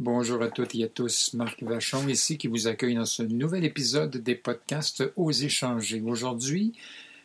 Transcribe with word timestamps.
Bonjour 0.00 0.40
à 0.42 0.48
toutes 0.48 0.76
et 0.76 0.84
à 0.84 0.88
tous, 0.88 1.34
Marc 1.34 1.60
Vachon 1.64 2.06
ici 2.06 2.38
qui 2.38 2.46
vous 2.46 2.68
accueille 2.68 2.94
dans 2.94 3.04
ce 3.04 3.24
nouvel 3.24 3.64
épisode 3.64 4.16
des 4.16 4.36
podcasts 4.36 5.02
Aux 5.16 5.32
échanger. 5.32 6.00
Aujourd'hui, 6.06 6.72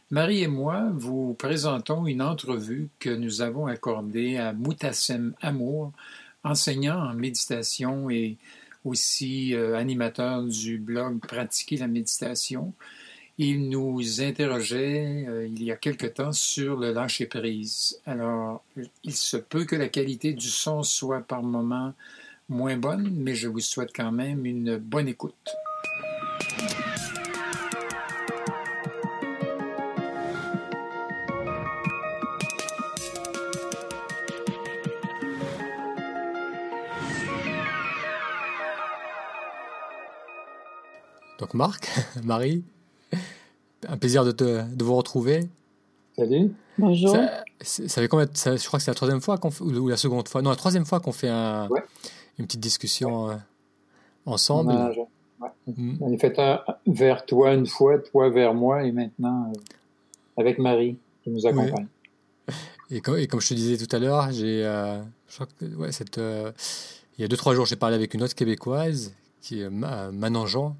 Marie 0.09 0.42
et 0.42 0.48
moi 0.48 0.90
vous 0.96 1.36
présentons 1.36 2.08
une 2.08 2.24
entrevue 2.24 2.90
que 2.98 3.12
nous 3.12 3.44
avons 3.44 3.67
accordée 3.67 4.38
à 4.38 4.54
Moutassem 4.54 5.36
Amour, 5.40 5.92
enseignant 6.44 6.98
en 6.98 7.14
méditation 7.14 8.09
et 8.09 8.38
aussi 8.86 9.54
euh, 9.54 9.78
animateur 9.78 10.42
du 10.42 10.80
blog 10.80 11.20
Pratiquer 11.20 11.78
la 11.78 11.88
méditation. 11.88 12.74
Il 13.38 13.70
nous 13.70 14.20
interrogeait 14.20 15.26
euh, 15.28 15.46
il 15.46 15.64
y 15.64 15.71
a 15.71 15.76
quelque 15.76 16.08
temps 16.08 16.34
sur 16.34 16.78
le 16.78 16.92
lâcher-prise. 16.92 18.00
Alors, 18.08 18.64
il 19.04 19.14
se 19.14 19.38
peut 19.38 19.66
que 19.66 19.76
la 19.76 19.90
qualité 19.90 20.34
du 20.34 20.50
son 20.50 20.82
soit 20.82 21.21
par 21.21 21.44
moments 21.44 21.94
moins 22.54 22.78
bonne, 22.78 23.12
mais 23.16 23.34
je 23.36 23.48
vous 23.48 23.60
souhaite 23.60 23.92
quand 23.96 24.12
même 24.12 24.46
une 24.46 24.78
bonne 24.78 25.07
écoute. 25.07 25.34
Donc 41.39 41.55
Marc, 41.55 41.89
Marie, 42.23 42.63
un 43.88 43.97
plaisir 43.97 44.23
de, 44.23 44.31
te, 44.31 44.61
de 44.61 44.83
vous 44.83 44.95
retrouver. 44.95 45.49
Salut. 46.16 46.53
Bonjour. 46.77 47.16
Ça, 47.16 47.44
ça 47.88 48.02
fait 48.02 48.08
combien, 48.08 48.27
ça, 48.33 48.55
je 48.55 48.66
crois 48.67 48.77
que 48.77 48.85
c'est 48.85 48.91
la 48.91 48.95
troisième 48.95 49.22
fois 49.22 49.38
qu'on 49.39 49.49
fait, 49.52 49.63
ou 49.63 49.89
la 49.89 49.97
seconde 49.97 50.27
fois, 50.27 50.41
non, 50.44 50.52
la 50.52 50.55
troisième 50.55 50.85
fois 50.85 50.99
qu'on 50.99 51.11
fait 51.11 51.30
un, 51.30 51.67
Ouais. 51.70 51.83
Une 52.39 52.45
petite 52.45 52.59
discussion 52.59 53.29
euh, 53.29 53.35
ensemble. 54.25 54.71
On, 54.71 54.75
a, 54.75 54.89
ouais. 54.89 55.49
Mm. 55.67 55.97
On 56.01 56.13
a 56.13 56.17
fait 56.17 56.39
un 56.39 56.61
vers 56.88 57.25
toi 57.25 57.53
une 57.53 57.67
fois, 57.67 57.99
toi 57.99 58.30
vers 58.30 58.53
moi, 58.53 58.83
et 58.83 58.91
maintenant 58.91 59.52
euh, 59.52 59.59
avec 60.38 60.59
Marie 60.59 60.97
qui 61.23 61.30
nous 61.30 61.45
accompagne. 61.45 61.88
Et 62.91 63.02
comme, 63.02 63.17
et 63.17 63.27
comme 63.27 63.41
je 63.41 63.49
te 63.49 63.53
disais 63.53 63.83
tout 63.83 63.95
à 63.95 63.99
l'heure, 63.99 64.31
j'ai, 64.31 64.66
euh, 64.66 65.02
euh, 66.17 66.52
il 67.17 67.21
y 67.21 67.23
a 67.23 67.27
deux 67.27 67.38
trois 67.38 67.55
jours, 67.55 67.66
j'ai 67.66 67.75
parlé 67.75 67.95
avec 67.95 68.13
une 68.13 68.21
autre 68.21 68.36
québécoise 68.36 69.13
qui 69.41 69.61
est 69.61 69.69
Ma- 69.69 70.11
Manon 70.11 70.45
Jean, 70.45 70.75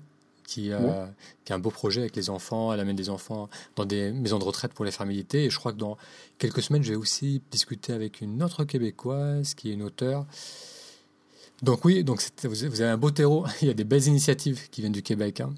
qui, 0.46 0.72
euh, 0.72 1.06
qui 1.46 1.54
a 1.54 1.56
un 1.56 1.60
beau 1.60 1.72
projet 1.72 2.02
avec 2.02 2.16
les 2.16 2.30
enfants. 2.30 2.74
Elle 2.74 2.80
amène 2.82 2.96
des 2.96 3.10
enfants 3.10 3.50
dans 3.76 3.86
des 3.86 4.12
maisons 4.12 4.40
de 4.40 4.44
retraite 4.44 4.74
pour 4.74 4.86
les 4.86 4.92
faire 4.92 5.06
méditer. 5.06 5.46
Et 5.46 5.50
je 5.50 5.58
crois 5.58 5.72
que 5.72 5.78
dans 5.78 5.98
quelques 6.38 6.62
semaines, 6.62 6.84
je 6.84 6.92
vais 6.92 6.98
aussi 6.98 7.42
discuter 7.50 7.94
avec 7.94 8.22
une 8.22 8.44
autre 8.44 8.64
québécoise 8.66 9.54
qui 9.54 9.72
est 9.72 9.74
une 9.74 9.84
auteure. 9.84 10.26
Donc 11.64 11.86
oui, 11.86 12.04
donc 12.04 12.22
vous 12.44 12.64
avez 12.82 12.92
un 12.92 12.98
beau 12.98 13.10
terreau. 13.10 13.46
Il 13.62 13.68
y 13.70 13.72
a 13.72 13.74
des 13.74 13.86
belles 13.86 14.06
initiatives 14.06 14.70
qui 14.70 14.82
viennent 14.82 14.92
du 14.94 15.02
Québec. 15.02 15.40
hein. 15.42 15.50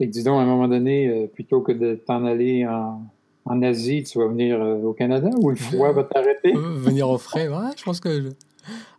Et 0.00 0.06
dis 0.06 0.22
donc, 0.24 0.38
à 0.38 0.42
un 0.42 0.46
moment 0.46 0.68
donné, 0.68 1.06
euh, 1.08 1.26
plutôt 1.26 1.60
que 1.60 1.72
de 1.72 1.94
t'en 1.94 2.24
aller 2.24 2.66
en, 2.66 3.02
en 3.44 3.62
Asie, 3.62 4.02
tu 4.02 4.18
vas 4.18 4.26
venir 4.28 4.60
euh, 4.60 4.76
au 4.82 4.92
Canada 4.92 5.28
ou 5.38 5.50
le 5.50 5.56
froid 5.56 5.92
va 5.92 6.04
t'arrêter? 6.04 6.54
Euh, 6.54 6.74
Venir 6.76 7.08
au 7.08 7.18
frais, 7.18 7.48
ouais, 7.48 7.70
je 7.76 7.82
pense 7.82 8.00
que 8.00 8.22
je- 8.22 8.28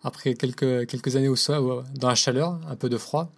après 0.04 0.34
quelques, 0.36 0.88
quelques 0.88 1.16
années 1.16 1.28
au 1.28 1.36
sol, 1.36 1.60
ouais, 1.64 1.84
dans 2.00 2.08
la 2.10 2.16
chaleur, 2.16 2.60
un 2.70 2.76
peu 2.76 2.90
de 2.90 2.98
froid, 2.98 3.30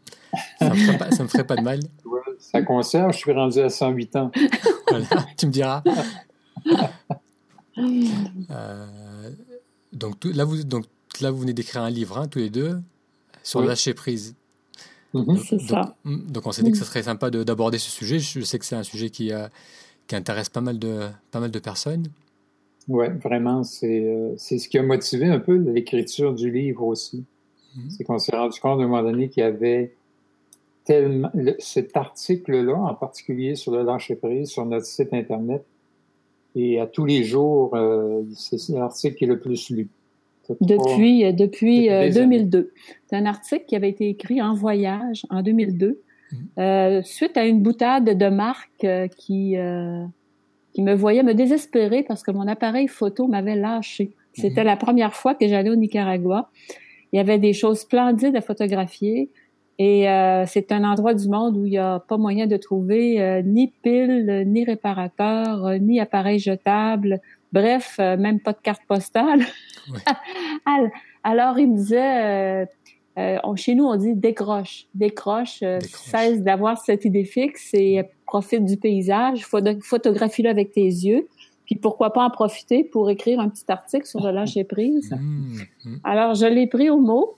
ça 0.60 0.70
me 0.70 0.76
ferait 0.76 0.98
pas, 0.98 1.12
ça 1.12 1.24
me 1.24 1.28
ferait 1.28 1.48
pas 1.48 1.56
de 1.56 1.62
mal. 1.64 1.80
Ouais, 2.06 2.20
Ça 2.40 2.62
conserve, 2.62 3.12
je 3.14 3.18
suis 3.18 3.32
rendu 3.34 3.60
à 3.60 3.70
108 3.70 4.16
ans. 4.18 4.32
Voilà, 4.90 5.06
tu 5.38 5.46
me 5.48 5.52
diras. 5.52 5.84
Euh, 8.52 8.86
donc, 9.94 10.20
tout- 10.20 10.32
là, 10.32 10.44
vous, 10.46 10.64
donc 10.64 10.86
là, 11.22 11.32
vous 11.32 11.40
venez 11.40 11.54
d'écrire 11.54 11.82
un 11.82 11.90
livre, 11.90 12.18
hein, 12.18 12.28
tous 12.28 12.40
les 12.40 12.50
deux, 12.50 12.80
sur 13.44 13.60
Oui. 13.60 13.66
le 13.66 13.70
lâcher 13.70 13.94
prise. 13.94 14.36
Mhm. 15.14 15.38
C'est 15.38 15.56
donc, 15.58 15.68
ça. 15.68 15.96
mm, 16.04 16.32
donc, 16.32 16.46
on 16.48 16.52
s'est 16.52 16.64
dit 16.64 16.72
que 16.72 16.78
ce 16.78 16.86
serait 16.86 17.04
sympa 17.04 17.30
de- 17.32 17.44
d'aborder 17.44 17.78
ce 17.80 17.90
sujet. 17.90 18.20
Je 18.20 18.42
sais 18.42 18.60
que 18.60 18.66
c'est 18.66 18.76
un 18.76 18.84
sujet 18.84 19.10
qui, 19.10 19.32
euh, 19.34 19.48
qui 20.08 20.16
intéresse 20.16 20.50
pas 20.50 20.62
mal 20.62 20.78
de, 20.78 21.08
pas 21.32 21.40
mal 21.40 21.50
de 21.52 21.60
personnes. 21.60 22.08
Ouais, 22.88 23.10
vraiment, 23.10 23.64
c'est 23.64 24.04
euh, 24.06 24.34
c'est 24.38 24.58
ce 24.58 24.68
qui 24.70 24.78
a 24.78 24.84
motivé 24.84 25.26
un 25.28 25.40
peu 25.40 25.56
l'écriture 25.56 26.34
du 26.34 26.52
livre 26.52 26.84
aussi. 26.84 27.24
Mhm. 27.76 27.90
C'est 27.92 28.04
qu'on 28.04 28.18
s'est 28.20 28.36
rendu 28.36 28.60
compte 28.60 28.80
à 28.80 28.84
un 28.84 28.88
moment 28.88 29.04
donné 29.04 29.30
qu'il 29.30 29.42
y 29.42 29.46
avait 29.46 29.94
tellement 30.86 31.30
le- 31.36 31.56
cet 31.60 31.96
article-là, 31.96 32.76
en 32.76 32.96
particulier 32.96 33.56
sur 33.56 33.72
le 33.72 33.84
lâcher 33.84 34.16
prise, 34.16 34.50
sur 34.50 34.66
notre 34.66 34.86
site 34.88 35.14
internet, 35.14 35.64
et 36.56 36.80
à 36.80 36.88
tous 36.88 37.06
les 37.06 37.24
jours, 37.24 37.76
euh, 37.76 38.24
c'est 38.36 38.58
l'article 38.74 39.16
qui 39.16 39.24
est 39.26 39.28
le 39.28 39.40
plus 39.40 39.70
lu. 39.70 39.88
Depuis, 40.62 41.26
euh, 41.26 41.32
depuis 41.32 41.84
Depuis 41.84 41.90
euh, 41.90 42.02
années. 42.02 42.12
2002. 42.12 42.72
C'est 43.08 43.16
un 43.16 43.26
article 43.26 43.66
qui 43.68 43.76
avait 43.76 43.90
été 43.90 44.10
écrit 44.10 44.42
en 44.42 44.54
voyage 44.54 45.26
en 45.30 45.42
2002, 45.42 46.02
Mhm. 46.32 46.38
euh, 46.60 47.02
suite 47.04 47.38
à 47.38 47.46
une 47.46 47.62
boutade 47.62 48.06
de 48.18 48.30
Marc 48.30 48.70
euh, 48.84 49.08
qui, 49.08 49.58
euh, 49.58 50.04
qui 50.74 50.84
me 50.84 50.94
voyait 50.94 51.24
me 51.24 51.34
désespérer 51.34 52.04
parce 52.04 52.22
que 52.24 52.32
mon 52.32 52.48
appareil 52.48 52.88
photo 52.88 53.28
m'avait 53.28 53.56
lâché. 53.56 54.12
C'était 54.34 54.64
la 54.64 54.78
première 54.78 55.14
fois 55.16 55.34
que 55.36 55.48
j'allais 55.48 55.70
au 55.72 55.76
Nicaragua. 55.76 56.50
Il 57.12 57.18
y 57.18 57.20
avait 57.20 57.40
des 57.40 57.52
choses 57.54 57.80
splendides 57.80 58.36
à 58.36 58.42
photographier. 58.42 59.30
Et 59.80 60.08
euh, 60.10 60.44
c'est 60.46 60.72
un 60.72 60.84
endroit 60.84 61.14
du 61.14 61.28
monde 61.30 61.58
où 61.58 61.66
il 61.66 61.72
n'y 61.72 61.78
a 61.78 62.00
pas 62.08 62.18
moyen 62.18 62.46
de 62.48 62.58
trouver 62.58 63.20
euh, 63.22 63.42
ni 63.42 63.74
pile, 63.82 64.44
ni 64.46 64.64
réparateur, 64.66 65.66
euh, 65.66 65.78
ni 65.78 66.00
appareil 66.00 66.38
jetable. 66.38 67.22
Bref, 67.52 67.96
euh, 68.00 68.16
même 68.18 68.40
pas 68.40 68.54
de 68.54 68.60
carte 68.62 68.82
postale. 68.88 69.42
Alors, 71.24 71.58
il 71.60 71.68
me 71.72 71.76
disait, 71.78 72.62
euh, 72.62 72.66
euh, 73.18 73.38
on- 73.44 73.56
chez 73.56 73.76
nous, 73.76 73.86
on 73.86 73.96
dit 73.96 74.16
décroche, 74.16 74.86
décroche, 74.94 75.60
Décroche. 75.62 75.82
cesse 75.90 76.42
d'avoir 76.42 76.78
cette 76.80 77.06
idée 77.06 77.26
fixe 77.26 77.74
et 77.74 78.00
euh, 78.00 78.04
profite 78.26 78.64
du 78.66 78.78
paysage, 78.78 79.46
photo- 79.46 79.80
photographie-le 79.82 80.50
avec 80.50 80.72
tes 80.72 80.84
yeux. 80.86 81.28
Puis 81.66 81.76
pourquoi 81.76 82.14
pas 82.14 82.24
en 82.24 82.30
profiter 82.30 82.84
pour 82.84 83.10
écrire 83.10 83.40
un 83.40 83.50
petit 83.50 83.66
article 83.68 84.06
sur 84.06 84.22
le 84.24 84.32
lâcher 84.32 84.64
prise. 84.64 85.12
Mm, 85.20 85.58
mm. 85.86 85.98
Alors, 86.04 86.34
je 86.34 86.46
l'ai 86.48 86.66
pris 86.68 86.90
au 86.90 87.00
mot 87.00 87.36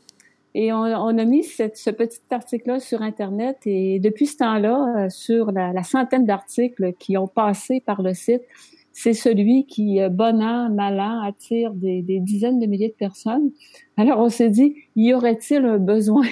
et 0.53 0.71
on, 0.71 0.79
on 0.83 1.17
a 1.17 1.25
mis 1.25 1.43
cette- 1.43 1.77
ce 1.77 1.89
petit 1.89 2.19
article-là 2.29 2.79
sur 2.79 3.01
Internet. 3.01 3.57
Et 3.65 3.99
depuis 3.99 4.27
ce 4.27 4.37
temps-là, 4.37 5.09
sur 5.09 5.51
la, 5.51 5.73
la 5.73 5.83
centaine 5.83 6.25
d'articles 6.25 6.93
qui 6.99 7.17
ont 7.17 7.27
passé 7.27 7.81
par 7.85 8.01
le 8.01 8.13
site, 8.13 8.41
c'est 8.93 9.13
celui 9.13 9.65
qui, 9.65 10.01
euh, 10.01 10.09
bon 10.09 10.41
an, 10.41 10.69
mal 10.69 10.99
an, 10.99 11.21
attire 11.21 11.73
des, 11.73 12.01
des 12.01 12.19
dizaines 12.19 12.59
de 12.59 12.65
milliers 12.65 12.89
de 12.89 12.93
personnes. 12.93 13.51
Alors, 13.97 14.19
on 14.19 14.29
s'est 14.29 14.49
dit, 14.49 14.75
y 14.95 15.13
aurait-il 15.13 15.65
un 15.65 15.77
besoin? 15.77 16.25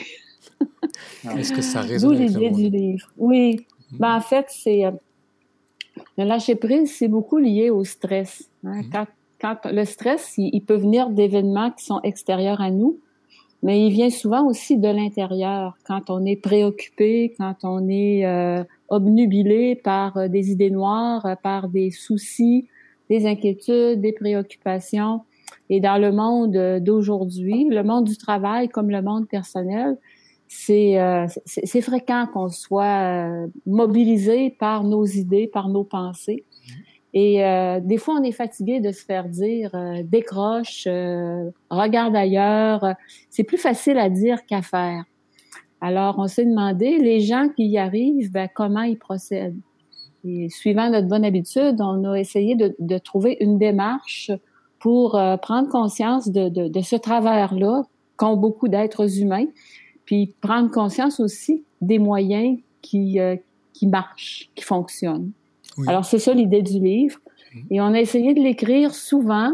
Est-ce 1.38 1.54
que 1.54 1.62
ça 1.62 1.82
D'où 1.84 2.10
résonne 2.10 2.16
avec 2.18 2.52
le 2.52 2.56
du 2.56 2.70
livre. 2.70 3.08
Oui. 3.18 3.66
Mm. 3.92 3.98
Ben, 4.00 4.16
en 4.16 4.22
fait, 4.22 4.46
c'est 4.50 4.86
euh, 4.86 4.92
le 6.18 6.26
lâcher 6.26 6.56
prise, 6.56 6.94
c'est 6.96 7.08
beaucoup 7.08 7.38
lié 7.38 7.70
au 7.70 7.84
stress. 7.84 8.50
hein. 8.66 8.82
Mhm. 8.82 8.90
Quand, 8.92 9.06
quand 9.42 9.72
le 9.72 9.86
stress, 9.86 10.34
il, 10.38 10.50
il 10.54 10.62
peut 10.62 10.76
venir 10.76 11.10
d'événements 11.10 11.72
qui 11.72 11.86
sont 11.86 12.02
extérieurs 12.02 12.62
à 12.62 12.72
nous, 12.72 13.00
mais 13.64 13.86
il 13.86 13.92
vient 13.92 14.10
souvent 14.10 14.46
aussi 14.48 14.78
de 14.78 14.88
l'intérieur. 14.88 15.78
Quand 15.86 16.10
on 16.10 16.26
est 16.26 16.36
préoccupé, 16.36 17.34
quand 17.38 17.56
on 17.64 17.88
est 17.90 18.26
euh, 18.26 18.64
obnubilé 18.90 19.76
par 19.76 20.18
euh, 20.18 20.28
des 20.28 20.52
idées 20.52 20.72
noires, 20.72 21.26
euh, 21.26 21.36
par 21.42 21.70
des 21.70 21.92
soucis, 21.92 22.68
des 23.10 23.26
inquiétudes, 23.26 24.02
des 24.02 24.14
préoccupations. 24.14 25.22
Et 25.70 25.80
dans 25.80 25.98
le 25.98 26.12
monde 26.12 26.56
euh, 26.56 26.80
d'aujourd'hui, 26.80 27.68
le 27.70 27.84
monde 27.84 28.06
du 28.06 28.18
travail 28.18 28.70
comme 28.70 28.90
le 28.90 29.02
monde 29.02 29.28
personnel, 29.28 29.98
c'est 30.48 31.00
euh, 31.00 31.28
c'est 31.46 31.82
fréquent 31.82 32.26
qu'on 32.34 32.50
soit 32.50 33.48
mobilisé 33.68 34.50
par 34.50 34.84
nos 34.84 35.06
idées, 35.06 35.48
par 35.48 35.70
nos 35.70 35.84
pensées. 35.84 36.44
Et 37.14 37.46
euh, 37.46 37.80
des 37.80 37.98
fois, 37.98 38.16
on 38.20 38.24
est 38.24 38.32
fatigué 38.32 38.80
de 38.80 38.92
se 38.92 39.06
faire 39.06 39.30
dire 39.30 39.72
décroche, 40.04 40.88
regarde 41.70 42.16
ailleurs. 42.16 42.84
C'est 43.30 43.44
plus 43.44 43.60
facile 43.60 44.00
à 44.00 44.10
dire 44.10 44.44
qu'à 44.48 44.64
faire. 44.64 45.04
Alors, 45.82 46.16
on 46.18 46.28
s'est 46.28 46.46
demandé, 46.46 46.98
les 46.98 47.20
gens 47.22 47.48
qui 47.56 47.68
y 47.68 47.78
arrivent, 47.78 48.32
ben, 48.32 48.50
comment 48.54 48.82
ils 48.82 48.98
procèdent? 48.98 49.60
Et 50.26 50.50
suivant 50.50 50.90
notre 50.90 51.08
bonne 51.08 51.24
habitude, 51.24 51.80
on 51.80 52.04
a 52.04 52.16
essayé 52.16 52.56
de, 52.56 52.76
de 52.80 52.98
trouver 52.98 53.38
une 53.40 53.58
démarche 53.58 54.32
pour 54.80 55.16
euh, 55.16 55.38
prendre 55.38 55.70
conscience 55.70 56.30
de, 56.30 56.50
de, 56.50 56.68
de 56.68 56.82
ce 56.82 56.96
travers-là 56.96 57.84
qu'ont 58.18 58.36
beaucoup 58.36 58.68
d'êtres 58.68 59.20
humains, 59.20 59.46
puis 60.06 60.36
prendre 60.42 60.70
conscience 60.72 61.20
aussi 61.20 61.64
des 61.82 62.00
moyens 62.00 62.60
qui, 62.82 63.20
euh, 63.20 63.36
qui 63.74 63.88
marchent, 63.88 64.50
qui 64.56 64.64
fonctionnent. 64.64 65.32
Oui. 65.78 65.86
Alors, 65.88 66.04
c'est 66.04 66.20
ça 66.20 66.34
l'idée 66.34 66.62
du 66.62 66.80
livre. 66.80 67.20
Mhm. 67.56 67.66
Et 67.72 67.82
on 67.82 67.94
a 67.94 68.00
essayé 68.00 68.34
de 68.34 68.42
l'écrire 68.42 68.94
souvent, 68.94 69.54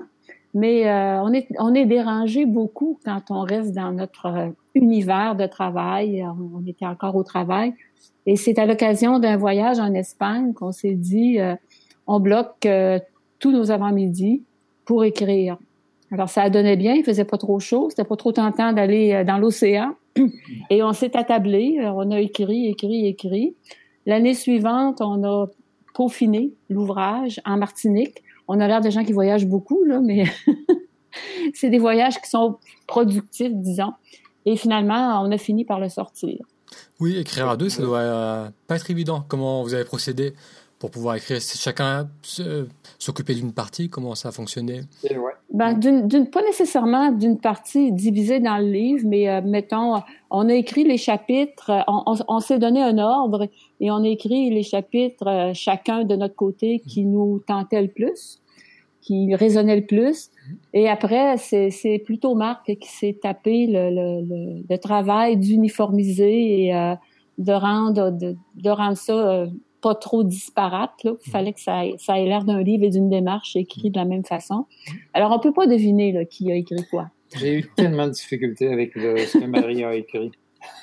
mais 0.55 0.87
euh, 0.87 1.21
on, 1.21 1.31
est, 1.33 1.47
on 1.59 1.75
est 1.75 1.85
dérangé 1.85 2.47
beaucoup 2.47 2.99
quand 3.05 3.21
on 3.29 3.41
reste 3.41 3.75
dans 3.75 3.91
notre 3.91 4.25
euh, 4.25 4.49
univers 4.73 5.35
de 5.35 5.45
travail. 5.45 6.23
On, 6.23 6.59
on 6.59 6.65
était 6.65 6.87
encore 6.87 7.15
au 7.15 7.23
travail. 7.23 7.75
Et 8.25 8.35
c'est 8.35 8.57
à 8.57 8.65
l'occasion 8.65 9.19
d'un 9.19 9.37
voyage 9.37 9.79
en 9.79 9.93
Espagne 9.93 10.53
qu'on 10.53 10.71
s'est 10.71 10.95
dit, 10.95 11.39
euh, 11.39 11.55
on 12.07 12.19
bloque 12.19 12.65
euh, 12.65 12.99
tous 13.39 13.51
nos 13.51 13.71
avant-midi 13.71 14.43
pour 14.85 15.03
écrire. 15.03 15.57
Alors, 16.11 16.29
ça 16.29 16.49
donné 16.49 16.75
bien, 16.75 16.93
il 16.93 17.03
faisait 17.03 17.25
pas 17.25 17.37
trop 17.37 17.59
chaud, 17.59 17.89
c'était 17.89 18.03
pas 18.03 18.15
trop 18.15 18.31
tentant 18.31 18.73
d'aller 18.73 19.13
euh, 19.13 19.23
dans 19.23 19.37
l'océan. 19.37 19.95
Et 20.69 20.81
on 20.81 20.93
s'est 20.93 21.15
attablé, 21.15 21.77
on 21.81 22.09
a 22.11 22.19
écrit, 22.19 22.67
écrit, 22.67 23.07
écrit. 23.07 23.55
L'année 24.05 24.33
suivante, 24.33 25.01
on 25.01 25.23
a 25.23 25.47
peaufiné 25.93 26.51
l'ouvrage 26.69 27.41
en 27.45 27.57
Martinique. 27.57 28.23
On 28.47 28.59
a 28.59 28.67
l'air 28.67 28.81
de 28.81 28.89
gens 28.89 29.03
qui 29.03 29.13
voyagent 29.13 29.47
beaucoup, 29.47 29.83
là, 29.85 29.99
mais 30.01 30.25
c'est 31.53 31.69
des 31.69 31.79
voyages 31.79 32.19
qui 32.21 32.29
sont 32.29 32.57
productifs, 32.87 33.53
disons. 33.53 33.93
Et 34.45 34.55
finalement, 34.55 35.21
on 35.23 35.31
a 35.31 35.37
fini 35.37 35.65
par 35.65 35.79
le 35.79 35.89
sortir. 35.89 36.37
Oui, 36.99 37.17
écrire 37.17 37.49
à 37.49 37.57
deux, 37.57 37.69
ça 37.69 37.81
doit 37.81 37.99
euh, 37.99 38.49
pas 38.67 38.75
être 38.75 38.89
évident. 38.91 39.25
Comment 39.27 39.63
vous 39.63 39.73
avez 39.73 39.85
procédé 39.85 40.33
pour 40.79 40.91
pouvoir 40.91 41.15
écrire 41.15 41.39
Chacun 41.41 42.09
s'occuper 42.99 43.33
d'une 43.35 43.53
partie 43.53 43.89
Comment 43.89 44.15
ça 44.15 44.29
a 44.29 44.31
fonctionné? 44.31 44.81
Ben, 45.51 45.79
Pas 46.31 46.41
nécessairement 46.41 47.11
d'une 47.11 47.39
partie 47.39 47.91
divisée 47.91 48.39
dans 48.39 48.57
le 48.57 48.69
livre, 48.69 49.03
mais 49.05 49.29
euh, 49.29 49.41
mettons, 49.41 50.01
on 50.29 50.49
a 50.49 50.53
écrit 50.53 50.83
les 50.83 50.97
chapitres, 50.97 51.71
on, 51.87 52.15
on, 52.27 52.39
s'est 52.39 52.59
donné 52.59 52.81
un 52.81 52.97
ordre 52.97 53.47
et 53.79 53.89
on 53.91 54.03
a 54.03 54.07
écrit 54.07 54.49
les 54.49 54.63
chapitres 54.63 55.27
euh, 55.27 55.51
chacun 55.53 56.03
de 56.03 56.15
notre 56.15 56.35
côté 56.35 56.79
qui 56.85 57.05
nous 57.05 57.39
tentait 57.47 57.81
le 57.81 57.87
plus, 57.87 58.41
qui 59.01 59.33
résonnait 59.33 59.77
le 59.77 59.85
plus. 59.85 60.29
Et 60.73 60.89
après, 60.89 61.37
c'est 61.37 62.01
plutôt 62.03 62.35
Marc 62.35 62.65
qui 62.65 62.89
s'est 62.89 63.17
tapé 63.21 63.67
le, 63.67 63.89
le, 63.91 64.63
le, 64.69 64.77
travail 64.77 65.37
d'uniformiser 65.37 66.65
et 66.65 66.75
euh, 66.75 66.95
de 67.37 67.53
rendre 67.53 68.11
de, 68.11 68.35
de 68.55 68.69
rendre 68.69 68.97
ça 68.97 69.45
pas 69.85 69.93
trop 69.93 70.23
disparate. 70.23 70.93
Il 71.03 71.11
mm. 71.11 71.17
fallait 71.31 71.53
que 71.53 71.61
ça 71.61 71.85
ait, 71.85 71.93
ça 71.99 72.19
ait 72.19 72.25
l'air 72.25 72.43
d'un 72.43 72.63
livre 72.63 72.83
et 72.83 72.89
d'une 72.89 73.07
démarche 73.07 73.55
écrit 73.55 73.91
de 73.91 73.99
la 73.99 74.05
même 74.05 74.25
façon. 74.25 74.65
Alors, 75.13 75.31
on 75.31 75.37
peut 75.37 75.53
pas 75.53 75.67
deviner 75.67 76.11
là, 76.11 76.25
qui 76.25 76.51
a 76.51 76.55
écrit 76.55 76.83
quoi. 76.89 77.11
J'ai 77.37 77.59
eu 77.59 77.69
tellement 77.75 78.07
de 78.07 78.11
difficultés 78.11 78.67
avec 78.67 78.95
le, 78.95 79.15
ce 79.19 79.37
que 79.37 79.45
Marie 79.45 79.83
a 79.83 79.93
écrit. 79.93 80.31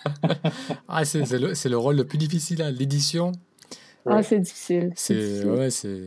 ah, 0.89 1.05
c'est 1.05 1.29
le, 1.33 1.69
le, 1.69 1.77
rôle 1.77 1.97
le 1.97 2.05
plus 2.05 2.19
difficile, 2.19 2.63
hein, 2.63 2.71
l'édition. 2.71 3.33
Ah, 4.07 4.23
c'est 4.23 4.39
difficile. 4.39 4.93
C'est 4.95 5.45
ouais, 5.45 5.71
c'est. 5.71 6.03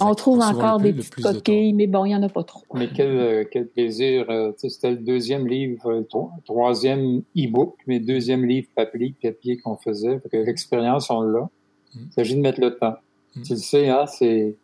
On 0.00 0.14
trouve 0.14 0.40
encore 0.40 0.80
des 0.80 0.94
petites 0.94 1.22
coquilles, 1.22 1.74
mais 1.74 1.86
bon, 1.86 2.06
il 2.06 2.08
n'y 2.08 2.16
en 2.16 2.22
a 2.22 2.30
pas 2.30 2.42
trop. 2.42 2.62
Mais 2.72 2.88
quel, 2.88 3.10
euh, 3.10 3.44
quel 3.50 3.68
plaisir. 3.68 4.30
Euh, 4.30 4.52
c'était 4.56 4.92
le 4.92 4.96
deuxième 4.96 5.46
livre, 5.46 5.92
le 5.92 6.06
troisième 6.44 7.22
e-book, 7.36 7.76
mais 7.86 8.00
deuxième 8.00 8.46
livre 8.46 8.68
papier, 8.74 9.14
papier 9.22 9.58
qu'on 9.58 9.76
faisait. 9.76 10.20
L'expérience, 10.32 11.10
on 11.10 11.20
l'a. 11.20 11.50
Il 11.94 12.12
s'agit 12.12 12.34
de 12.34 12.40
mettre 12.40 12.60
le 12.60 12.76
temps. 12.76 12.96
Mm. 13.36 13.42
Tu 13.42 13.52
le 13.52 13.58
sais, 13.58 13.88
hein, 13.88 14.06
c'est... 14.06 14.56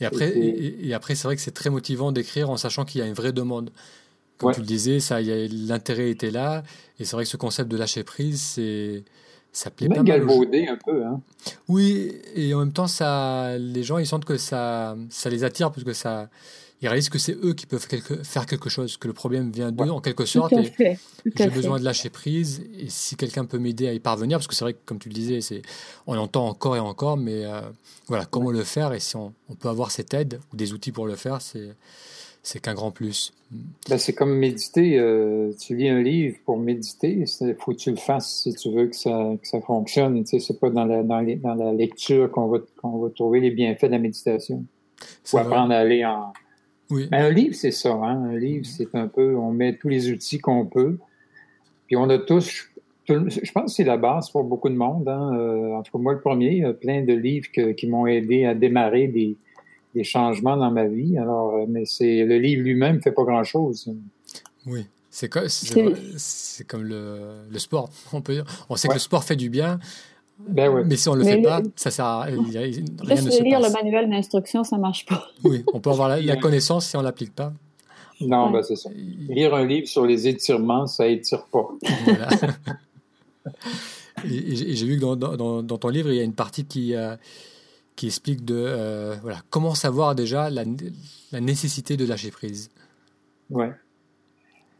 Et 0.00 0.04
après, 0.04 0.36
et, 0.36 0.92
après 0.92 1.14
c'est 1.14 1.26
vrai 1.26 1.34
que 1.34 1.40
c'est 1.40 1.52
très 1.52 1.70
motivant 1.70 2.12
d'écrire 2.12 2.50
en 2.50 2.58
sachant 2.58 2.84
qu'il 2.84 3.00
y 3.00 3.04
a 3.04 3.06
une 3.06 3.14
vraie 3.14 3.32
demande. 3.32 3.70
Comme 4.36 4.52
tu 4.52 4.60
le 4.60 4.66
disais, 4.66 5.00
ça, 5.00 5.20
l'intérêt 5.20 6.10
était 6.10 6.30
là. 6.30 6.62
Et 7.00 7.04
c'est 7.04 7.16
vrai 7.16 7.24
que 7.24 7.30
ce 7.30 7.36
concept 7.36 7.70
de 7.70 7.76
lâcher 7.76 8.04
prise, 8.04 8.40
c'est, 8.40 9.04
ça 9.52 9.70
plaît 9.70 9.88
pas 9.88 10.02
mal. 10.02 10.22
un 10.22 10.78
peu, 10.84 11.04
hein. 11.04 11.20
Oui, 11.66 12.12
et 12.34 12.54
en 12.54 12.60
même 12.60 12.72
temps, 12.72 12.86
ça, 12.86 13.58
les 13.58 13.82
gens, 13.82 13.98
ils 13.98 14.06
sentent 14.06 14.24
que 14.24 14.36
ça, 14.36 14.96
ça 15.10 15.30
les 15.30 15.42
attire 15.42 15.72
parce 15.72 15.82
que 15.82 15.92
ça, 15.92 16.28
ils 16.80 16.88
réalisent 16.88 17.08
que 17.08 17.18
c'est 17.18 17.36
eux 17.42 17.54
qui 17.54 17.66
peuvent 17.66 17.86
faire 18.22 18.46
quelque 18.46 18.70
chose, 18.70 18.96
que 18.96 19.08
le 19.08 19.12
problème 19.12 19.50
vient 19.50 19.72
d'eux 19.72 19.90
en 19.90 20.00
quelque 20.00 20.24
sorte. 20.24 20.54
J'ai 20.78 21.50
besoin 21.50 21.78
de 21.78 21.84
lâcher 21.84 22.08
prise 22.08 22.64
et 22.78 22.88
si 22.88 23.16
quelqu'un 23.16 23.44
peut 23.44 23.58
m'aider 23.58 23.88
à 23.88 23.92
y 23.92 23.98
parvenir, 23.98 24.38
parce 24.38 24.46
que 24.46 24.54
c'est 24.54 24.64
vrai 24.64 24.74
que 24.74 24.78
comme 24.84 24.98
tu 24.98 25.08
le 25.08 25.14
disais, 25.14 25.40
c'est 25.40 25.62
on 26.06 26.16
entend 26.16 26.46
encore 26.46 26.76
et 26.76 26.80
encore, 26.80 27.16
mais 27.16 27.44
euh, 27.44 27.60
voilà 28.06 28.26
comment 28.26 28.52
le 28.52 28.62
faire 28.62 28.92
et 28.92 29.00
si 29.00 29.16
on, 29.16 29.32
peut 29.58 29.68
avoir 29.68 29.90
cette 29.90 30.14
aide 30.14 30.38
ou 30.52 30.56
des 30.56 30.72
outils 30.72 30.92
pour 30.92 31.06
le 31.06 31.16
faire, 31.16 31.42
c'est 31.42 31.70
c'est 32.44 32.60
qu'un 32.60 32.74
grand 32.74 32.92
plus. 32.92 33.32
Ben, 33.90 33.98
c'est 33.98 34.12
comme 34.12 34.34
méditer. 34.34 34.98
Euh, 34.98 35.52
tu 35.60 35.76
lis 35.76 35.88
un 35.88 36.00
livre 36.00 36.36
pour 36.46 36.58
méditer, 36.58 37.24
il 37.26 37.56
faut 37.56 37.72
que 37.72 37.76
tu 37.76 37.90
le 37.90 37.96
fasses 37.96 38.42
si 38.44 38.54
tu 38.54 38.70
veux 38.70 38.86
que 38.86 38.96
ça, 38.96 39.32
que 39.42 39.48
ça 39.48 39.60
fonctionne. 39.60 40.22
Tu 40.22 40.38
sais, 40.38 40.46
c'est 40.46 40.60
pas 40.60 40.70
dans 40.70 40.84
la, 40.84 41.02
dans, 41.02 41.22
dans 41.22 41.54
la 41.54 41.72
lecture 41.72 42.30
qu'on 42.30 42.46
va, 42.46 42.58
qu'on 42.80 42.98
va 42.98 43.10
trouver 43.10 43.40
les 43.40 43.50
bienfaits 43.50 43.86
de 43.86 43.90
la 43.90 43.98
méditation. 43.98 44.64
Faut 45.24 45.38
apprendre 45.38 45.72
à 45.72 45.78
aller 45.78 46.04
en, 46.04 46.32
oui. 46.90 47.08
Ben, 47.10 47.24
un 47.24 47.30
livre, 47.30 47.54
c'est 47.54 47.70
ça. 47.70 47.92
Hein? 47.92 48.24
Un 48.24 48.36
livre, 48.36 48.64
c'est 48.66 48.94
un 48.94 49.08
peu, 49.08 49.36
on 49.36 49.52
met 49.52 49.76
tous 49.76 49.88
les 49.88 50.10
outils 50.10 50.38
qu'on 50.38 50.66
peut. 50.66 50.98
Puis 51.86 51.96
on 51.96 52.08
a 52.08 52.18
tous, 52.18 52.68
je 53.08 53.52
pense 53.52 53.72
que 53.72 53.76
c'est 53.76 53.84
la 53.84 53.96
base 53.96 54.30
pour 54.30 54.44
beaucoup 54.44 54.68
de 54.68 54.74
monde. 54.74 55.08
Hein? 55.08 55.34
Euh, 55.34 55.74
en 55.74 55.82
tout 55.82 55.92
cas, 55.92 55.98
moi, 55.98 56.14
le 56.14 56.20
premier, 56.20 56.64
plein 56.80 57.02
de 57.02 57.12
livres 57.12 57.48
qui 57.50 57.86
m'ont 57.86 58.06
aidé 58.06 58.44
à 58.44 58.54
démarrer 58.54 59.08
des, 59.08 59.36
des, 59.94 60.04
changements 60.04 60.56
dans 60.56 60.70
ma 60.70 60.86
vie. 60.86 61.18
Alors, 61.18 61.54
euh, 61.54 61.66
mais 61.68 61.84
c'est 61.84 62.24
le 62.24 62.38
livre 62.38 62.62
lui-même 62.62 62.96
ne 62.96 63.00
fait 63.00 63.12
pas 63.12 63.24
grand-chose. 63.24 63.92
Oui. 64.66 64.86
C'est 65.10 65.28
comme, 65.28 65.48
c'est, 65.48 66.66
comme 66.66 66.84
le, 66.84 67.40
le, 67.50 67.58
sport. 67.58 67.90
On, 68.12 68.20
peut 68.20 68.44
on 68.68 68.76
sait 68.76 68.86
que 68.86 68.92
le 68.92 69.00
sport 69.00 69.24
fait 69.24 69.34
du 69.34 69.50
bien, 69.50 69.80
ben 70.38 70.84
Mais 70.86 70.96
si 70.96 71.08
on 71.08 71.14
ne 71.14 71.20
le 71.20 71.24
fait 71.24 71.42
pas, 71.42 71.60
ça 71.74 71.90
sert 71.90 72.04
à 72.04 72.22
rien. 72.22 72.42
Rien 72.42 73.22
ne 73.22 73.30
se 73.30 73.42
lire 73.42 73.60
le 73.60 73.70
manuel 73.70 74.08
d'instruction, 74.08 74.62
ça 74.62 74.76
ne 74.76 74.82
marche 74.82 75.04
pas. 75.04 75.26
Oui, 75.44 75.64
on 75.72 75.80
peut 75.80 75.90
avoir 75.90 76.08
la, 76.08 76.36
connaissance 76.40 76.86
si 76.86 76.96
on 76.96 77.00
ne 77.00 77.04
l'applique 77.04 77.34
pas. 77.34 77.52
Non, 78.20 78.50
ben 78.50 78.62
c'est 78.62 78.76
ça. 78.76 78.90
Lire 79.28 79.54
un 79.54 79.64
livre 79.64 79.86
sur 79.88 80.04
les 80.04 80.26
étirements, 80.26 80.86
ça 80.86 81.06
étire 81.06 81.44
pas. 81.46 81.68
Voilà. 82.04 82.28
et, 84.24 84.74
j'ai 84.74 84.86
vu 84.86 84.96
que 84.96 85.00
dans, 85.00 85.16
dans, 85.16 85.62
dans, 85.62 85.78
ton 85.78 85.88
livre, 85.88 86.10
il 86.10 86.16
y 86.16 86.20
a 86.20 86.24
une 86.24 86.34
partie 86.34 86.64
qui, 86.64 86.94
euh, 86.94 87.16
qui 87.94 88.06
explique 88.06 88.44
de 88.44 88.56
euh, 88.56 89.16
voilà, 89.22 89.38
comment 89.50 89.74
savoir 89.74 90.14
déjà 90.14 90.50
la, 90.50 90.64
la 91.32 91.40
nécessité 91.40 91.96
de 91.96 92.04
lâcher 92.04 92.30
prise. 92.30 92.70
Ouais. 93.50 93.70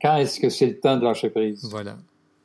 Quand 0.01 0.17
est-ce 0.17 0.39
que 0.41 0.49
c'est 0.49 0.67
le 0.67 0.79
temps 0.79 0.97
de 0.97 1.05
lâcher 1.05 1.31
prise? 1.31 1.65
Voilà. 1.65 1.97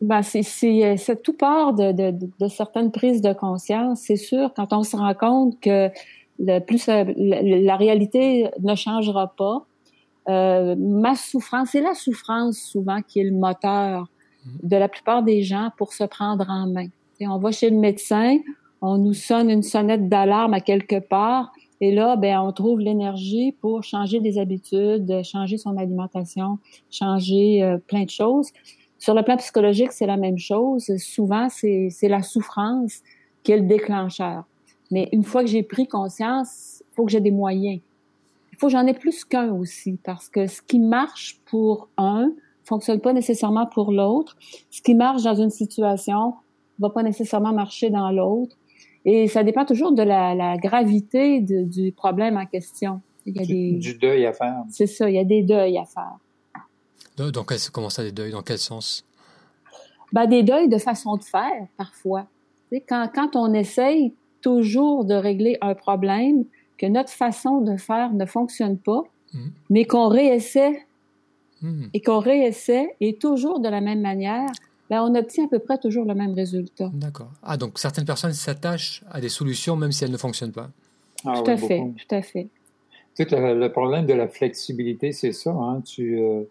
Ben, 0.03 0.21
c'est 0.21 1.23
tout 1.23 1.31
part 1.31 1.73
de, 1.73 1.93
de, 1.93 2.13
de, 2.37 2.47
certaines 2.49 2.91
prises 2.91 3.21
de 3.21 3.31
conscience. 3.31 4.01
C'est 4.01 4.17
sûr, 4.17 4.53
quand 4.53 4.73
on 4.73 4.83
se 4.83 4.97
rend 4.97 5.13
compte 5.13 5.57
que 5.61 5.89
le 6.39 6.59
plus 6.59 6.87
la, 6.87 7.77
réalité 7.77 8.49
ne 8.59 8.75
changera 8.75 9.33
pas, 9.37 9.65
euh, 10.27 10.75
ma 10.77 11.15
souffrance, 11.15 11.69
c'est 11.71 11.81
la 11.81 11.93
souffrance 11.93 12.57
souvent 12.57 13.01
qui 13.01 13.21
est 13.21 13.23
le 13.23 13.31
moteur 13.31 14.09
mm-hmm. 14.45 14.67
de 14.67 14.75
la 14.75 14.89
plupart 14.89 15.23
des 15.23 15.41
gens 15.41 15.69
pour 15.77 15.93
se 15.93 16.03
prendre 16.03 16.49
en 16.49 16.67
main. 16.67 16.87
on 17.21 17.37
va 17.37 17.51
chez 17.51 17.69
le 17.69 17.77
médecin, 17.77 18.39
on 18.81 18.97
nous 18.97 19.13
sonne 19.13 19.49
une 19.49 19.63
sonnette 19.63 20.09
d'alarme 20.09 20.53
à 20.53 20.59
quelque 20.59 20.99
part, 20.99 21.53
et 21.79 21.93
là, 21.93 22.17
ben, 22.17 22.39
on 22.39 22.51
trouve 22.51 22.81
l'énergie 22.81 23.53
pour 23.61 23.83
changer 23.83 24.19
des 24.19 24.37
habitudes, 24.37 25.23
changer 25.23 25.57
son 25.57 25.77
alimentation, 25.77 26.59
changer 26.89 27.63
euh, 27.63 27.77
plein 27.77 28.03
de 28.03 28.09
choses. 28.09 28.51
Sur 29.03 29.13
le 29.13 29.21
plan 29.21 29.35
psychologique, 29.35 29.91
c'est 29.91 30.05
la 30.05 30.15
même 30.15 30.37
chose. 30.37 30.89
Souvent, 30.95 31.49
c'est 31.49 32.07
la 32.07 32.21
souffrance 32.21 33.01
qui 33.43 33.51
est 33.51 33.57
le 33.57 33.67
déclencheur. 33.67 34.45
Mais 34.91 35.09
une 35.11 35.23
fois 35.23 35.41
que 35.41 35.49
j'ai 35.49 35.61
pris 35.61 35.89
conscience, 35.89 36.81
il 36.89 36.95
faut 36.95 37.03
que 37.03 37.11
j'ai 37.11 37.19
des 37.19 37.29
moyens. 37.29 37.81
Il 38.53 38.57
faut 38.57 38.67
que 38.67 38.71
j'en 38.71 38.87
ai 38.87 38.93
plus 38.93 39.25
qu'un 39.25 39.51
aussi, 39.51 39.99
parce 40.05 40.29
que 40.29 40.47
ce 40.47 40.61
qui 40.61 40.79
marche 40.79 41.41
pour 41.43 41.89
un 41.97 42.31
fonctionne 42.63 43.01
pas 43.01 43.11
nécessairement 43.11 43.65
pour 43.65 43.91
l'autre. 43.91 44.37
Ce 44.71 44.81
qui 44.81 44.95
marche 44.95 45.23
dans 45.23 45.35
une 45.35 45.49
situation 45.49 46.35
va 46.79 46.89
pas 46.89 47.03
nécessairement 47.03 47.51
marcher 47.51 47.89
dans 47.89 48.09
l'autre. 48.09 48.55
Et 49.03 49.27
ça 49.27 49.43
dépend 49.43 49.65
toujours 49.65 49.91
de 49.91 50.01
la, 50.01 50.55
gravité 50.55 51.41
du 51.41 51.91
problème 51.91 52.37
en 52.37 52.45
question. 52.45 53.01
Il 53.25 53.35
y 53.35 53.41
a 53.41 53.45
du, 53.45 53.79
du 53.79 53.97
deuil 53.97 54.25
à 54.25 54.31
faire. 54.31 54.63
C'est 54.69 54.87
ça, 54.87 55.09
il 55.09 55.15
y 55.15 55.19
a 55.19 55.25
des 55.25 55.43
deuils 55.43 55.77
à 55.77 55.83
faire. 55.83 56.19
Dans 57.17 57.43
quel, 57.43 57.59
comment 57.71 57.89
ça, 57.89 58.03
des 58.03 58.11
deuils? 58.11 58.31
Dans 58.31 58.41
quel 58.41 58.57
sens? 58.57 59.05
Ben, 60.11 60.27
des 60.27 60.43
deuils 60.43 60.69
de 60.69 60.77
façon 60.77 61.17
de 61.17 61.23
faire, 61.23 61.67
parfois. 61.77 62.27
quand, 62.87 63.09
quand 63.13 63.35
on 63.35 63.53
essaye 63.53 64.13
toujours 64.41 65.05
de 65.05 65.15
régler 65.15 65.57
un 65.61 65.73
problème, 65.73 66.45
que 66.77 66.85
notre 66.85 67.11
façon 67.11 67.61
de 67.61 67.77
faire 67.77 68.13
ne 68.13 68.25
fonctionne 68.25 68.77
pas, 68.77 69.03
mmh. 69.33 69.39
mais 69.69 69.85
qu'on 69.85 70.07
réessaie 70.07 70.85
mmh. 71.61 71.85
et 71.93 72.01
qu'on 72.01 72.19
réessaie 72.19 72.95
et 72.99 73.15
toujours 73.15 73.59
de 73.59 73.69
la 73.69 73.79
même 73.79 74.01
manière, 74.01 74.49
ben, 74.89 75.01
on 75.01 75.15
obtient 75.15 75.45
à 75.45 75.47
peu 75.47 75.59
près 75.59 75.77
toujours 75.77 76.05
le 76.05 76.13
même 76.13 76.33
résultat. 76.33 76.91
D'accord. 76.93 77.31
Ah, 77.41 77.57
donc 77.57 77.79
certaines 77.79 78.05
personnes 78.05 78.33
s'attachent 78.33 79.03
à 79.09 79.21
des 79.21 79.29
solutions 79.29 79.75
même 79.75 79.91
si 79.91 80.03
elles 80.03 80.11
ne 80.11 80.17
fonctionnent 80.17 80.51
pas. 80.51 80.69
Ah 81.25 81.41
tout 81.41 81.49
à 81.49 81.57
fait, 81.57 81.79
tout 81.79 82.15
à 82.15 82.21
fait. 82.21 82.49
Sais, 83.13 83.25
le, 83.29 83.67
problème 83.69 84.05
de 84.05 84.13
la 84.13 84.27
flexibilité, 84.27 85.11
c'est 85.11 85.31
ça. 85.31 85.51
Hein? 85.51 85.81
Tu, 85.85 86.19
euh, 86.19 86.43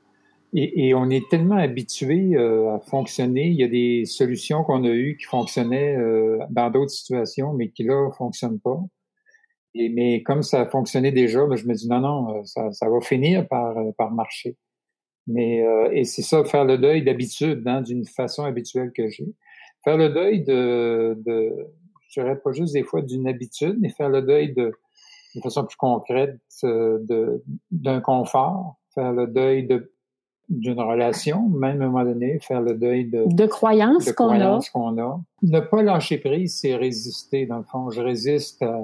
et, 0.55 0.89
et, 0.89 0.95
on 0.95 1.09
est 1.09 1.29
tellement 1.31 1.57
habitué 1.57 2.37
euh, 2.37 2.75
à 2.75 2.81
fonctionner. 2.81 3.49
Il 3.49 3.57
y 3.57 3.65
a 3.65 3.69
des 3.69 4.05
solutions 4.05 4.65
qu'on 4.65 4.85
a 4.85 4.91
eues 4.91 5.17
qui 5.17 5.25
fonctionnaient 5.25 5.97
euh, 5.97 6.39
dans 6.51 6.71
d'autres 6.71 6.91
situations, 6.91 7.55
mais 7.55 7.71
qui 7.71 7.85
là 7.85 8.11
fonctionnent 8.11 8.61
pas. 8.61 8.79
Et, 9.75 9.89
mais 9.89 10.23
comme 10.23 10.43
ça 10.43 10.67
fonctionnait 10.67 11.13
déjà, 11.13 11.47
ben, 11.47 11.57
je 11.57 11.67
me 11.67 11.75
dis 11.75 11.89
non, 11.89 12.01
non, 12.01 12.37
euh, 12.37 12.45
ça, 12.45 12.71
ça 12.73 12.91
va 12.91 13.01
finir 13.01 13.49
par, 13.49 13.75
par 13.97 14.11
marcher. 14.11 14.57
Mais 15.29 15.65
et 15.93 16.05
c'est 16.05 16.23
ça, 16.23 16.45
faire 16.45 16.65
le 16.65 16.79
deuil 16.79 17.05
d'habitude, 17.05 17.63
hein, 17.67 17.81
d'une 17.81 18.05
façon 18.05 18.43
habituelle 18.45 18.91
que 18.93 19.09
j'ai. 19.09 19.33
Faire 19.85 19.97
le 19.97 20.09
deuil 20.09 20.43
de, 20.43 21.17
de, 21.25 21.69
je 22.09 22.21
dirais 22.21 22.41
pas 22.41 22.51
juste 22.51 22.73
des 22.75 22.83
fois 22.83 23.03
d'une 23.03 23.29
habitude, 23.29 23.77
mais 23.81 23.91
faire 23.91 24.09
le 24.09 24.23
deuil 24.23 24.53
de, 24.53 24.73
de 25.37 25.41
façon 25.41 25.65
plus 25.65 25.77
concrète 25.77 26.41
de 26.65 27.43
d'un 27.71 28.01
confort 28.01 28.83
faire 28.95 29.13
le 29.13 29.27
deuil 29.27 29.67
de 29.67 29.92
d'une 30.53 30.81
relation, 30.81 31.49
même 31.49 31.81
à 31.81 31.85
un 31.85 31.89
moment 31.89 32.05
donné, 32.05 32.39
faire 32.41 32.61
le 32.61 32.75
deuil 32.75 33.07
de, 33.07 33.25
de 33.27 33.47
croyances 33.47 34.13
qu'on 34.13 34.41
a. 34.41 34.61
qu'on 34.73 34.99
a. 34.99 35.21
Ne 35.43 35.61
pas 35.61 35.83
lâcher 35.83 36.19
prise, 36.19 36.59
c'est 36.61 36.77
résister, 36.77 37.47
dans 37.47 37.59
le 37.59 37.65
fond. 37.65 37.91
Je 37.91 38.01
résiste 38.01 38.63
à... 38.63 38.81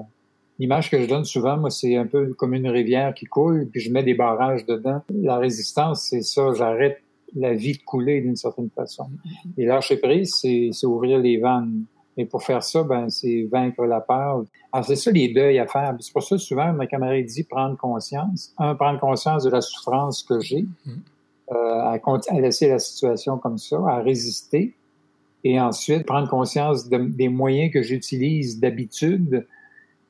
L'image 0.58 0.90
que 0.90 1.00
je 1.00 1.06
donne 1.06 1.24
souvent, 1.24 1.56
moi, 1.56 1.70
c'est 1.70 1.96
un 1.96 2.06
peu 2.06 2.34
comme 2.34 2.52
une 2.52 2.68
rivière 2.68 3.14
qui 3.14 3.26
coule, 3.26 3.68
puis 3.70 3.80
je 3.80 3.92
mets 3.92 4.02
des 4.02 4.14
barrages 4.14 4.66
dedans. 4.66 5.02
La 5.14 5.38
résistance, 5.38 6.08
c'est 6.10 6.22
ça, 6.22 6.52
j'arrête 6.54 6.98
la 7.36 7.54
vie 7.54 7.76
de 7.76 7.82
couler 7.82 8.20
d'une 8.20 8.34
certaine 8.34 8.70
façon. 8.70 9.08
Et 9.56 9.66
lâcher 9.66 9.98
prise, 9.98 10.34
c'est 10.40 10.86
ouvrir 10.86 11.18
les 11.18 11.38
vannes. 11.38 11.84
Et 12.16 12.24
pour 12.24 12.42
faire 12.42 12.64
ça, 12.64 12.82
ben, 12.82 13.08
c'est 13.08 13.48
vaincre 13.50 13.84
la 13.84 14.00
peur. 14.00 14.42
Alors, 14.72 14.84
c'est 14.84 14.96
ça 14.96 15.12
les 15.12 15.32
deuils 15.32 15.60
à 15.60 15.68
faire. 15.68 15.94
C'est 16.00 16.12
pour 16.12 16.24
ça, 16.24 16.36
souvent, 16.36 16.72
ma 16.72 16.88
camarade 16.88 17.24
dit 17.26 17.44
prendre 17.44 17.76
conscience. 17.76 18.52
Un, 18.58 18.74
prendre 18.74 18.98
conscience 18.98 19.44
de 19.44 19.50
la 19.50 19.60
souffrance 19.60 20.24
que 20.24 20.40
j'ai. 20.40 20.66
Euh, 21.50 21.54
à, 21.54 21.98
à, 21.98 22.40
laisser 22.40 22.68
la 22.68 22.78
situation 22.78 23.38
comme 23.38 23.56
ça, 23.56 23.78
à 23.88 24.02
résister, 24.02 24.74
et 25.44 25.58
ensuite 25.58 26.04
prendre 26.04 26.28
conscience 26.28 26.88
des 26.88 27.28
moyens 27.28 27.72
que 27.72 27.82
j'utilise 27.82 28.60
d'habitude 28.60 29.46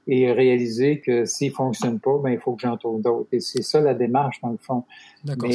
et 0.09 0.33
réaliser 0.33 1.01
que 1.01 1.27
s'ils 1.27 1.51
ne 1.51 1.55
fonctionnent 1.55 2.01
pas, 2.01 2.19
ben, 2.19 2.31
il 2.31 2.41
faut 2.41 2.55
que 2.55 2.63
j'en 2.63 2.77
trouve 2.77 3.03
d'autres. 3.03 3.29
Et 3.31 3.41
c'est 3.41 3.63
ça 3.63 3.81
la 3.81 3.95
démarche, 3.95 4.41
dans 4.43 4.51
le 4.51 4.57
fond. 4.57 4.85
D'accord. 5.25 5.51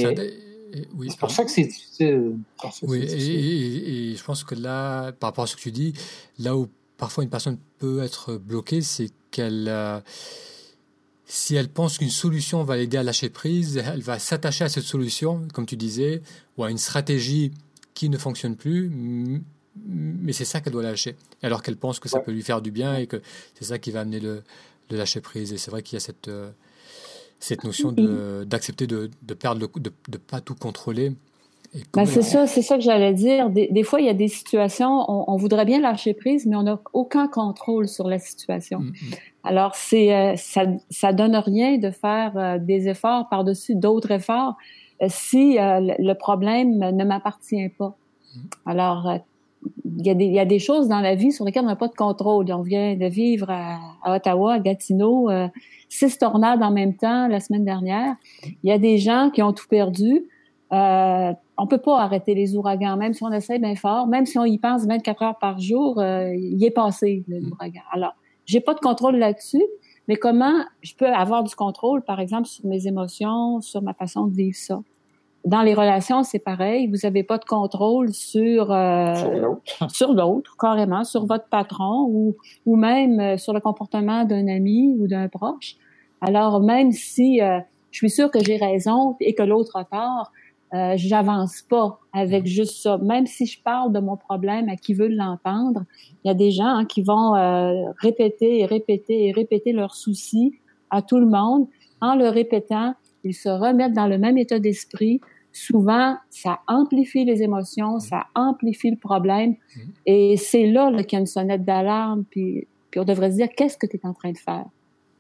Oui, 0.96 1.08
c'est 1.10 1.20
pour 1.20 1.32
ça 1.32 1.44
que 1.44 1.52
c'est 1.52 1.66
difficile. 1.66 2.38
oui, 2.84 3.04
Et, 3.04 4.12
et, 4.12 4.16
je 4.16 4.24
pense 4.24 4.44
que 4.44 4.56
là, 4.56 5.12
par 5.12 5.30
rapport 5.30 5.44
à 5.44 5.48
ce 5.48 5.56
que 5.56 5.62
tu 5.62 5.72
dis, 5.72 5.94
là 6.40 6.56
où 6.56 6.68
parfois 6.98 7.24
une 7.24 7.30
personne 7.30 7.58
peut 7.78 8.02
être 8.02 8.38
bloquée, 8.38 8.82
c'est 8.82 9.10
qu'elle... 9.32 9.68
Euh, 9.68 10.00
si 11.34 11.56
elle 11.56 11.68
pense 11.68 11.98
qu'une 11.98 12.12
solution 12.12 12.64
va 12.64 12.78
l'aider 12.78 12.98
à 12.98 13.02
lâcher 13.02 13.28
prise, 13.28 13.78
elle 13.78 14.02
va 14.02 14.20
s'attacher 14.20 14.66
à 14.66 14.70
cette 14.70 14.84
solution, 14.84 15.48
comme 15.52 15.66
tu 15.66 15.76
disais, 15.76 16.22
ou 16.58 16.64
à 16.64 16.70
une 16.70 16.78
stratégie 16.78 17.52
qui 17.96 18.10
ne 18.10 18.20
fonctionne 18.20 18.56
plus, 18.56 18.92
mais 19.84 20.32
c'est 20.32 20.46
ça 20.46 20.62
qu'elle 20.62 20.74
doit 20.74 20.84
lâcher. 20.84 21.16
Alors 21.42 21.64
qu'elle 21.64 21.76
pense 21.76 22.00
que 22.00 22.08
ça 22.08 22.20
peut 22.20 22.32
lui 22.32 22.44
faire 22.44 22.62
du 22.62 22.70
bien 22.70 22.98
et 22.98 23.08
que 23.08 23.20
c'est 23.56 23.66
ça 23.66 23.80
qui 23.80 23.90
va 23.90 24.02
amener 24.02 24.20
le, 24.20 24.44
lâcher 24.92 25.22
prise. 25.22 25.52
Et 25.54 25.58
c'est 25.58 25.72
vrai 25.72 25.82
qu'il 25.82 25.96
y 25.96 25.98
a 25.98 26.02
cette, 26.02 26.28
euh, 26.28 26.52
cette 27.40 27.64
notion 27.64 27.92
d'accepter 28.46 28.86
de, 28.86 29.10
de, 29.24 29.34
perdre, 29.34 29.68
de 29.76 29.92
ne 30.12 30.18
pas 30.18 30.40
tout 30.40 30.54
contrôler. 30.54 31.14
Ben 31.96 32.06
c'est 32.06 32.22
ça, 32.22 32.46
c'est 32.46 32.62
ça 32.62 32.76
que 32.76 32.84
j'allais 32.84 33.16
dire. 33.16 33.50
Des, 33.50 33.84
fois, 33.84 34.00
il 34.00 34.06
y 34.06 34.10
a 34.10 34.14
des 34.14 34.28
situations, 34.28 35.04
on, 35.10 35.34
on 35.34 35.38
voudrait 35.38 35.66
bien 35.66 35.82
lâcher 35.82 36.14
prise, 36.14 36.46
mais 36.46 36.56
on 36.56 36.62
n'a 36.62 36.80
aucun 36.94 37.28
contrôle 37.28 37.88
sur 37.88 38.08
la 38.08 38.20
situation. 38.20 38.82
Mm, 38.82 38.90
mm. 38.90 39.16
Alors, 39.44 39.76
c'est 39.76 40.14
euh, 40.16 40.36
ça, 40.38 40.64
ça 40.90 41.12
donne 41.12 41.36
rien 41.36 41.78
de 41.78 41.92
faire 41.92 42.32
euh, 42.38 42.58
des 42.60 42.88
efforts 42.88 43.28
par-dessus 43.30 43.76
d'autres 43.76 44.12
efforts 44.12 44.56
euh, 45.02 45.08
si 45.10 45.58
le 45.60 46.14
problème 46.14 46.78
ne 46.78 47.04
m'appartient 47.04 47.70
pas. 47.78 47.96
Mm. 48.36 48.40
Alors, 48.66 49.20
il 49.86 50.06
y, 50.06 50.10
a 50.10 50.14
des, 50.14 50.26
il 50.26 50.34
y 50.34 50.40
a 50.40 50.46
des 50.46 50.60
choses 50.60 50.88
dans 50.88 51.00
la 51.00 51.16
vie 51.16 51.32
sur 51.32 51.46
lesquelles 51.46 51.64
on 51.64 51.68
n'a 51.68 51.76
pas 51.76 51.88
de 51.88 51.96
contrôle. 51.96 52.52
On 52.52 52.62
vient 52.62 52.96
de 52.96 53.06
vivre 53.06 53.50
à, 53.50 53.80
Ottawa, 54.16 54.54
à 54.54 54.60
Gatineau, 54.60 55.30
six 55.88 56.18
tornades 56.18 56.62
en 56.62 56.72
même 56.72 56.96
temps 56.96 57.28
la 57.28 57.40
semaine 57.40 57.64
dernière. 57.64 58.16
Il 58.64 58.70
y 58.70 58.72
a 58.72 58.78
des 58.78 58.98
gens 58.98 59.30
qui 59.34 59.42
ont 59.42 59.54
tout 59.54 59.68
perdu. 59.70 60.26
Euh, 60.74 61.32
on 61.58 61.68
peut 61.68 61.78
pas 61.78 62.02
arrêter 62.02 62.34
les 62.34 62.58
ouragans, 62.58 62.98
même 62.98 63.14
si 63.14 63.24
on 63.24 63.32
essaie 63.32 63.60
bien 63.60 63.76
fort, 63.76 64.08
même 64.08 64.26
si 64.26 64.38
on 64.38 64.44
y 64.44 64.58
pense 64.58 64.86
24 64.86 65.22
heures 65.22 65.40
par 65.40 65.60
jour, 65.60 66.04
il 66.04 66.62
est 66.62 66.72
passé 66.72 67.24
l'ouragan. 67.28 67.84
Alors, 67.94 68.16
j'ai 68.46 68.60
pas 68.60 68.74
de 68.74 68.80
contrôle 68.80 69.16
là-dessus, 69.18 69.64
mais 70.08 70.16
comment 70.16 70.66
je 70.82 70.94
peux 70.96 71.08
avoir 71.08 71.44
du 71.44 71.56
contrôle, 71.56 72.02
par 72.02 72.20
exemple, 72.20 72.48
sur 72.48 72.66
mes 72.66 72.88
émotions, 72.88 73.62
sur 73.62 73.82
ma 73.82 73.94
façon 73.94 74.28
de 74.28 74.36
vivre 74.36 74.56
ça? 74.56 74.82
Dans 75.46 75.62
les 75.62 75.74
relations, 75.74 76.24
c'est 76.24 76.40
pareil. 76.40 76.88
Vous 76.88 77.00
n'avez 77.04 77.24
pas 77.24 77.38
de 77.38 77.44
contrôle 77.44 78.14
sur 78.14 78.72
euh, 78.72 79.14
sur 79.90 80.14
l'autre, 80.14 80.56
carrément, 80.58 81.04
sur 81.04 81.26
votre 81.26 81.48
patron 81.50 82.08
ou 82.10 82.36
ou 82.66 82.78
même 82.78 83.20
euh, 83.20 83.38
sur 83.38 83.54
le 83.54 83.60
comportement 83.60 84.24
d'un 84.24 84.48
ami 84.48 84.96
ou 84.98 85.08
d'un 85.08 85.28
proche. 85.28 85.76
Alors 86.22 86.62
même 86.62 86.94
si 86.94 87.42
euh, 87.42 87.60
je 87.92 87.98
suis 87.98 88.10
sûre 88.10 88.32
que 88.32 88.42
j'ai 88.42 88.56
raison 88.56 89.18
et 89.20 89.34
que 89.36 89.44
l'autre 89.44 89.76
a 89.76 89.84
tort, 89.84 90.32
euh, 90.74 90.94
j'avance 90.96 91.62
pas 91.62 92.00
avec 92.14 92.48
juste 92.48 92.82
ça. 92.82 92.98
Même 92.98 93.28
si 93.28 93.46
je 93.46 93.62
parle 93.62 93.94
de 93.94 94.00
mon 94.00 94.18
problème 94.18 94.70
à 94.70 94.76
qui 94.76 94.94
veut 94.96 95.08
l'entendre, 95.08 95.84
il 96.24 96.28
y 96.28 96.32
a 96.32 96.34
des 96.34 96.50
gens 96.50 96.66
hein, 96.66 96.86
qui 96.86 97.04
vont 97.04 97.36
euh, 97.36 97.92
répéter 98.00 98.60
et 98.60 98.66
répéter 98.66 99.28
et 99.28 99.32
répéter 99.32 99.72
leurs 99.72 99.94
soucis 99.94 100.60
à 100.90 101.02
tout 101.02 101.20
le 101.20 101.28
monde. 101.28 101.68
En 102.02 102.16
le 102.16 102.28
répétant, 102.28 102.96
ils 103.24 103.36
se 103.36 103.50
remettent 103.50 103.94
dans 103.94 104.08
le 104.08 104.18
même 104.18 104.38
état 104.38 104.60
d'esprit. 104.60 105.22
Souvent, 105.52 106.18
ça 106.32 106.62
amplifie 106.68 107.24
les 107.24 107.44
émotions, 107.44 108.00
ça 108.00 108.26
amplifie 108.34 108.90
le 108.90 108.98
problème. 108.98 109.52
Mm-hmm. 109.52 109.82
Et 110.08 110.38
c'est 110.38 110.66
là, 110.66 110.90
là 110.90 111.04
qu'il 111.04 111.18
y 111.18 111.20
a 111.20 111.20
une 111.20 111.28
sonnette 111.28 111.64
d'alarme. 111.64 112.24
Puis, 112.32 112.68
puis 112.90 113.00
on 113.00 113.06
devrait 113.06 113.30
se 113.30 113.36
dire, 113.36 113.50
qu'est-ce 113.56 113.78
que 113.78 113.86
tu 113.86 113.98
es 113.98 114.06
en 114.06 114.14
train 114.14 114.32
de 114.32 114.38
faire? 114.38 114.66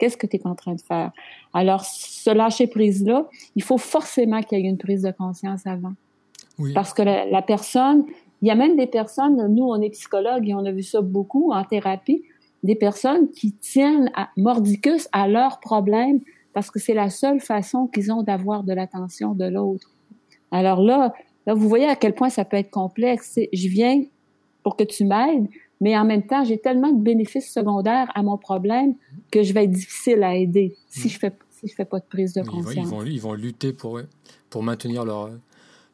Qu'est-ce 0.03 0.17
que 0.17 0.27
tu 0.27 0.36
es 0.36 0.45
en 0.45 0.53
train 0.53 0.75
de 0.75 0.81
faire? 0.81 1.13
Alors, 1.53 1.86
ce 1.86 2.29
lâcher 2.29 2.67
prise-là, 2.67 3.29
il 3.55 3.63
faut 3.63 3.77
forcément 3.77 4.41
qu'il 4.41 4.60
y 4.60 4.62
ait 4.65 4.69
une 4.69 4.77
prise 4.77 5.03
de 5.03 5.12
conscience 5.12 5.65
avant. 5.65 5.93
Parce 6.74 6.93
que 6.93 7.03
la, 7.03 7.41
personne, 7.41 8.03
il 8.41 8.50
y 8.50 8.51
a 8.51 8.55
même 8.55 8.75
des 8.75 8.86
personnes, 8.86 9.48
nous, 9.48 9.63
on 9.63 9.81
est 9.81 9.91
psychologues 9.91 10.50
et 10.50 10.53
on 10.55 10.65
a 10.65 10.74
vu 10.74 10.83
ça 10.83 11.00
beaucoup 11.00 11.53
en 11.53 11.63
thérapie, 11.63 12.22
des 12.63 12.75
personnes 12.75 13.31
qui 13.31 13.53
tiennent 13.53 14.12
à, 14.13 14.27
mordicus 14.36 15.07
à 15.13 15.29
leurs 15.29 15.62
problèmes 15.62 16.19
parce 16.51 16.69
que 16.69 16.79
c'est 16.79 16.93
la 16.93 17.10
seule 17.10 17.39
façon 17.39 17.88
qu'ils 17.88 18.12
ont 18.12 18.24
d'avoir 18.24 18.65
de 18.65 18.74
l'attention 18.74 19.33
de 19.33 19.45
l'autre. 19.45 19.89
Alors 20.51 20.81
là, 20.81 21.13
là, 21.48 21.53
vous 21.53 21.69
voyez 21.69 21.88
à 21.88 21.95
quel 21.95 22.13
point 22.13 22.29
ça 22.29 22.43
peut 22.43 22.57
être 22.57 22.72
complexe. 22.72 23.39
Je 23.53 23.67
viens 23.69 24.03
pour 24.63 24.75
que 24.75 24.83
tu 24.83 25.05
m'aides, 25.05 25.48
mais 25.83 25.97
en 25.97 26.05
même 26.05 26.25
temps, 26.25 26.45
j'ai 26.45 26.57
tellement 26.57 26.93
de 26.93 27.01
bénéfices 27.01 27.51
secondaires 27.51 28.09
à 28.15 28.23
mon 28.23 28.37
problème 28.37 28.95
que 29.31 29.43
je 29.43 29.51
vais 29.51 29.65
être 29.65 29.71
difficile 29.71 30.23
à 30.23 30.33
aider 30.33 30.77
si 30.87 31.09
je 31.09 31.19
fais 31.19 31.33
si 31.51 31.67
je 31.67 31.75
fais 31.75 31.83
pas 31.83 31.99
de 31.99 32.05
prise 32.05 32.33
de 32.33 32.41
conscience. 32.41 32.73
Ils 32.73 32.85
vont, 32.85 33.03
ils 33.03 33.21
vont, 33.21 33.33
lutter 33.33 33.73
pour, 33.73 33.99
pour 34.49 34.63
maintenir 34.63 35.03
leur, 35.03 35.29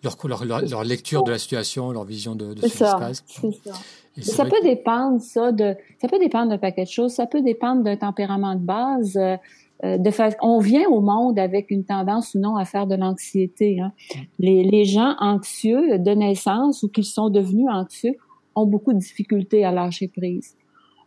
leur, 0.03 0.46
leur, 0.46 0.62
leur, 0.62 0.84
lecture 0.84 1.24
de 1.24 1.31
la 1.31 1.39
situation, 1.39 1.91
leur 1.91 2.03
vision 2.03 2.36
de, 2.36 2.53
de 2.53 2.62
ce 2.62 2.65
qui 2.67 2.77
se 2.77 2.84
passe. 2.84 3.24
Ça. 3.27 4.34
ça 4.34 4.46
peut 4.46 4.62
dépendre, 4.62 5.19
ça, 5.22 5.51
de, 5.51 5.75
ça 6.00 6.08
peut 6.08 6.19
dépendre 6.19 6.50
d'un 6.50 6.60
paquet 6.60 6.84
de 6.84 6.89
choses. 6.89 7.13
Ça 7.13 7.25
peut 7.25 7.41
dépendre 7.41 7.84
d'un 7.84 7.98
tempérament 7.98 8.53
de 8.53 8.62
base. 8.62 9.17
Euh, 9.17 9.38
euh 9.84 9.98
de 9.98 10.12
on 10.41 10.60
vient 10.60 10.88
au 10.88 11.01
monde 11.01 11.39
avec 11.39 11.72
une 11.72 11.84
tendance 11.84 12.36
ou 12.36 12.39
non 12.39 12.58
à 12.58 12.65
faire 12.65 12.86
de 12.86 12.96
l'anxiété. 12.96 13.79
Hein. 13.79 13.91
Les, 14.38 14.63
les 14.63 14.86
gens 14.86 15.15
anxieux 15.19 15.98
de 15.98 16.12
naissance 16.12 16.84
ou 16.84 16.89
qui 16.89 17.03
sont 17.03 17.29
devenus 17.29 17.67
anxieux 17.72 18.15
beaucoup 18.66 18.94
de 18.94 19.00
difficultés 19.00 19.66
à 19.66 19.72
lâcher 19.72 20.08
prise. 20.08 20.56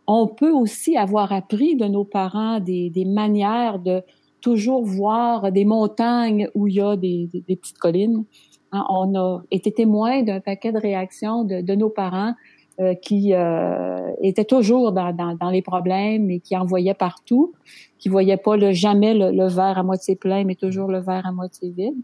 On 0.07 0.27
peut 0.27 0.51
aussi 0.51 0.97
avoir 0.97 1.31
appris 1.31 1.75
de 1.75 1.85
nos 1.85 2.03
parents 2.03 2.59
des, 2.59 2.89
des 2.89 3.05
manières 3.05 3.79
de 3.79 4.01
toujours 4.41 4.83
voir 4.83 5.51
des 5.51 5.63
montagnes 5.63 6.49
où 6.53 6.67
il 6.67 6.75
y 6.75 6.81
a 6.81 6.97
des, 6.97 7.29
des, 7.31 7.55
petites 7.55 7.77
collines. 7.77 8.25
Hein, 8.73 8.85
on 8.89 9.15
a 9.15 9.41
été 9.49 9.71
témoin 9.71 10.21
d'un 10.23 10.41
paquet 10.41 10.73
de 10.73 10.79
réactions 10.79 11.45
de, 11.45 11.61
de 11.61 11.75
nos 11.75 11.89
parents 11.89 12.33
euh, 12.79 12.95
qui 12.95 13.33
euh, 13.33 14.11
étaient 14.21 14.45
toujours 14.45 14.91
dans, 14.91 15.13
dans, 15.13 15.49
les 15.49 15.61
problèmes 15.61 16.29
et 16.31 16.39
qui 16.39 16.57
envoyaient 16.57 16.95
partout, 16.95 17.53
qui 17.99 18.09
voyaient 18.09 18.35
pas 18.35 18.57
le, 18.57 18.73
jamais 18.73 19.13
le, 19.13 19.31
le, 19.31 19.47
verre 19.47 19.77
à 19.77 19.83
moitié 19.83 20.15
plein, 20.15 20.43
mais 20.43 20.55
toujours 20.55 20.87
le 20.87 20.99
verre 20.99 21.25
à 21.25 21.31
moitié 21.31 21.69
vide. 21.69 22.01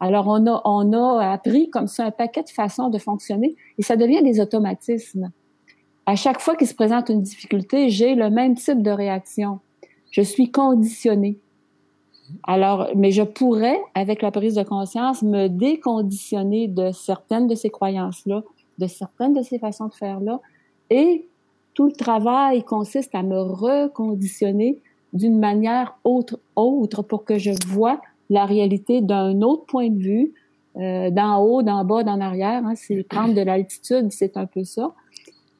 Alors, 0.00 0.26
on 0.28 0.46
a, 0.46 0.60
on 0.64 0.92
a 0.92 1.32
appris 1.32 1.70
comme 1.70 1.86
ça 1.86 2.06
un 2.06 2.10
paquet 2.10 2.42
de 2.42 2.50
façons 2.50 2.88
de 2.88 2.98
fonctionner 2.98 3.56
et 3.78 3.82
ça 3.82 3.96
devient 3.96 4.22
des 4.22 4.40
automatismes. 4.40 5.30
À 6.06 6.16
chaque 6.16 6.40
fois 6.40 6.56
qu'il 6.56 6.66
se 6.66 6.74
présente 6.74 7.08
une 7.08 7.22
difficulté, 7.22 7.88
j'ai 7.88 8.14
le 8.14 8.28
même 8.28 8.54
type 8.54 8.82
de 8.82 8.90
réaction. 8.90 9.60
Je 10.10 10.20
suis 10.20 10.50
conditionnée. 10.50 11.38
Alors, 12.42 12.88
mais 12.94 13.10
je 13.10 13.22
pourrais, 13.22 13.80
avec 13.94 14.22
la 14.22 14.30
prise 14.30 14.54
de 14.54 14.62
conscience, 14.62 15.22
me 15.22 15.48
déconditionner 15.48 16.68
de 16.68 16.90
certaines 16.90 17.46
de 17.46 17.54
ces 17.54 17.70
croyances-là, 17.70 18.42
de 18.78 18.86
certaines 18.86 19.34
de 19.34 19.42
ces 19.42 19.58
façons 19.58 19.86
de 19.86 19.94
faire-là, 19.94 20.40
et 20.90 21.26
tout 21.74 21.86
le 21.86 21.92
travail 21.92 22.62
consiste 22.64 23.14
à 23.14 23.22
me 23.22 23.40
reconditionner 23.40 24.78
d'une 25.12 25.38
manière 25.38 25.96
autre, 26.04 26.38
autre 26.56 27.02
pour 27.02 27.24
que 27.24 27.38
je 27.38 27.52
vois 27.68 28.00
la 28.30 28.46
réalité 28.46 29.00
d'un 29.00 29.40
autre 29.42 29.64
point 29.66 29.90
de 29.90 29.98
vue, 29.98 30.34
euh, 30.76 31.10
d'en 31.10 31.38
haut, 31.38 31.62
d'en 31.62 31.84
bas, 31.84 32.02
d'en 32.02 32.20
arrière. 32.20 32.64
Hein, 32.66 32.74
c'est 32.74 33.02
prendre 33.04 33.32
de 33.32 33.40
l'altitude, 33.40 34.10
c'est 34.10 34.36
un 34.36 34.46
peu 34.46 34.64
ça. 34.64 34.92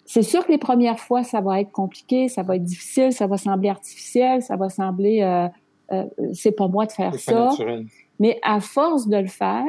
C'est 0.07 0.23
sûr 0.23 0.45
que 0.45 0.51
les 0.51 0.59
premières 0.59 0.99
fois, 0.99 1.23
ça 1.23 1.41
va 1.41 1.61
être 1.61 1.71
compliqué, 1.71 2.29
ça 2.29 2.43
va 2.43 2.57
être 2.57 2.65
difficile, 2.65 3.13
ça 3.13 3.27
va 3.27 3.39
sembler 3.39 3.69
artificiel, 3.69 4.43
ça 4.43 4.57
va 4.57 4.69
sembler, 4.69 5.23
euh, 5.23 5.49
euh, 5.93 6.05
c'est 6.33 6.53
pas 6.53 6.69
moi 6.69 6.87
de 6.87 6.93
faire 6.93 7.15
ça. 7.15 7.51
Mais 8.19 8.39
à 8.43 8.61
force 8.61 9.09
de 9.09 9.17
le 9.17 9.29
faire, 9.29 9.65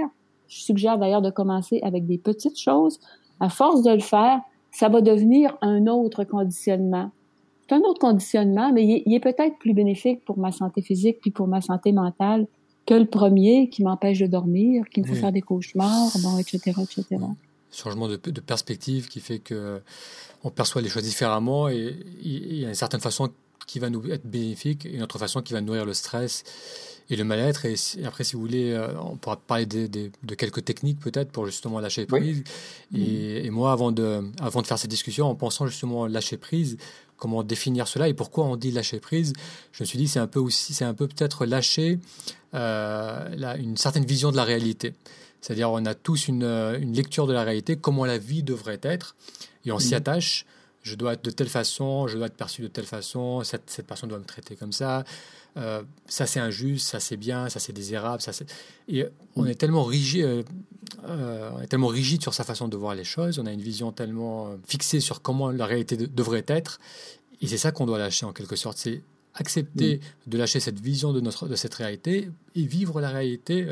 je 0.47 0.61
suggère 0.61 0.97
d'ailleurs 0.97 1.21
de 1.21 1.31
commencer 1.31 1.79
avec 1.83 2.05
des 2.05 2.17
petites 2.17 2.59
choses. 2.59 2.99
À 3.39 3.49
force 3.49 3.83
de 3.83 3.91
le 3.91 4.01
faire, 4.01 4.41
ça 4.71 4.89
va 4.89 5.01
devenir 5.01 5.57
un 5.61 5.87
autre 5.87 6.23
conditionnement. 6.23 7.11
C'est 7.61 7.75
un 7.75 7.81
autre 7.81 7.99
conditionnement, 7.99 8.71
mais 8.73 8.83
il 8.83 9.13
est, 9.13 9.15
est 9.15 9.19
peut-être 9.19 9.57
plus 9.57 9.73
bénéfique 9.73 10.25
pour 10.25 10.37
ma 10.37 10.51
santé 10.51 10.81
physique 10.81 11.19
puis 11.21 11.31
pour 11.31 11.47
ma 11.47 11.61
santé 11.61 11.91
mentale 11.91 12.47
que 12.85 12.93
le 12.93 13.05
premier 13.05 13.69
qui 13.69 13.83
m'empêche 13.83 14.19
de 14.19 14.27
dormir, 14.27 14.85
qui 14.91 15.01
me 15.01 15.07
fait 15.07 15.15
faire 15.15 15.31
des 15.31 15.41
cauchemars, 15.41 16.11
bon, 16.19 16.37
etc., 16.37 16.59
etc. 16.81 17.21
Changement 17.71 18.07
de, 18.07 18.15
de, 18.15 18.41
perspective 18.41 19.07
qui 19.07 19.19
fait 19.19 19.39
que 19.39 19.81
on 20.43 20.49
perçoit 20.49 20.81
les 20.81 20.89
choses 20.89 21.03
différemment 21.03 21.67
et 21.67 21.95
il 22.21 22.57
y 22.57 22.65
a 22.65 22.69
une 22.69 22.75
certaine 22.75 23.01
façon 23.01 23.29
qui 23.65 23.79
va 23.79 23.89
nous 23.89 24.05
être 24.11 24.25
bénéfique 24.25 24.85
et 24.85 24.93
une 24.93 25.03
autre 25.03 25.17
façon 25.17 25.41
qui 25.41 25.53
va 25.53 25.61
nourrir 25.61 25.85
le 25.85 25.93
stress 25.93 26.43
et 27.09 27.15
le 27.15 27.23
mal-être. 27.23 27.65
Et, 27.65 27.75
après, 28.05 28.23
si 28.23 28.35
vous 28.35 28.41
voulez, 28.41 28.71
euh, 28.71 28.93
on 28.99 29.17
pourra 29.17 29.37
parler 29.37 29.65
de 29.65 30.35
quelques 30.35 30.63
techniques 30.65 30.99
peut-être 30.99 31.31
pour 31.31 31.45
justement 31.45 31.79
lâcher 31.79 32.05
prise. 32.05 32.43
Et, 32.95 33.45
et, 33.45 33.49
moi, 33.49 33.71
avant 33.71 33.91
de, 33.91 34.23
avant 34.39 34.61
de 34.61 34.67
faire 34.67 34.79
cette 34.79 34.91
discussion, 34.91 35.27
en 35.27 35.35
pensant 35.35 35.67
justement 35.67 36.07
lâcher 36.07 36.37
prise, 36.37 36.77
comment 37.17 37.43
définir 37.43 37.87
cela 37.87 38.07
et 38.07 38.13
pourquoi 38.13 38.45
on 38.45 38.55
dit 38.55 38.71
lâcher 38.71 38.99
prise, 38.99 39.33
je 39.71 39.83
me 39.83 39.85
suis 39.85 39.97
dit 39.97 40.07
c'est 40.07 40.19
un 40.19 40.27
peu 40.27 40.39
aussi, 40.39 40.73
c'est 40.73 40.85
un 40.85 40.93
peu 40.93 41.07
peut-être 41.07 41.45
lâcher 41.45 41.99
euh, 42.53 43.55
une 43.57 43.77
certaine 43.77 44.05
vision 44.05 44.31
de 44.31 44.37
la 44.37 44.43
réalité. 44.43 44.93
C'est-à-dire 45.41 45.71
on 45.71 45.85
a 45.85 45.93
tous 45.93 46.27
une, 46.27 46.43
une, 46.43 46.93
lecture 46.93 47.27
de 47.27 47.33
la 47.33 47.43
réalité, 47.43 47.75
comment 47.75 48.05
la 48.05 48.17
vie 48.17 48.43
devrait 48.43 48.79
être, 48.81 49.15
et 49.65 49.71
on 49.71 49.79
s'y 49.79 49.93
attache. 49.95 50.45
Je 50.81 50.95
dois 50.95 51.13
être 51.13 51.23
de 51.23 51.31
telle 51.31 51.49
façon, 51.49 52.07
je 52.07 52.17
dois 52.17 52.27
être 52.27 52.35
perçu 52.35 52.61
de 52.61 52.67
telle 52.67 52.85
façon, 52.85 53.43
cette, 53.43 53.69
cette 53.69 53.87
personne 53.87 54.09
doit 54.09 54.19
me 54.19 54.25
traiter 54.25 54.55
comme 54.55 54.71
ça. 54.71 55.03
Euh, 55.57 55.83
ça 56.07 56.25
c'est 56.25 56.39
injuste, 56.39 56.87
ça 56.87 56.99
c'est 56.99 57.15
bien, 57.17 57.49
ça 57.49 57.59
c'est 57.59 57.71
désirable, 57.71 58.21
ça 58.21 58.33
c'est... 58.33 58.45
Et 58.89 59.05
on 59.35 59.45
est 59.45 59.55
tellement 59.55 59.83
rigide, 59.83 60.23
euh, 60.23 60.43
euh, 61.05 61.49
on 61.55 61.61
est 61.61 61.67
tellement 61.67 61.87
rigide 61.87 62.21
sur 62.21 62.33
sa 62.33 62.43
façon 62.43 62.67
de 62.67 62.75
voir 62.75 62.93
les 62.93 63.05
choses, 63.05 63.39
on 63.39 63.45
a 63.45 63.53
une 63.53 63.61
vision 63.61 63.93
tellement 63.93 64.53
fixée 64.67 64.99
sur 64.99 65.21
comment 65.21 65.51
la 65.51 65.65
réalité 65.65 65.95
devrait 65.95 66.43
être, 66.47 66.79
et 67.41 67.47
c'est 67.47 67.57
ça 67.57 67.71
qu'on 67.71 67.85
doit 67.85 67.99
lâcher 67.99 68.25
en 68.25 68.33
quelque 68.33 68.57
sorte, 68.57 68.77
c'est 68.77 69.01
accepter 69.33 70.01
de 70.27 70.37
lâcher 70.37 70.59
cette 70.59 70.79
vision 70.79 71.13
de, 71.13 71.21
notre, 71.21 71.47
de 71.47 71.55
cette 71.55 71.73
réalité 71.73 72.29
et 72.55 72.63
vivre 72.63 72.99
la 73.01 73.09
réalité 73.09 73.67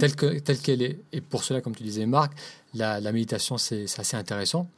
telle 0.00 0.16
qu'elle 0.16 0.42
telle 0.42 0.58
qu'elle 0.58 0.82
est. 0.82 0.98
Et 1.12 1.20
pour 1.20 1.44
cela, 1.44 1.60
comme 1.60 1.76
tu 1.76 1.84
disais 1.84 2.06
Marc, 2.06 2.32
la, 2.74 2.98
la 2.98 3.12
méditation 3.12 3.56
c'est 3.56 3.84
assez 3.84 4.16
intéressant 4.16 4.68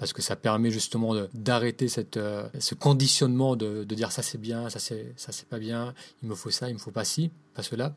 parce 0.00 0.14
que 0.14 0.22
ça 0.22 0.34
permet 0.34 0.70
justement 0.70 1.14
d'arrêter 1.34 1.86
cette 1.86 2.16
euh, 2.16 2.48
ce 2.58 2.74
conditionnement 2.74 3.54
de, 3.54 3.84
de 3.84 3.94
dire 3.94 4.10
ça 4.12 4.22
c'est 4.22 4.40
bien, 4.40 4.70
ça 4.70 4.78
c'est 4.78 5.12
ça 5.16 5.30
c'est 5.30 5.46
pas 5.46 5.58
bien, 5.58 5.92
il 6.22 6.28
me 6.30 6.34
faut 6.34 6.48
ça, 6.48 6.70
il 6.70 6.72
me 6.72 6.78
faut 6.78 6.90
pas 6.90 7.04
ci, 7.04 7.30
pas 7.54 7.62
cela. 7.62 7.94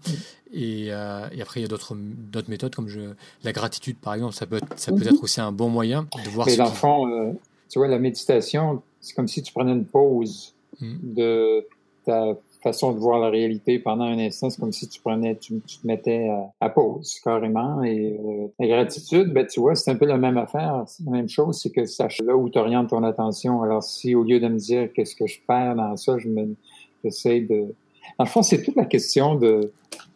Et, 0.51 0.87
euh, 0.89 1.29
et, 1.31 1.41
après 1.41 1.61
il 1.61 1.63
y 1.63 1.65
a 1.65 1.69
d'autres 1.69 1.95
d'autres 1.95 2.49
méthodes 2.49 2.75
comme 2.75 2.89
je, 2.89 3.13
la 3.43 3.53
gratitude 3.53 3.97
par 3.97 4.15
exemple, 4.15 4.33
ça 4.33 4.45
peut 4.45 4.57
être, 4.57 4.67
ça 4.77 4.91
peut 4.91 4.99
mhm. 4.99 5.15
être 5.15 5.23
aussi 5.23 5.39
un 5.39 5.53
bon 5.53 5.69
moyen 5.69 6.05
de 6.25 6.29
voir. 6.29 6.45
Mais 6.45 6.57
l'enfant, 6.57 7.07
euh, 7.07 7.31
tu 7.69 7.79
vois, 7.79 7.87
la 7.87 7.99
méditation, 7.99 8.83
c'est 8.99 9.15
comme 9.15 9.29
si 9.29 9.41
tu 9.41 9.53
prenais 9.53 9.71
une 9.71 9.85
pause 9.85 10.53
mhm. 10.81 10.99
de 11.01 11.65
ta 12.05 12.35
façon 12.63 12.93
de 12.93 12.99
voir 12.99 13.19
la 13.19 13.29
réalité 13.29 13.77
pendant 13.79 14.05
un 14.05 14.17
instant, 14.17 14.49
c'est 14.49 14.59
comme 14.59 14.71
si 14.71 14.87
tu 14.87 14.99
prenais, 15.01 15.35
tu, 15.35 15.59
te 15.59 15.87
mettais 15.87 16.29
à, 16.59 16.69
pause 16.69 17.19
carrément. 17.23 17.83
Et 17.83 18.17
euh, 18.19 18.47
la 18.59 18.67
gratitude, 18.67 19.31
ben 19.33 19.45
tu 19.45 19.59
vois, 19.59 19.75
c'est 19.75 19.91
un 19.91 19.95
peu 19.95 20.05
la 20.05 20.17
même 20.17 20.37
affaire, 20.37 20.83
c'est 20.87 21.03
la 21.05 21.11
même 21.11 21.29
chose, 21.29 21.59
c'est 21.61 21.71
que 21.71 21.85
sache 21.85 22.21
là 22.21 22.35
où 22.35 22.49
tu 22.49 22.57
orientes 22.57 22.89
ton 22.89 23.03
attention. 23.03 23.61
Alors 23.61 23.83
si 23.83 24.15
au 24.15 24.23
lieu 24.23 24.39
de 24.39 24.47
me 24.47 24.57
dire 24.57 24.91
qu'est-ce 24.93 25.15
que 25.15 25.27
je 25.27 25.39
perds 25.45 25.75
dans 25.75 25.95
ça, 25.97 26.17
je 26.17 26.29
me 26.29 26.55
j'essaie 27.03 27.41
de. 27.41 27.75
En 28.17 28.25
fond, 28.25 28.41
c'est 28.41 28.63
toute 28.63 28.75
la 28.75 28.85
question 28.85 29.35
de 29.35 29.71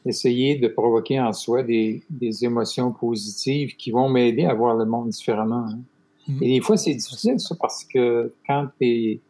essayer 0.05 0.55
de 0.55 0.67
provoquer 0.67 1.19
en 1.19 1.33
soi 1.33 1.63
des, 1.63 2.01
des 2.09 2.45
émotions 2.45 2.91
positives 2.91 3.75
qui 3.75 3.91
vont 3.91 4.09
m'aider 4.09 4.45
à 4.45 4.53
voir 4.53 4.75
le 4.75 4.85
monde 4.85 5.09
différemment. 5.09 5.65
Hein. 5.67 5.79
Mm-hmm. 6.27 6.43
Et 6.43 6.47
des 6.53 6.61
fois, 6.61 6.77
c'est 6.77 6.93
difficile 6.93 7.39
ça 7.39 7.55
parce 7.59 7.83
que 7.83 8.33
quand 8.45 8.67
tu 8.79 8.87
es 8.87 9.21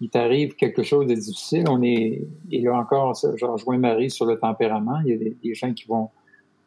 il 0.00 0.10
t'arrive 0.10 0.54
quelque 0.54 0.82
chose 0.82 1.06
de 1.06 1.14
difficile, 1.14 1.64
on 1.68 1.82
est, 1.82 2.22
et 2.50 2.60
là 2.60 2.78
encore, 2.78 3.14
je 3.14 3.44
rejoins 3.44 3.78
Marie 3.78 4.10
sur 4.10 4.26
le 4.26 4.38
tempérament. 4.38 5.00
Il 5.04 5.10
y 5.10 5.14
a 5.14 5.16
des, 5.16 5.54
gens 5.54 5.72
qui 5.72 5.86
vont 5.86 6.10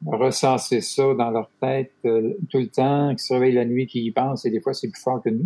recenser 0.06 0.82
ça 0.82 1.14
dans 1.14 1.30
leur 1.30 1.50
tête 1.62 1.94
euh, 2.06 2.34
tout 2.50 2.58
le 2.58 2.68
temps, 2.68 3.16
qui 3.16 3.24
se 3.24 3.34
réveillent 3.34 3.56
la 3.56 3.66
nuit, 3.66 3.88
qui 3.88 4.04
y 4.04 4.12
pensent, 4.12 4.46
et 4.46 4.50
des 4.50 4.60
fois 4.60 4.74
c'est 4.74 4.90
plus 4.90 5.02
fort 5.02 5.22
que 5.22 5.30
nous, 5.30 5.46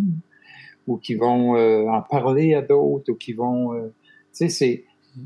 ou 0.87 0.97
qui 0.97 1.15
vont 1.15 1.55
euh, 1.55 1.87
en 1.87 2.01
parler 2.01 2.55
à 2.55 2.61
d'autres, 2.61 3.11
ou 3.11 3.15
qui 3.15 3.33
vont, 3.33 3.73
euh, 3.73 3.93
tu 4.33 4.49
sais, 4.49 4.49
c'est, 4.49 4.85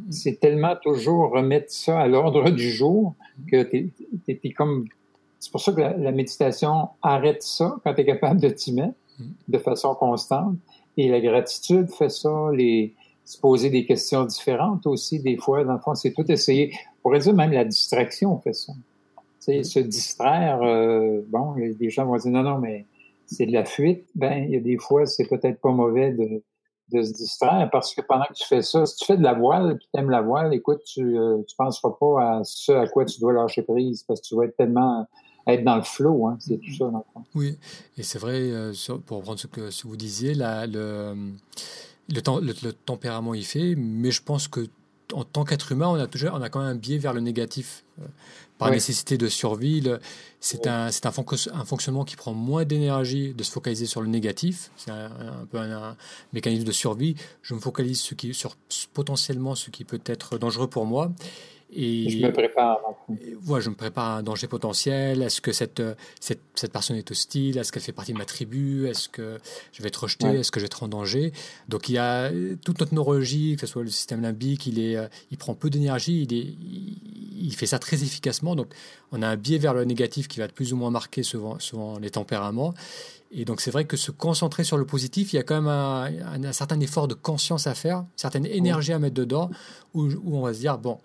c'est 0.10 0.39
tellement 0.39 0.76
toujours 0.82 1.32
remettre 1.32 1.72
ça 1.72 2.00
à 2.00 2.08
l'ordre 2.08 2.50
du 2.50 2.69
jour 2.69 3.15
que 3.50 3.63
t'es, 3.63 3.89
t'es, 4.26 4.52
comme, 4.52 4.86
c'est 5.39 5.52
pour 5.52 5.62
ça 5.62 5.72
que 5.72 5.80
la, 5.80 5.95
la 5.95 6.12
méditation 6.12 6.89
arrête 7.02 7.41
ça 7.41 7.78
quand 7.84 7.93
tu 7.93 8.02
es 8.02 8.06
capable 8.06 8.41
de 8.41 8.50
t'y 8.50 8.74
mettre 8.74 8.95
de 9.48 9.58
façon 9.58 9.95
constante 9.95 10.56
et 11.00 11.10
la 11.10 11.22
gratitude 11.22 11.90
fait 11.90 12.10
ça, 12.10 12.50
les, 12.54 12.94
se 13.24 13.40
poser 13.40 13.70
des 13.70 13.86
questions 13.86 14.26
différentes 14.26 14.86
aussi, 14.86 15.20
des 15.20 15.38
fois, 15.38 15.64
dans 15.64 15.74
le 15.74 15.80
fond, 15.80 15.96
c'est 15.96 16.12
tout 16.12 16.30
essayer. 16.30 16.74
On 16.74 17.02
pourrait 17.04 17.20
dire 17.20 17.34
même 17.34 17.52
la 17.52 17.64
distraction 17.64 18.38
fait 18.40 18.54
ça. 18.54 18.74
Tu 19.16 19.24
sais, 19.40 19.64
se 19.64 19.80
distraire, 19.80 20.62
euh, 20.62 21.22
bon, 21.28 21.56
des 21.56 21.90
gens 21.90 22.06
vont 22.06 22.18
dire 22.18 22.32
non, 22.32 22.44
non, 22.44 22.58
mais 22.58 22.86
c'est 23.28 23.46
de 23.46 23.54
la 23.54 23.64
fuite. 23.64 24.06
Ben, 24.16 24.44
il 24.46 24.52
y 24.52 24.58
a 24.58 24.60
des 24.60 24.78
fois, 24.78 25.06
c'est 25.06 25.28
peut-être 25.28 25.62
pas 25.62 25.72
mauvais 25.72 26.12
de, 26.12 26.42
de 26.92 27.02
se 27.04 27.14
distraire 27.14 27.70
parce 27.72 27.94
que 27.94 28.02
pendant 28.02 28.26
que 28.26 28.34
tu 28.34 28.46
fais 28.46 28.62
ça, 28.62 28.86
si 28.86 28.98
tu 28.98 29.06
fais 29.06 29.18
de 29.18 29.24
la 29.24 29.34
voile, 29.34 29.80
tu 29.80 30.00
aimes 30.00 30.10
la 30.10 30.22
voile, 30.22 30.54
écoute, 30.54 30.82
tu, 30.86 31.18
euh, 31.18 31.42
tu 31.48 31.56
penseras 31.56 31.96
pas 32.00 32.40
à 32.40 32.42
ce 32.44 32.72
à 32.74 32.88
quoi 32.88 33.06
tu 33.06 33.20
dois 33.22 33.32
lâcher 33.32 33.62
prise 33.62 34.04
parce 34.04 34.20
que 34.22 34.28
tu 34.28 34.36
vas 34.36 34.46
être 34.46 34.58
tellement 34.58 35.06
être 35.54 35.64
dans 35.64 35.76
le 35.76 35.84
flow, 35.84 36.28
hein, 36.28 36.38
c'est 36.40 36.58
tout 36.58 36.74
ça. 36.74 36.86
Dans 36.86 37.06
le 37.16 37.22
Oui, 37.36 37.58
et 37.98 38.04
c'est 38.04 38.20
vrai, 38.20 38.40
euh, 38.40 38.74
pour 39.06 39.18
reprendre 39.18 39.40
ce 39.40 39.48
que, 39.48 39.72
ce 39.72 39.88
vous 39.88 39.98
disiez, 39.98 40.34
là, 40.34 40.68
le, 40.68 41.16
le, 42.10 42.54
le, 42.64 42.74
tempérament 42.74 43.34
y 43.34 43.44
fait, 43.44 43.76
mais 43.76 44.12
je 44.12 44.22
pense 44.22 44.48
que 44.48 44.68
en 45.14 45.24
tant 45.24 45.44
qu'être 45.44 45.72
humain, 45.72 45.88
on 45.88 45.96
a 45.96 46.08
toujours, 46.08 46.32
on 46.34 46.42
a 46.42 46.50
quand 46.50 46.60
même 46.60 46.70
un 46.70 46.76
biais 46.76 46.98
vers 46.98 47.14
le 47.14 47.22
négatif. 47.22 47.84
Euh, 48.00 48.06
par 48.60 48.72
nécessité 48.72 49.18
de 49.18 49.30
survie, 49.30 49.82
c'est 50.42 50.68
un, 50.68 50.88
un, 50.88 51.14
un, 51.54 51.66
fonctionnement 51.66 52.04
qui 52.04 52.18
prend 52.18 52.34
moins 52.34 52.66
d'énergie 52.66 53.34
de 53.34 53.42
se 53.42 53.52
focaliser 53.52 53.86
sur 53.86 54.02
le 54.02 54.08
négatif. 54.10 54.70
C'est 54.76 54.92
un, 54.92 55.10
peu 55.50 55.60
un, 55.60 55.96
mécanisme 56.34 56.66
de 56.66 56.74
survie. 56.74 57.16
Je 57.42 57.54
me 57.54 57.62
focalise 57.62 58.02
ce 58.02 58.16
qui, 58.16 58.34
sur 58.34 58.58
potentiellement 58.94 59.56
ce 59.56 59.70
qui 59.70 59.86
peut 59.86 60.02
être 60.06 60.38
dangereux 60.38 60.68
pour 60.68 60.86
moi. 60.86 61.14
Et, 61.71 62.10
je 62.10 62.25
me 62.25 62.34
prépare. 62.34 62.79
voilà, 63.41 63.63
je 63.63 63.69
me 63.69 63.75
prépare 63.75 64.05
à 64.05 64.17
un 64.17 64.23
danger 64.23 64.47
potentiel. 64.47 65.21
Est-ce 65.21 65.39
que 65.39 65.51
cette, 65.51 65.84
cette, 66.19 66.41
cette, 66.55 66.71
personne 66.71 66.97
est 66.97 67.12
hostile? 67.12 67.60
Est-ce 67.60 67.71
qu'elle 67.71 67.84
fait 67.84 67.91
partie 67.91 68.12
de 68.12 68.17
ma 68.17 68.25
tribu? 68.25 68.88
Est-ce 68.88 69.08
que 69.08 69.38
je 69.71 69.84
vais 69.84 69.89
être 69.89 70.03
rejeté? 70.03 70.27
Est-ce 70.27 70.51
que 70.51 70.60
je 70.60 70.63
vais 70.63 70.67
être 70.67 70.82
en 70.82 70.88
danger? 70.88 71.32
Donc 71.67 71.88
il 71.88 71.93
y 71.93 71.97
a 71.99 72.32
toute 72.65 72.79
notre 72.79 72.95
neurologie, 72.95 73.55
que 73.55 73.62
ce 73.62 73.67
soit 73.67 73.84
le 73.84 73.89
système 73.89 74.21
limbique, 74.21 74.65
il, 74.65 74.79
est, 74.79 74.97
il 75.29 75.38
prend 75.38 75.53
peu 75.53 75.69
d'énergie, 75.69 76.23
il, 76.23 76.34
est, 76.34 76.55
il, 77.39 77.55
fait 77.55 77.67
ça 77.67 77.77
très 77.77 78.01
efficacement. 78.01 78.55
Donc 78.55 78.73
on 79.12 79.21
a 79.21 79.27
un 79.27 79.38
biais 79.38 79.60
vers 79.60 79.75
le 79.75 79.86
négatif 79.86 80.27
qui 80.27 80.39
va 80.39 80.45
être 80.45 80.53
plus 80.53 80.73
ou 80.73 80.77
moins 80.77 80.89
marqué 80.89 81.21
selon, 81.21 81.60
selon 81.60 81.99
les 81.99 82.10
tempéraments. 82.10 82.73
Et 83.32 83.45
donc 83.45 83.62
c'est 83.62 83.69
vrai 83.69 83.86
que 83.86 83.95
se 83.95 84.10
concentrer 84.10 84.63
sur 84.63 84.77
le 84.77 84.86
positif, 84.86 85.34
il 85.34 85.36
y 85.36 85.39
a 85.39 85.43
quand 85.43 85.62
même 85.62 85.67
un, 85.67 86.43
un, 86.43 86.51
certain 86.51 86.79
effort 86.79 87.08
de 87.08 87.13
conscience 87.13 87.67
à 87.67 87.75
faire, 87.75 87.99
une 87.99 88.08
certaine 88.15 88.47
énergie 88.47 88.91
à 88.91 88.97
mettre 88.97 89.13
dedans, 89.13 89.51
où, 89.93 90.05
où 90.05 90.38
on 90.38 90.41
va 90.41 90.53
se 90.55 90.60
dire, 90.62 90.79
bon, 90.79 90.97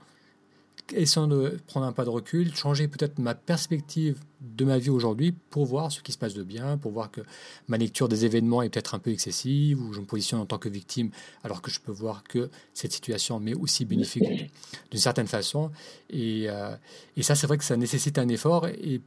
essayant 0.93 1.27
de 1.27 1.59
prendre 1.67 1.87
un 1.87 1.93
pas 1.93 2.05
de 2.05 2.11
recul, 2.11 2.55
changer 2.55 2.89
peut-être 2.89 3.19
ma 3.19 3.35
perspective 3.35 4.19
de 4.41 4.65
ma 4.65 4.79
vie 4.79 4.91
aujourd'hui 4.91 5.33
pour 5.33 5.65
voir 5.65 5.91
ce 5.91 6.03
qui 6.03 6.13
se 6.13 6.19
passe 6.19 6.35
de 6.35 6.43
bien, 6.43 6.77
pour 6.77 6.93
voir 6.93 7.11
que 7.11 7.23
ma 7.69 7.79
lecture 7.79 8.09
des 8.09 8.27
événements 8.27 8.63
est 8.63 8.69
peut-être 8.69 8.95
un 8.95 8.99
peu 8.99 9.11
excessive, 9.11 9.81
ou 9.81 9.93
je 9.93 10.01
me 10.01 10.07
positionne 10.07 10.41
en 10.41 10.47
tant 10.47 10.59
que 10.59 10.69
victime, 10.69 11.11
alors 11.43 11.63
que 11.63 11.71
je 11.71 11.81
peux 11.81 11.93
voir 11.93 12.23
que 12.25 12.51
cette 12.75 12.93
situation 12.93 13.41
m'est 13.41 13.55
aussi 13.55 13.85
bénéfique 13.85 14.51
d'une 14.91 15.01
certaine 15.01 15.27
façon. 15.27 15.71
Et, 16.11 16.47
euh, 16.49 16.77
et 17.17 17.23
ça, 17.23 17.35
c'est 17.35 17.47
vrai 17.47 17.57
que 17.57 17.65
ça 17.65 17.77
nécessite 17.77 18.19
un 18.19 18.29
effort, 18.29 18.69
et 18.69 19.01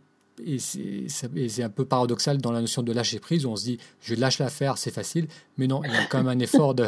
et 0.45 0.59
c'est 0.59 1.63
un 1.63 1.69
peu 1.69 1.85
paradoxal 1.85 2.37
dans 2.37 2.51
la 2.51 2.61
notion 2.61 2.83
de 2.83 2.91
lâcher 2.93 3.19
prise, 3.19 3.45
où 3.45 3.49
on 3.49 3.55
se 3.55 3.63
dit 3.63 3.77
je 4.01 4.15
lâche 4.15 4.39
l'affaire, 4.39 4.77
c'est 4.77 4.93
facile, 4.93 5.27
mais 5.57 5.67
non, 5.67 5.81
il 5.83 5.91
y 5.91 5.95
a 5.95 6.05
quand 6.09 6.19
même 6.19 6.27
un 6.27 6.39
effort 6.39 6.73
de, 6.75 6.87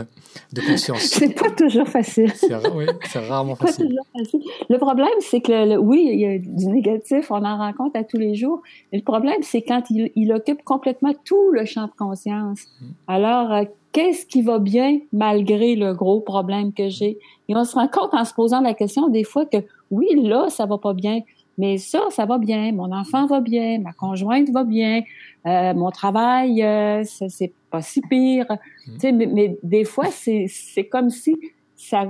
de 0.53 0.61
conscience. 0.61 1.01
c'est 1.03 1.33
pas 1.33 1.49
toujours 1.51 1.87
facile. 1.87 2.31
C'est 2.35 2.53
oui, 2.73 2.85
rarement 3.15 3.55
facile. 3.55 3.97
facile. 4.15 4.41
Le 4.69 4.77
problème, 4.77 5.07
c'est 5.19 5.41
que 5.41 5.77
oui, 5.77 6.09
il 6.11 6.19
y 6.19 6.25
a 6.25 6.37
du 6.37 6.67
négatif, 6.67 7.31
on 7.31 7.43
en 7.43 7.57
rencontre 7.57 7.97
à 7.97 8.03
tous 8.03 8.17
les 8.17 8.35
jours. 8.35 8.61
Mais 8.91 8.99
le 8.99 9.03
problème, 9.03 9.41
c'est 9.41 9.61
quand 9.61 9.83
il, 9.89 10.11
il, 10.15 10.31
occupe 10.31 10.63
complètement 10.63 11.13
tout 11.25 11.51
le 11.51 11.65
champ 11.65 11.85
de 11.85 11.91
conscience. 11.97 12.61
Mm. 12.81 12.85
Alors, 13.07 13.51
euh, 13.51 13.63
qu'est-ce 13.91 14.25
qui 14.25 14.41
va 14.41 14.59
bien 14.59 14.99
malgré 15.11 15.75
le 15.75 15.93
gros 15.93 16.21
problème 16.21 16.73
que 16.73 16.89
j'ai? 16.89 17.17
Et 17.47 17.55
on 17.55 17.63
se 17.63 17.75
rend 17.75 17.87
compte 17.87 18.13
en 18.13 18.25
se 18.25 18.33
posant 18.33 18.61
la 18.61 18.73
question 18.73 19.07
des 19.07 19.23
fois 19.23 19.45
que 19.45 19.57
oui, 19.91 20.07
là, 20.15 20.49
ça 20.49 20.65
va 20.65 20.77
pas 20.77 20.93
bien 20.93 21.21
mais 21.59 21.77
ça, 21.77 22.05
ça 22.09 22.25
va 22.25 22.37
bien. 22.37 22.71
Mon 22.71 22.91
enfant 22.93 23.27
va 23.27 23.41
bien, 23.41 23.79
ma 23.79 23.91
conjointe 23.91 24.49
va 24.49 24.63
bien, 24.63 25.03
euh, 25.45 25.73
mon 25.73 25.91
travail, 25.91 26.63
euh, 26.63 27.03
c'est 27.03 27.51
pas 27.69 27.81
si 27.81 27.99
pire. 28.01 28.45
Mm. 28.49 28.93
Tu 28.93 28.99
sais, 28.99 29.11
mais, 29.11 29.25
mais, 29.27 29.57
des 29.61 29.83
fois, 29.83 30.07
c'est 30.09 30.47
comme 30.89 31.09
si 31.09 31.35
ça, 31.75 32.07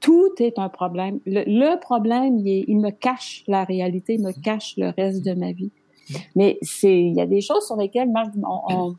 tout 0.00 0.30
est 0.38 0.58
un 0.58 0.70
problème. 0.70 1.20
Le, 1.26 1.78
problème, 1.78 2.38
il, 2.38 2.64
il, 2.66 2.78
me 2.78 2.88
cache 2.88 3.44
la 3.46 3.64
réalité, 3.64 4.14
il 4.14 4.22
me 4.22 4.32
cache 4.32 4.74
le 4.78 4.88
reste 4.96 5.22
de 5.22 5.34
ma 5.34 5.52
vie. 5.52 5.70
Mm. 6.08 6.14
Mais 6.34 6.58
c'est, 6.62 6.98
il 6.98 7.14
y 7.14 7.20
a 7.20 7.26
des 7.26 7.42
choses 7.42 7.66
sur 7.66 7.76
lesquelles, 7.76 8.10
Marc, 8.10 8.32
on, 8.42 8.96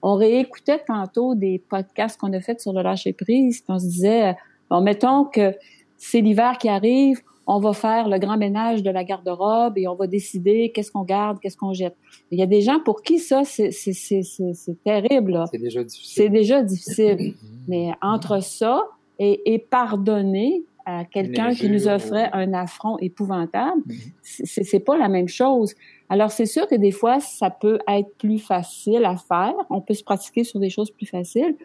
on, 0.00 0.14
réécoutait 0.14 0.80
tantôt 0.86 1.34
des 1.34 1.58
podcasts 1.58 2.18
qu'on 2.18 2.32
a 2.32 2.40
fait 2.40 2.58
sur 2.62 2.72
le 2.72 2.80
lâcher 2.80 3.12
prise, 3.12 3.60
puis 3.60 3.74
on 3.74 3.78
se 3.78 3.86
disait, 3.86 4.36
bon, 4.70 4.80
mettons 4.80 5.26
que 5.26 5.54
c'est 5.98 6.22
l'hiver 6.22 6.56
qui 6.56 6.70
arrive, 6.70 7.20
on 7.46 7.60
va 7.60 7.72
faire 7.72 8.08
le 8.08 8.18
grand 8.18 8.36
ménage 8.36 8.82
de 8.82 8.90
la 8.90 9.04
garde-robe 9.04 9.76
et 9.76 9.86
on 9.86 9.94
va 9.94 10.06
décider 10.06 10.70
qu'est-ce 10.74 10.90
qu'on 10.90 11.02
garde, 11.02 11.38
qu'est-ce 11.40 11.56
qu'on 11.56 11.72
jette. 11.72 11.96
Il 12.30 12.38
y 12.38 12.42
a 12.42 12.46
des 12.46 12.62
gens 12.62 12.80
pour 12.80 13.02
qui 13.02 13.18
ça, 13.18 13.42
c'est 13.44 13.70
terrible. 14.84 15.44
C'est 15.50 15.58
déjà 15.58 15.84
difficile. 15.84 16.22
C'est 16.22 16.28
déjà 16.30 16.62
difficile. 16.62 17.34
Mais 17.68 17.92
entre 18.00 18.42
ça 18.42 18.82
et, 19.18 19.54
et 19.54 19.58
pardonner 19.58 20.64
à 20.86 21.04
quelqu'un 21.04 21.54
qui 21.54 21.70
nous 21.70 21.88
offrait 21.88 22.28
un 22.32 22.52
affront 22.52 22.98
épouvantable, 22.98 23.82
mm-hmm. 23.86 24.62
c'est 24.62 24.80
pas 24.80 24.98
la 24.98 25.08
même 25.08 25.28
chose. 25.28 25.74
Alors 26.08 26.30
c'est 26.30 26.46
sûr 26.46 26.68
que 26.68 26.74
des 26.74 26.90
fois 26.90 27.20
ça 27.20 27.50
peut 27.50 27.78
être 27.88 28.14
plus 28.18 28.38
facile 28.38 29.04
à 29.04 29.16
faire, 29.16 29.54
on 29.70 29.80
peut 29.80 29.94
se 29.94 30.04
pratiquer 30.04 30.44
sur 30.44 30.60
des 30.60 30.68
choses 30.68 30.90
plus 30.90 31.06
faciles, 31.06 31.56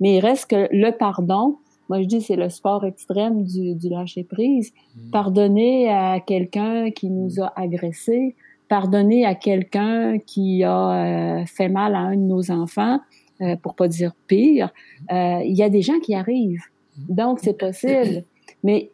mais 0.00 0.16
il 0.16 0.20
reste 0.20 0.50
que 0.50 0.68
le 0.70 0.92
pardon, 0.92 1.58
moi, 1.88 2.02
je 2.02 2.06
dis 2.06 2.20
c'est 2.20 2.36
le 2.36 2.48
sport 2.48 2.84
extrême 2.84 3.44
du, 3.44 3.74
du 3.74 3.88
lâcher 3.88 4.24
prise. 4.24 4.72
Hmm. 4.94 5.10
Pardonner 5.10 5.88
à 5.88 6.20
quelqu'un 6.20 6.90
qui 6.90 7.10
nous 7.10 7.40
a 7.40 7.52
agressés, 7.56 8.36
pardonner 8.68 9.24
à 9.24 9.34
quelqu'un 9.34 10.18
qui 10.18 10.62
a 10.64 11.40
euh, 11.40 11.46
fait 11.46 11.68
mal 11.68 11.94
à 11.94 12.00
un 12.00 12.16
de 12.16 12.22
nos 12.22 12.50
enfants, 12.50 13.00
euh, 13.40 13.56
pour 13.56 13.74
pas 13.74 13.88
dire 13.88 14.12
pire. 14.26 14.70
Euh, 15.10 15.40
il 15.44 15.56
y 15.56 15.62
a 15.62 15.68
des 15.68 15.82
gens 15.82 15.98
qui 16.00 16.14
arrivent, 16.14 16.64
donc 17.08 17.38
c'est 17.40 17.56
possible. 17.56 18.24
Mais 18.62 18.90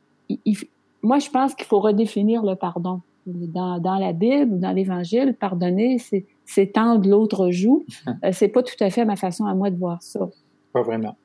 moi, 1.02 1.18
je 1.18 1.30
pense 1.30 1.54
qu'il 1.54 1.66
faut 1.66 1.80
redéfinir 1.80 2.42
le 2.42 2.54
pardon. 2.54 3.00
Dans, 3.26 3.78
dans 3.78 3.96
la 3.96 4.12
Bible, 4.12 4.60
dans 4.60 4.72
l'Évangile, 4.72 5.34
pardonner, 5.40 5.96
c'est 6.44 6.72
tendre 6.72 7.08
l'autre 7.08 7.50
joue. 7.50 7.84
Euh, 8.22 8.30
c'est 8.32 8.48
pas 8.48 8.62
tout 8.62 8.76
à 8.80 8.90
fait 8.90 9.04
ma 9.06 9.16
façon 9.16 9.46
à 9.46 9.54
moi 9.54 9.70
de 9.70 9.78
voir 9.78 10.02
ça. 10.02 10.28
Pas 10.72 10.82
vraiment. 10.82 11.16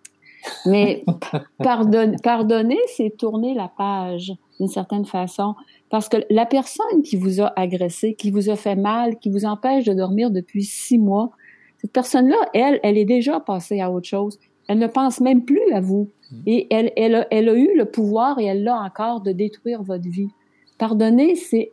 Mais 0.66 1.04
pardonner, 1.64 2.80
c'est 2.96 3.16
tourner 3.18 3.54
la 3.54 3.68
page 3.68 4.34
d'une 4.60 4.68
certaine 4.68 5.06
façon. 5.06 5.56
Parce 5.90 6.10
que 6.10 6.18
la 6.30 6.46
personne 6.46 7.02
qui 7.04 7.18
vous 7.18 7.42
a 7.42 7.52
agressé, 7.60 8.14
qui 8.14 8.32
vous 8.32 8.50
a 8.50 8.56
fait 8.56 8.76
mal, 8.76 9.18
qui 9.18 9.30
vous 9.30 9.46
empêche 9.46 9.86
de 9.86 9.94
dormir 9.94 10.32
depuis 10.32 10.64
six 10.64 10.98
mois, 10.98 11.32
cette 11.80 11.92
personne-là, 11.92 12.38
elle, 12.54 12.80
elle 12.84 12.98
est 12.98 13.06
déjà 13.06 13.40
passée 13.40 13.80
à 13.80 13.90
autre 13.92 14.08
chose. 14.08 14.38
Elle 14.68 14.80
ne 14.80 14.88
pense 14.88 15.20
même 15.22 15.46
plus 15.46 15.72
à 15.74 15.80
vous. 15.80 16.10
Mm. 16.32 16.36
Et 16.46 16.68
elle, 16.70 16.92
elle, 16.96 17.16
a, 17.16 17.28
elle 17.32 17.50
a 17.50 17.54
eu 17.54 17.76
le 17.76 17.86
pouvoir 17.86 18.40
et 18.40 18.46
elle 18.46 18.64
l'a 18.64 18.80
encore 18.80 19.22
de 19.22 19.32
détruire 19.32 19.82
votre 19.82 20.08
vie. 20.08 20.30
Pardonner, 20.78 21.36
c'est 21.36 21.72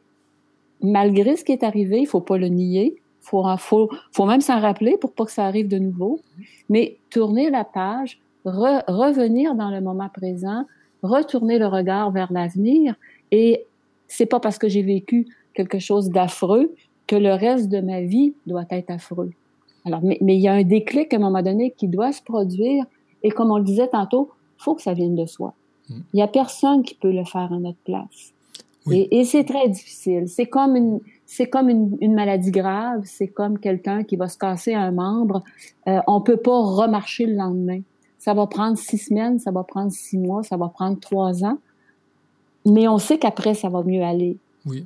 malgré 0.81 1.37
ce 1.37 1.44
qui 1.44 1.52
est 1.52 1.62
arrivé, 1.62 2.00
il 2.00 2.07
faut 2.07 2.20
pas 2.20 2.38
le 2.38 2.48
nier. 2.48 2.96
Faut, 3.20 3.44
faut, 3.59 3.90
faut 4.12 4.24
même 4.24 4.40
s'en 4.40 4.61
rappeler 4.61 4.96
pour 4.98 5.12
pas 5.12 5.24
que 5.24 5.33
ça 5.33 5.44
arrive 5.44 5.66
de 5.66 5.79
nouveau. 5.79 6.20
Mais 6.68 6.96
tourner 7.11 7.50
la 7.50 7.64
page, 7.64 8.20
revenir 8.46 9.54
dans 9.54 9.70
le 9.70 9.80
moment 9.80 10.09
présent, 10.09 10.64
retourner 11.02 11.59
le 11.59 11.66
regard 11.66 12.11
vers 12.11 12.32
l'avenir. 12.32 12.94
Et 13.30 13.64
c'est 14.09 14.26
pas 14.26 14.40
parce 14.40 14.59
que 14.59 14.68
j'ai 14.68 14.82
vécu 14.82 15.26
quelque 15.54 15.78
chose 15.78 16.11
d'affreux 16.11 16.74
que 17.06 17.16
le 17.16 17.32
reste 17.32 17.68
de 17.68 17.80
ma 17.80 18.02
vie 18.02 18.35
doit 18.46 18.66
être 18.70 18.90
affreux. 18.90 19.30
Alors, 19.85 20.00
mais, 20.02 20.18
il 20.20 20.40
y 20.40 20.48
a 20.48 20.52
un 20.52 20.64
déclic 20.64 21.14
à 21.14 21.16
un 21.16 21.20
moment 21.20 21.42
donné 21.42 21.70
qui 21.76 21.87
doit 21.88 22.12
se 22.12 22.22
produire. 22.22 22.85
Et 23.22 23.30
comme 23.30 23.50
on 23.50 23.59
le 23.59 23.64
disait 23.64 23.88
tantôt, 23.88 24.30
faut 24.59 24.74
que 24.74 24.82
ça 24.82 24.94
vienne 24.94 25.14
de 25.14 25.26
soi. 25.26 25.54
Mm. 25.88 25.94
Il 26.12 26.18
y 26.18 26.22
a 26.22 26.28
personne 26.28 26.82
qui 26.82 26.94
peut 26.94 27.12
le 27.12 27.24
faire 27.24 27.52
à 27.52 27.59
notre 27.59 27.78
place. 27.78 28.32
Et, 28.92 29.24
c'est 29.24 29.42
très 29.42 29.68
difficile. 29.68 30.28
C'est 30.28 30.46
comme 30.46 30.76
une, 30.76 31.00
c'est 31.24 31.48
comme 31.48 31.68
une, 31.68 32.14
maladie 32.14 32.52
grave. 32.52 33.02
C'est 33.04 33.26
comme 33.26 33.59
quelqu'un 33.59 34.04
qui 34.04 34.14
va 34.14 34.28
se 34.28 34.38
casser 34.38 34.74
un 34.74 34.92
membre. 34.92 35.42
Euh, 35.88 35.98
on 36.06 36.20
peut 36.20 36.37
pas 36.37 36.61
remarcher 36.61 37.26
le 37.26 37.35
lendemain. 37.35 37.80
Ça 38.26 38.34
va 38.34 38.48
prendre 38.48 38.76
six 38.76 38.98
semaines, 38.98 39.38
ça 39.38 39.52
va 39.52 39.62
prendre 39.62 39.92
six 39.92 40.18
mois, 40.18 40.42
ça 40.42 40.56
va 40.56 40.68
prendre 40.68 40.98
trois 40.98 41.44
ans. 41.44 41.60
Mais 42.64 42.88
on 42.88 42.98
sait 42.98 43.20
qu'après, 43.20 43.54
ça 43.54 43.68
va 43.68 43.84
mieux 43.84 44.02
aller. 44.02 44.36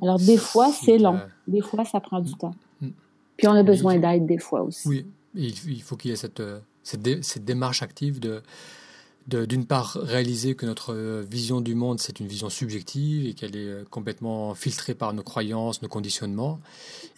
Alors, 0.03 0.19
des 0.19 0.37
fois, 0.37 0.71
c'est 0.71 0.99
long. 0.99 1.19
Des 1.49 1.63
fois, 1.63 1.87
ça 1.87 2.01
prend 2.01 2.21
du 2.21 2.35
mm. 2.35 2.37
temps. 2.37 2.55
Mm. 2.83 2.89
Puis, 3.39 3.49
on 3.49 3.53
a 3.53 3.63
besoin 3.63 3.99
d'aide 3.99 4.27
des 4.27 4.37
fois 4.37 4.61
aussi. 4.61 4.87
Oui, 4.87 5.07
il 5.35 5.81
faut 5.81 5.97
qu'il 5.97 6.11
y 6.11 6.13
ait 6.13 6.19
cette, 6.19 6.41
euh, 6.41 6.61
cette, 6.83 7.25
cette 7.25 7.47
démarche 7.47 7.83
active 7.83 8.21
de 8.21 8.43
d'une 9.37 9.67
part 9.67 9.93
réaliser 10.01 10.55
que 10.55 10.67
notre 10.67 10.95
euh, 10.95 11.25
vision 11.29 11.61
du 11.61 11.75
monde 11.75 12.01
c'est 12.01 12.21
une 12.21 12.27
vision 12.27 12.51
subjective 12.51 13.27
et 13.27 13.35
qu'elle 13.35 13.57
est 13.57 13.69
euh, 13.69 13.85
complètement 13.91 14.55
filtrée 14.55 14.95
par 14.95 15.13
nos 15.13 15.23
croyances, 15.23 15.83
nos 15.83 15.89
conditionnements 15.89 16.61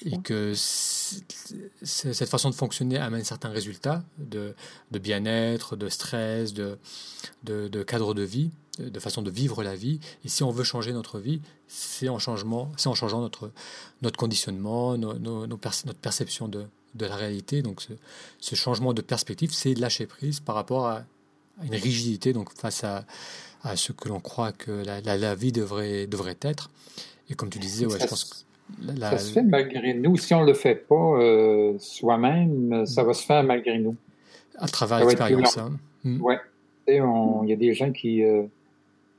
et 0.04 0.18
que 0.18 0.52
cette 0.54 2.28
façon 2.28 2.50
de 2.50 2.54
fonctionner 2.54 2.98
amène 2.98 3.24
certains 3.24 3.50
résultats 3.50 4.02
de, 4.18 4.54
de 4.90 4.98
bien-être, 4.98 5.76
de 5.76 5.88
stress, 5.88 6.52
de, 6.54 6.78
de, 7.44 7.68
de, 7.68 7.82
cadre 7.82 8.14
de 8.14 8.22
vie, 8.22 8.50
de 8.78 8.98
façon 8.98 9.22
de 9.22 9.30
vivre 9.30 9.62
la 9.62 9.76
vie. 9.76 10.00
Et 10.24 10.28
si 10.28 10.42
on 10.42 10.50
veut 10.50 10.64
changer 10.64 10.92
notre 10.92 11.18
vie, 11.18 11.40
c'est 11.68 12.08
en, 12.08 12.18
changement, 12.18 12.72
en 12.86 12.94
changeant 12.94 13.20
notre, 13.20 13.50
notre 14.00 14.16
conditionnement, 14.16 14.96
nos, 14.96 15.18
nos, 15.18 15.46
notre 15.46 15.98
perception 16.00 16.48
de, 16.48 16.64
de 16.94 17.06
la 17.06 17.16
réalité. 17.16 17.62
Donc 17.62 17.82
ce, 17.82 17.92
ce 18.40 18.54
changement 18.54 18.94
de 18.94 19.02
perspective, 19.02 19.52
c'est 19.52 19.74
lâcher 19.74 20.06
prise 20.06 20.40
par 20.40 20.54
rapport 20.54 20.86
à 20.86 21.04
une 21.62 21.74
rigidité 21.74 22.32
donc 22.32 22.52
face 22.52 22.84
à, 22.84 23.04
à 23.62 23.76
ce 23.76 23.92
que 23.92 24.08
l'on 24.08 24.20
croit 24.20 24.52
que 24.52 24.70
la, 24.70 25.00
la, 25.16 25.34
vie 25.34 25.52
devrait, 25.52 26.06
devrait 26.06 26.38
être. 26.42 26.70
Et 27.30 27.34
comme 27.34 27.50
tu 27.50 27.58
disais, 27.58 27.86
ouais, 27.86 27.98
ça, 27.98 28.04
je 28.04 28.08
pense 28.08 28.24
que 28.24 29.00
ça 29.00 29.18
se 29.18 29.32
fait 29.32 29.42
malgré 29.42 29.94
nous. 29.94 30.16
Si 30.16 30.34
on 30.34 30.42
ne 30.42 30.46
le 30.46 30.54
fait 30.54 30.74
pas 30.74 30.94
euh, 30.94 31.74
soi-même, 31.78 32.86
ça 32.86 33.04
va 33.04 33.12
se 33.12 33.24
faire 33.24 33.44
malgré 33.44 33.78
nous. 33.78 33.96
À 34.58 34.68
travers 34.68 35.00
l'expérience. 35.00 35.58
Hein. 35.58 35.72
Hmm. 36.04 36.18
Oui. 36.22 36.34
Il 36.88 37.48
y 37.48 37.52
a 37.52 37.56
des 37.56 37.74
gens 37.74 37.92
qui 37.92 38.24
euh, 38.24 38.42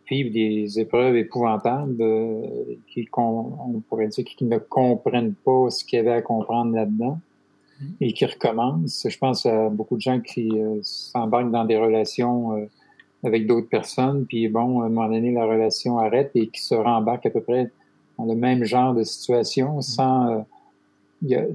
vivent 0.10 0.34
des 0.34 0.80
épreuves 0.80 1.16
épouvantables, 1.16 2.02
euh, 2.02 2.76
qui, 2.88 3.08
on 3.16 3.82
pourrait 3.88 4.10
dire, 4.10 4.26
qui 4.26 4.44
ne 4.44 4.58
comprennent 4.58 5.34
pas 5.34 5.70
ce 5.70 5.86
qu'il 5.86 5.98
y 5.98 6.00
avait 6.00 6.12
à 6.12 6.22
comprendre 6.22 6.76
là-dedans 6.76 7.20
et 8.02 8.14
qui 8.14 8.26
recommence. 8.26 9.06
Je 9.10 9.18
pense 9.18 9.46
à 9.46 9.70
beaucoup 9.70 9.96
de 9.96 10.02
gens 10.02 10.20
qui 10.20 10.50
euh, 10.52 10.80
s'embarquent 10.82 11.52
dans 11.52 11.66
des 11.66 11.78
relations 11.78 12.56
euh, 12.58 12.66
avec 13.24 13.48
d'autres 13.48 13.70
personnes, 13.70 14.26
puis 14.26 14.48
bon, 14.50 14.82
à 14.82 14.86
un 14.86 14.90
moment 14.90 15.10
donné, 15.10 15.32
la 15.32 15.46
relation 15.46 15.98
arrête 15.98 16.32
et 16.36 16.48
qui 16.48 16.62
se 16.62 16.76
rembarquent 16.76 17.28
à 17.28 17.30
peu 17.30 17.42
près 17.42 17.72
dans 18.18 18.26
le 18.26 18.36
même 18.36 18.64
genre 18.64 18.94
de 18.94 19.04
situation 19.04 19.82
sans... 19.82 20.30
Euh, 20.30 20.42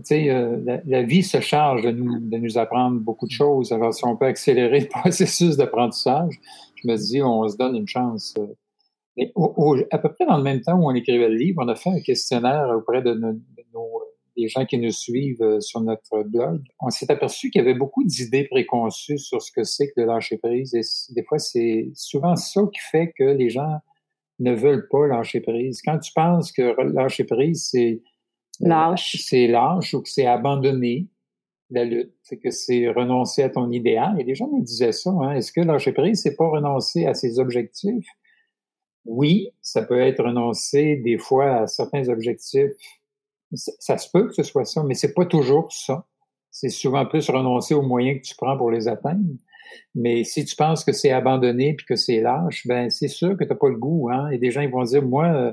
sais, 0.02 0.28
la, 0.64 0.80
la, 0.86 1.02
vie 1.02 1.22
se 1.22 1.40
charge 1.40 1.82
de 1.82 1.90
nous, 1.90 2.18
de 2.20 2.38
nous 2.38 2.56
apprendre 2.56 3.00
beaucoup 3.00 3.26
de 3.26 3.32
choses. 3.32 3.70
Alors, 3.70 3.92
si 3.92 4.02
on 4.06 4.16
peut 4.16 4.24
accélérer 4.24 4.80
le 4.80 4.88
processus 4.88 5.58
d'apprentissage, 5.58 6.40
je 6.76 6.88
me 6.88 6.96
dis, 6.96 7.22
on 7.22 7.46
se 7.46 7.56
donne 7.58 7.76
une 7.76 7.86
chance. 7.86 8.34
Et 9.18 9.32
à 9.90 9.98
peu 9.98 10.10
près 10.10 10.24
dans 10.24 10.38
le 10.38 10.42
même 10.42 10.62
temps 10.62 10.78
où 10.78 10.88
on 10.88 10.94
écrivait 10.94 11.28
le 11.28 11.34
livre, 11.34 11.62
on 11.62 11.68
a 11.68 11.74
fait 11.74 11.90
un 11.90 12.00
questionnaire 12.00 12.72
auprès 12.74 13.02
de 13.02 13.12
nos 13.12 13.34
les 14.38 14.48
gens 14.48 14.64
qui 14.64 14.78
nous 14.78 14.92
suivent 14.92 15.42
euh, 15.42 15.60
sur 15.60 15.80
notre 15.80 16.22
blog, 16.22 16.62
on 16.80 16.90
s'est 16.90 17.10
aperçu 17.10 17.50
qu'il 17.50 17.60
y 17.60 17.64
avait 17.64 17.74
beaucoup 17.74 18.04
d'idées 18.04 18.44
préconçues 18.44 19.18
sur 19.18 19.42
ce 19.42 19.50
que 19.50 19.64
c'est 19.64 19.88
que 19.88 20.00
de 20.00 20.06
lâcher 20.06 20.38
prise. 20.38 20.74
Et 20.74 21.12
des 21.12 21.24
fois, 21.24 21.38
c'est 21.38 21.90
souvent 21.94 22.36
ça 22.36 22.60
qui 22.72 22.80
fait 22.80 23.12
que 23.18 23.24
les 23.24 23.50
gens 23.50 23.78
ne 24.38 24.54
veulent 24.54 24.88
pas 24.88 25.08
lâcher 25.08 25.40
prise. 25.40 25.82
Quand 25.82 25.98
tu 25.98 26.12
penses 26.14 26.52
que 26.52 26.74
lâcher 26.92 27.24
prise, 27.24 27.68
c'est 27.70 28.00
euh, 28.62 28.68
lâche, 28.68 29.16
c'est 29.20 29.48
lâche 29.48 29.92
ou 29.94 30.02
que 30.02 30.08
c'est 30.08 30.26
abandonner 30.26 31.08
la 31.70 31.84
lutte, 31.84 32.14
c'est 32.22 32.38
que 32.38 32.50
c'est 32.50 32.88
renoncer 32.88 33.42
à 33.42 33.50
ton 33.50 33.70
idéal. 33.72 34.20
Et 34.20 34.24
les 34.24 34.36
gens 34.36 34.48
me 34.48 34.62
disaient 34.62 34.92
ça. 34.92 35.10
Hein. 35.10 35.34
Est-ce 35.34 35.50
que 35.50 35.60
lâcher 35.60 35.92
prise, 35.92 36.22
c'est 36.22 36.36
pas 36.36 36.48
renoncer 36.48 37.06
à 37.06 37.14
ses 37.14 37.40
objectifs? 37.40 38.06
Oui, 39.04 39.50
ça 39.62 39.82
peut 39.82 40.00
être 40.00 40.22
renoncer 40.22 40.96
des 40.96 41.18
fois 41.18 41.62
à 41.62 41.66
certains 41.66 42.08
objectifs 42.08 42.72
ça 43.52 43.98
se 43.98 44.10
peut 44.10 44.28
que 44.28 44.34
ce 44.34 44.42
soit 44.42 44.64
ça, 44.64 44.82
mais 44.82 44.94
c'est 44.94 45.14
pas 45.14 45.26
toujours 45.26 45.72
ça. 45.72 46.04
C'est 46.50 46.68
souvent 46.68 47.06
plus 47.06 47.28
renoncer 47.30 47.74
aux 47.74 47.82
moyens 47.82 48.20
que 48.20 48.26
tu 48.26 48.34
prends 48.36 48.56
pour 48.56 48.70
les 48.70 48.88
atteindre. 48.88 49.22
Mais 49.94 50.24
si 50.24 50.44
tu 50.44 50.56
penses 50.56 50.84
que 50.84 50.92
c'est 50.92 51.10
abandonné 51.10 51.74
puis 51.74 51.86
que 51.86 51.96
c'est 51.96 52.20
lâche, 52.20 52.66
ben 52.66 52.90
c'est 52.90 53.08
sûr 53.08 53.36
que 53.36 53.44
tu 53.44 53.50
n'as 53.50 53.56
pas 53.56 53.68
le 53.68 53.76
goût. 53.76 54.08
Hein? 54.10 54.30
Et 54.30 54.38
des 54.38 54.50
gens 54.50 54.60
ils 54.60 54.70
vont 54.70 54.82
dire, 54.82 55.02
moi, 55.02 55.26
euh, 55.26 55.52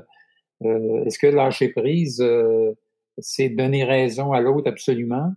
euh, 0.64 1.04
est-ce 1.04 1.18
que 1.18 1.26
lâcher 1.26 1.68
prise, 1.68 2.20
euh, 2.20 2.72
c'est 3.18 3.48
donner 3.48 3.84
raison 3.84 4.32
à 4.32 4.40
l'autre 4.40 4.68
absolument? 4.68 5.32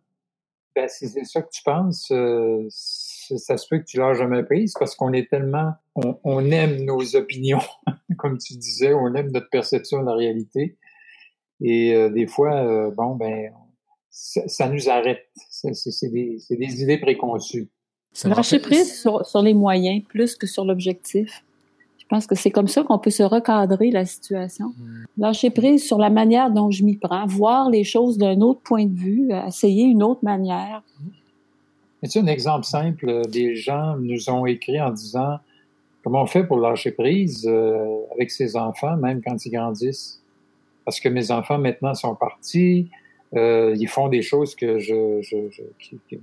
Ben, 0.75 0.87
si 0.87 1.09
c'est 1.09 1.25
ça 1.25 1.41
que 1.41 1.49
tu 1.51 1.61
penses, 1.63 2.07
ça 2.09 3.57
se 3.57 3.67
peut 3.67 3.79
que 3.79 3.85
tu 3.85 3.97
lâches 3.97 4.17
jamais 4.17 4.43
prise 4.43 4.73
parce 4.79 4.95
qu'on 4.95 5.11
est 5.13 5.29
tellement, 5.29 5.73
on 5.95 6.51
aime 6.51 6.85
nos 6.85 7.15
opinions, 7.15 7.61
comme 8.17 8.37
tu 8.37 8.55
disais, 8.55 8.93
on 8.93 9.13
aime 9.15 9.31
notre 9.31 9.49
perception 9.49 10.01
de 10.01 10.05
la 10.05 10.13
réalité 10.13 10.77
et 11.61 11.93
euh, 11.93 12.09
des 12.09 12.27
fois, 12.27 12.55
euh, 12.55 12.91
bon, 12.91 13.15
ben, 13.15 13.51
ça, 14.09 14.69
nous 14.69 14.89
arrête. 14.89 15.27
C'est 15.49 16.09
des, 16.09 16.37
des, 16.49 16.81
idées 16.81 16.97
préconçues. 16.97 17.69
Lâcher 18.23 18.59
prise 18.59 18.99
sur, 18.99 19.25
sur, 19.25 19.41
les 19.41 19.53
moyens 19.53 20.03
plus 20.07 20.35
que 20.35 20.47
sur 20.47 20.65
l'objectif. 20.65 21.43
Je 21.97 22.05
pense 22.09 22.25
que 22.25 22.33
c'est 22.33 22.49
comme 22.49 22.67
ça 22.67 22.83
qu'on 22.83 22.97
peut 22.97 23.11
se 23.11 23.23
recadrer 23.23 23.91
la 23.91 24.05
situation. 24.05 24.73
Hmm. 24.77 25.03
Lâcher 25.17 25.51
prise 25.51 25.85
sur 25.85 25.99
la 25.99 26.09
manière 26.09 26.49
dont 26.49 26.71
je 26.71 26.83
m'y 26.83 26.97
prends, 26.97 27.27
voir 27.27 27.69
les 27.69 27.83
choses 27.83 28.17
d'un 28.17 28.41
autre 28.41 28.61
point 28.61 28.85
de 28.85 28.95
vue, 28.95 29.29
essayer 29.47 29.83
une 29.83 30.01
autre 30.01 30.23
manière. 30.23 30.81
C'est 32.03 32.19
un 32.19 32.27
exemple 32.27 32.65
simple. 32.65 33.27
Des 33.27 33.55
gens 33.55 33.97
nous 33.97 34.29
ont 34.29 34.45
écrit 34.45 34.81
en 34.81 34.91
disant 34.91 35.37
comment 36.03 36.23
on 36.23 36.27
fait 36.27 36.45
pour 36.45 36.57
lâcher 36.57 36.91
prise 36.91 37.45
euh, 37.45 37.97
avec 38.13 38.31
ses 38.31 38.55
enfants, 38.55 38.95
même 38.97 39.21
quand 39.21 39.45
ils 39.45 39.51
grandissent? 39.51 40.21
Parce 40.89 41.01
que 41.01 41.09
mes 41.09 41.29
enfants 41.29 41.59
maintenant 41.59 41.93
sont 41.93 42.15
partis, 42.15 42.89
euh, 43.35 43.75
ils 43.77 43.87
font 43.87 44.07
des 44.07 44.23
choses 44.23 44.55
que 44.55 44.79
je, 44.79 45.21
je, 45.21 45.37
je 45.51 45.61
qui, 45.77 46.19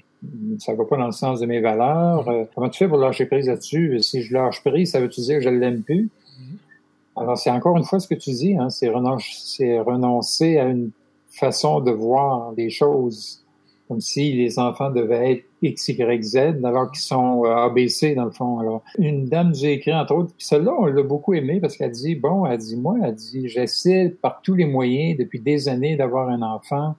ça 0.59 0.75
va 0.75 0.85
pas 0.85 0.97
dans 0.97 1.07
le 1.07 1.13
sens 1.13 1.39
de 1.39 1.47
mes 1.47 1.61
valeurs. 1.61 2.29
Euh, 2.29 2.47
comment 2.53 2.69
tu 2.69 2.79
fais 2.79 2.89
pour 2.89 2.99
lâcher 2.99 3.27
prise 3.27 3.47
là-dessus? 3.47 4.03
Si 4.03 4.23
je 4.23 4.35
lâche 4.35 4.65
prise, 4.65 4.91
ça 4.91 4.99
veut-tu 4.99 5.21
dire 5.21 5.37
que 5.37 5.45
je 5.45 5.51
l'aime 5.51 5.83
plus? 5.83 6.07
Mm-hmm. 6.07 7.23
Alors, 7.23 7.39
c'est 7.39 7.51
encore 7.51 7.77
une 7.77 7.85
fois 7.85 8.01
ce 8.01 8.09
que 8.09 8.17
tu 8.17 8.31
dis, 8.31 8.57
hein, 8.57 8.69
c'est 8.69 8.89
renoncer, 8.89 9.79
renoncer 9.79 10.59
à 10.59 10.65
une 10.65 10.91
façon 11.29 11.79
de 11.79 11.93
voir 11.93 12.53
les 12.57 12.69
choses 12.69 13.45
comme 13.87 14.01
si 14.01 14.33
les 14.33 14.59
enfants 14.59 14.91
devaient 14.91 15.31
être 15.31 15.45
X, 15.69 15.89
Y, 15.89 16.23
Z, 16.23 16.37
alors 16.65 16.91
qu'ils 16.91 17.03
sont 17.03 17.45
euh, 17.45 17.55
ABC 17.55 18.15
dans 18.15 18.25
le 18.25 18.31
fond. 18.31 18.81
Une 18.99 19.27
dame 19.27 19.49
nous 19.51 19.65
a 19.65 19.69
écrit 19.69 19.95
entre 19.95 20.15
autres, 20.15 20.33
puis 20.37 20.47
celle-là, 20.47 20.73
on 20.79 20.87
l'a 20.87 21.03
beaucoup 21.03 21.35
aimé 21.35 21.61
parce 21.61 21.77
qu'elle 21.77 21.91
dit, 21.91 22.15
bon, 22.15 22.47
elle 22.47 22.59
dit, 22.59 22.77
moi, 22.77 22.97
elle 23.03 23.15
dit, 23.15 23.49
j'essaie 23.49 24.15
par 24.21 24.41
tous 24.43 24.55
les 24.55 24.67
moyens 24.67 25.19
depuis 25.19 25.41
des 25.41 25.69
années 25.69 25.97
d'avoir 25.97 26.29
un 26.29 26.43
enfant. 26.43 26.95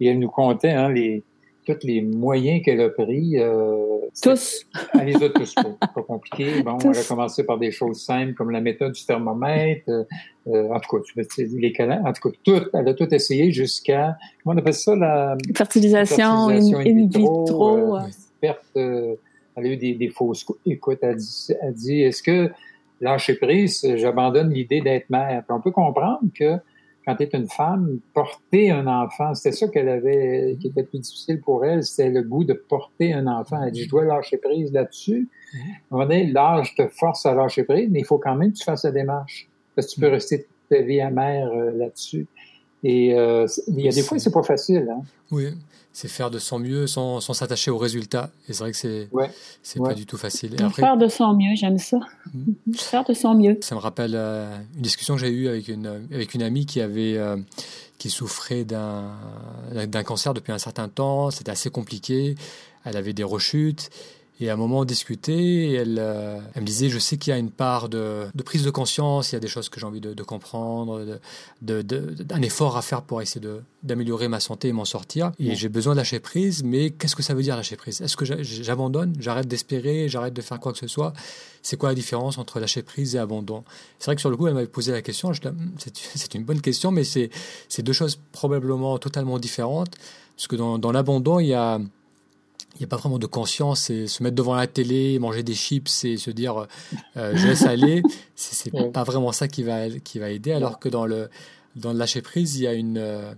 Et 0.00 0.08
elle 0.08 0.18
nous 0.18 0.28
comptait 0.28 0.72
hein, 0.72 0.90
les, 0.90 1.22
tous 1.66 1.86
les 1.86 2.00
moyens 2.00 2.62
qu'elle 2.64 2.80
a 2.80 2.88
pris. 2.88 3.38
Euh, 3.38 3.98
tous. 4.22 4.66
Elle 4.94 5.06
les 5.06 5.22
a 5.22 5.28
tous 5.28 5.54
pas, 5.54 5.88
pas 5.94 6.02
compliqué. 6.02 6.62
Bon, 6.62 6.78
elle 6.84 6.98
a 6.98 7.04
commencé 7.04 7.44
par 7.44 7.58
des 7.58 7.70
choses 7.70 8.02
simples 8.02 8.34
comme 8.34 8.50
la 8.50 8.60
méthode 8.60 8.92
du 8.92 9.04
thermomètre. 9.04 9.88
Euh, 9.88 10.04
euh 10.48 10.72
en 10.72 10.80
tout 10.80 10.96
cas, 10.96 11.02
les 11.38 11.74
en 11.90 12.12
tout 12.12 12.30
cas, 12.30 12.36
tout, 12.44 12.62
elle 12.72 12.88
a 12.88 12.94
tout 12.94 13.12
essayé 13.12 13.50
jusqu'à, 13.50 14.16
comment 14.42 14.54
on 14.54 14.58
appelle 14.58 14.74
ça, 14.74 14.94
la 14.94 15.36
fertilisation, 15.54 16.48
in, 16.48 17.06
vitro. 17.08 17.96
Euh, 17.96 18.00
perte, 18.40 18.60
euh, 18.76 19.16
elle 19.56 19.66
a 19.66 19.68
eu 19.68 19.76
des, 19.76 19.94
des 19.94 20.08
fausses 20.08 20.46
écoute, 20.66 20.98
elle 21.02 21.16
dit, 21.16 21.48
elle 21.60 21.74
dit 21.74 22.02
est-ce 22.02 22.22
que 22.22 22.50
lâcher 23.00 23.34
prise, 23.34 23.86
j'abandonne 23.96 24.52
l'idée 24.52 24.80
d'être 24.80 25.10
mère? 25.10 25.42
Puis 25.46 25.56
on 25.56 25.60
peut 25.60 25.72
comprendre 25.72 26.20
que 26.34 26.58
quand 27.06 27.14
tu 27.14 27.22
es 27.22 27.30
une 27.32 27.48
femme, 27.48 28.00
porter 28.14 28.70
un 28.70 28.86
enfant, 28.86 29.32
c'était 29.34 29.54
ça 29.54 29.68
qu'elle 29.68 29.88
avait, 29.88 30.56
qui 30.60 30.68
était 30.68 30.82
plus 30.82 30.98
difficile 30.98 31.40
pour 31.40 31.64
elle, 31.64 31.84
c'était 31.84 32.10
le 32.10 32.22
goût 32.22 32.42
de 32.42 32.52
porter 32.52 33.12
un 33.12 33.28
enfant. 33.28 33.62
Elle 33.62 33.70
dit, 33.70 33.84
je 33.84 33.88
dois 33.88 34.04
lâcher 34.04 34.38
prise 34.38 34.72
là-dessus. 34.72 35.28
Mm-hmm. 35.92 36.32
L'âge 36.32 36.74
te 36.74 36.88
force 36.88 37.24
à 37.24 37.34
lâcher 37.34 37.62
prise, 37.62 37.88
mais 37.90 38.00
il 38.00 38.04
faut 38.04 38.18
quand 38.18 38.34
même 38.34 38.52
que 38.52 38.58
tu 38.58 38.64
fasses 38.64 38.84
la 38.84 38.90
démarche. 38.90 39.48
Parce 39.74 39.86
que 39.86 39.94
tu 39.94 40.00
peux 40.00 40.08
mm-hmm. 40.08 40.10
rester 40.10 40.42
toute 40.42 40.68
ta 40.68 40.82
vie 40.82 41.00
amère 41.00 41.48
euh, 41.48 41.70
là-dessus. 41.76 42.26
Et 42.82 43.14
euh, 43.14 43.46
il 43.68 43.80
y 43.80 43.88
a 43.88 43.92
des 43.92 44.02
fois, 44.02 44.18
c'est 44.18 44.32
pas 44.32 44.42
facile. 44.42 44.88
Hein? 44.90 45.02
Oui 45.30 45.54
c'est 45.96 46.08
faire 46.08 46.30
de 46.30 46.38
son 46.38 46.58
mieux 46.58 46.86
sans 46.86 47.20
s'attacher 47.22 47.70
aux 47.70 47.78
résultats. 47.78 48.28
Et 48.50 48.52
c'est 48.52 48.58
vrai 48.58 48.72
que 48.72 48.76
c'est 48.76 49.08
ouais. 49.12 49.30
c'est 49.62 49.80
pas 49.80 49.94
du 49.94 50.04
tout 50.04 50.18
facile. 50.18 50.54
faire 50.74 50.98
de 50.98 51.08
son 51.08 51.32
mieux, 51.32 51.54
j'aime 51.54 51.78
ça. 51.78 51.96
Mhm. 52.34 52.54
faire 52.74 53.02
de 53.02 53.14
son 53.14 53.34
mieux. 53.34 53.56
Ça 53.62 53.74
me 53.74 53.80
rappelle 53.80 54.12
euh, 54.14 54.54
une 54.74 54.82
discussion 54.82 55.14
que 55.14 55.20
j'ai 55.20 55.30
eue 55.30 55.48
avec 55.48 55.68
une, 55.68 56.06
avec 56.12 56.34
une 56.34 56.42
amie 56.42 56.66
qui 56.66 56.82
avait 56.82 57.16
euh, 57.16 57.38
qui 57.96 58.10
souffrait 58.10 58.64
d'un 58.64 59.04
d'un 59.72 60.02
cancer 60.02 60.34
depuis 60.34 60.52
un 60.52 60.58
certain 60.58 60.90
temps. 60.90 61.30
C'était 61.30 61.50
assez 61.50 61.70
compliqué. 61.70 62.34
Elle 62.84 62.98
avait 62.98 63.14
des 63.14 63.24
rechutes. 63.24 63.88
Et 64.38 64.50
à 64.50 64.52
un 64.52 64.56
moment, 64.56 64.80
on 64.80 64.84
discutait, 64.84 65.72
elle, 65.72 65.98
euh, 65.98 66.38
elle 66.54 66.60
me 66.60 66.66
disait, 66.66 66.90
je 66.90 66.98
sais 66.98 67.16
qu'il 67.16 67.30
y 67.30 67.34
a 67.34 67.38
une 67.38 67.50
part 67.50 67.88
de, 67.88 68.26
de, 68.34 68.42
prise 68.42 68.64
de 68.64 68.70
conscience, 68.70 69.32
il 69.32 69.34
y 69.34 69.36
a 69.36 69.40
des 69.40 69.48
choses 69.48 69.70
que 69.70 69.80
j'ai 69.80 69.86
envie 69.86 70.00
de, 70.00 70.12
de 70.12 70.22
comprendre, 70.22 71.18
de, 71.62 71.82
d'un 71.82 72.42
effort 72.42 72.76
à 72.76 72.82
faire 72.82 73.00
pour 73.00 73.22
essayer 73.22 73.40
d'améliorer 73.82 74.28
ma 74.28 74.40
santé 74.40 74.68
et 74.68 74.72
m'en 74.72 74.84
sortir. 74.84 75.32
Et 75.38 75.54
j'ai 75.54 75.70
besoin 75.70 75.94
de 75.94 75.98
lâcher 75.98 76.20
prise, 76.20 76.62
mais 76.64 76.90
qu'est-ce 76.90 77.16
que 77.16 77.22
ça 77.22 77.32
veut 77.32 77.42
dire 77.42 77.56
lâcher 77.56 77.76
prise? 77.76 78.02
Est-ce 78.02 78.16
que 78.16 78.26
j'abandonne? 78.42 79.14
J'arrête 79.18 79.48
d'espérer 79.48 80.08
J'arrête 80.08 80.34
de 80.34 80.42
faire 80.42 80.60
quoi 80.60 80.72
que 80.72 80.78
ce 80.78 80.86
soit? 80.86 81.14
C'est 81.62 81.78
quoi 81.78 81.88
la 81.88 81.94
différence 81.94 82.36
entre 82.36 82.60
lâcher 82.60 82.82
prise 82.82 83.16
et 83.16 83.18
abandon? 83.18 83.64
C'est 83.98 84.06
vrai 84.06 84.16
que 84.16 84.20
sur 84.20 84.30
le 84.30 84.36
coup, 84.36 84.46
elle 84.48 84.54
m'avait 84.54 84.66
posé 84.66 84.92
la 84.92 85.02
question, 85.02 85.30
hmm, 85.30 85.34
c'est 86.14 86.34
une 86.34 86.44
bonne 86.44 86.60
question, 86.60 86.90
mais 86.90 87.04
c'est 87.04 87.30
deux 87.82 87.92
choses 87.94 88.18
probablement 88.32 88.98
totalement 88.98 89.38
différentes, 89.38 89.96
parce 90.36 90.46
que 90.46 90.56
dans, 90.56 90.78
dans 90.78 90.92
l'abandon, 90.92 91.40
il 91.40 91.46
y 91.46 91.54
a 91.54 91.80
il 92.76 92.80
n'y 92.80 92.84
a 92.84 92.88
pas 92.88 92.96
vraiment 92.96 93.18
de 93.18 93.26
conscience 93.26 93.88
et 93.90 94.06
se 94.06 94.22
mettre 94.22 94.36
devant 94.36 94.54
la 94.54 94.66
télé, 94.66 95.18
manger 95.18 95.42
des 95.42 95.54
chips 95.54 96.04
et 96.04 96.18
se 96.18 96.30
dire 96.30 96.66
euh, 97.16 97.32
je 97.34 97.46
laisse 97.46 97.62
aller, 97.62 98.02
c'est 98.36 98.70
pas 98.92 99.02
vraiment 99.02 99.32
ça 99.32 99.48
qui 99.48 99.62
va 99.62 99.88
qui 99.88 100.18
va 100.18 100.30
aider. 100.30 100.52
Alors 100.52 100.78
que 100.78 100.88
dans 100.88 101.06
le 101.06 101.30
dans 101.74 101.92
le 101.92 101.98
lâcher 101.98 102.22
prise, 102.22 102.56
il 102.56 102.62
y 102.62 102.66
a 102.66 102.74
une 102.74 102.98
euh, 102.98 103.32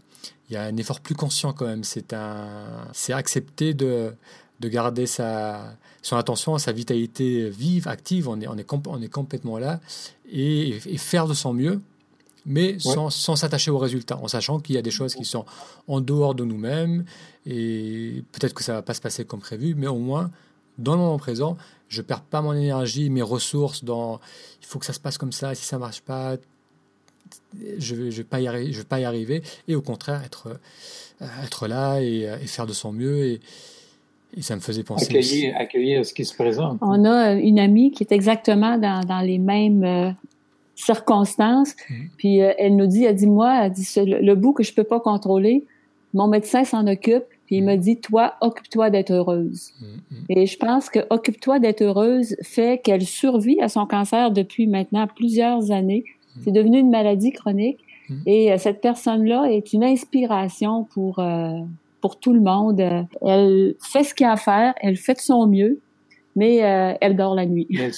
il 0.50 0.54
y 0.54 0.56
a 0.56 0.62
un 0.62 0.76
effort 0.76 1.00
plus 1.00 1.14
conscient 1.14 1.52
quand 1.52 1.66
même. 1.66 1.84
C'est 1.84 2.12
un 2.12 2.88
c'est 2.92 3.12
accepter 3.12 3.74
de 3.74 4.12
de 4.58 4.68
garder 4.68 5.06
sa 5.06 5.76
son 6.02 6.16
attention, 6.16 6.58
sa 6.58 6.72
vitalité 6.72 7.48
vive, 7.48 7.86
active. 7.86 8.28
On 8.28 8.40
est 8.40 8.48
on 8.48 8.56
est 8.56 8.66
on 8.88 9.00
est 9.00 9.08
complètement 9.08 9.58
là 9.58 9.80
et, 10.30 10.70
et 10.70 10.98
faire 10.98 11.28
de 11.28 11.34
son 11.34 11.52
mieux 11.52 11.80
mais 12.48 12.78
sans 12.78 13.10
s'attacher 13.10 13.70
aux 13.70 13.78
résultats, 13.78 14.18
en 14.18 14.26
sachant 14.26 14.58
qu'il 14.58 14.74
y 14.74 14.78
a 14.78 14.82
des 14.82 14.90
choses 14.90 15.14
qui 15.14 15.26
sont 15.26 15.44
en 15.86 16.00
dehors 16.00 16.34
de 16.34 16.44
nous-mêmes, 16.44 17.04
et 17.46 18.24
peut-être 18.32 18.54
que 18.54 18.64
ça 18.64 18.72
va 18.72 18.82
pas 18.82 18.94
se 18.94 19.00
passer 19.02 19.24
comme 19.26 19.40
prévu, 19.40 19.74
mais 19.76 19.86
au 19.86 19.98
moins, 19.98 20.30
dans 20.78 20.92
le 20.92 20.98
moment 20.98 21.18
présent, 21.18 21.58
je 21.88 22.00
perds 22.00 22.22
pas 22.22 22.40
mon 22.40 22.54
énergie, 22.54 23.10
mes 23.10 23.22
ressources 23.22 23.84
dans 23.84 24.18
il 24.62 24.66
faut 24.66 24.78
que 24.78 24.86
ça 24.86 24.94
se 24.94 25.00
passe 25.00 25.18
comme 25.18 25.32
ça, 25.32 25.54
si 25.54 25.64
ça 25.64 25.78
marche 25.78 26.00
pas, 26.00 26.36
je 27.78 27.94
ne 27.94 28.10
vais, 28.10 28.24
pas 28.24 28.40
y 28.40 28.48
arriver, 28.48 28.72
je 28.72 28.78
vais 28.78 28.84
pas 28.84 29.00
y 29.00 29.04
arriver, 29.04 29.42
et 29.68 29.74
au 29.74 29.82
contraire, 29.82 30.22
être, 30.24 30.58
euh, 31.20 31.26
être 31.44 31.68
là 31.68 32.00
et, 32.00 32.22
et, 32.42 32.46
faire 32.46 32.66
de 32.66 32.72
son 32.72 32.92
mieux. 32.92 33.26
Et, 33.26 33.40
et 34.36 34.42
ça 34.42 34.54
me 34.54 34.60
faisait 34.60 34.84
penser. 34.84 35.06
Accueillir, 35.06 35.54
accueillir 35.56 36.06
ce 36.06 36.12
qui 36.12 36.24
se 36.24 36.34
présente. 36.34 36.78
On 36.80 37.04
a 37.04 37.32
une 37.32 37.58
amie 37.58 37.90
qui 37.90 38.04
est 38.04 38.12
exactement 38.12 38.78
dans, 38.78 39.04
dans 39.04 39.20
les 39.20 39.38
mêmes 39.38 39.84
euh, 39.84 40.10
circonstances. 40.78 41.74
Mm-hmm. 41.74 42.08
Puis 42.16 42.42
euh, 42.42 42.52
elle 42.58 42.76
nous 42.76 42.86
dit, 42.86 43.04
elle 43.04 43.16
dit 43.16 43.26
moi, 43.26 43.64
elle 43.64 43.72
dit 43.72 43.86
le, 43.96 44.34
bout 44.34 44.52
que 44.52 44.62
je 44.62 44.72
peux 44.72 44.84
pas 44.84 45.00
contrôler, 45.00 45.64
mon 46.14 46.28
médecin 46.28 46.64
s'en 46.64 46.86
occupe. 46.86 47.24
Puis 47.46 47.56
il 47.56 47.64
me 47.64 47.74
mm-hmm. 47.74 47.78
dit 47.78 47.96
toi, 48.00 48.34
occupe-toi 48.40 48.90
d'être 48.90 49.10
heureuse. 49.10 49.72
Mm-hmm. 49.80 50.24
Et 50.30 50.46
je 50.46 50.56
pense 50.56 50.88
que 50.88 51.00
occupe-toi 51.10 51.58
d'être 51.58 51.82
heureuse 51.82 52.36
fait 52.42 52.80
qu'elle 52.82 53.04
survit 53.04 53.60
à 53.60 53.68
son 53.68 53.86
cancer 53.86 54.30
depuis 54.30 54.66
maintenant 54.66 55.06
plusieurs 55.06 55.70
années. 55.70 56.04
C'est 56.44 56.52
devenu 56.52 56.78
une 56.78 56.90
maladie 56.90 57.32
chronique. 57.32 57.80
Et 58.26 58.52
euh, 58.52 58.58
cette 58.58 58.80
personne-là 58.80 59.50
est 59.50 59.72
une 59.72 59.84
inspiration 59.84 60.84
pour 60.84 61.18
euh, 61.18 61.58
pour 62.00 62.18
tout 62.18 62.32
le 62.32 62.40
monde. 62.40 62.80
Elle 63.22 63.74
fait 63.80 64.04
ce 64.04 64.14
qu'il 64.14 64.24
y 64.24 64.28
a 64.28 64.32
à 64.32 64.36
faire, 64.36 64.74
elle 64.80 64.96
fait 64.96 65.14
de 65.14 65.20
son 65.20 65.46
mieux, 65.46 65.80
mais 66.36 66.56
elle 66.56 67.16
dort 67.16 67.34
la 67.34 67.46
nuit. 67.46 67.66
Elle 67.70 67.92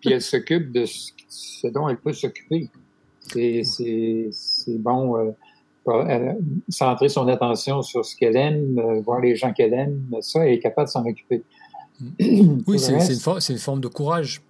puis 0.00 0.12
elle 0.12 0.22
s'occupe 0.22 0.72
de 0.72 0.84
ce 0.84 1.12
ce 1.28 1.66
dont 1.68 1.88
elle 1.88 1.98
peut 1.98 2.12
s'occuper. 2.12 2.70
C'est 3.22 4.30
bon, 4.78 5.16
euh, 5.88 6.32
centrer 6.68 7.08
son 7.08 7.28
attention 7.28 7.82
sur 7.82 8.04
ce 8.04 8.16
qu'elle 8.16 8.36
aime, 8.36 8.78
euh, 8.78 9.00
voir 9.00 9.20
les 9.20 9.36
gens 9.36 9.52
qu'elle 9.52 9.72
aime, 9.72 10.00
ça, 10.20 10.44
elle 10.44 10.54
est 10.54 10.58
capable 10.58 10.88
de 10.88 10.92
s'en 10.92 11.04
occuper. 11.04 11.42
Oui, 12.66 12.78
c'est 12.78 12.92
une, 12.92 13.54
une, 13.54 13.58
forme 13.58 13.80
de 13.80 13.88
courage. 13.88 14.42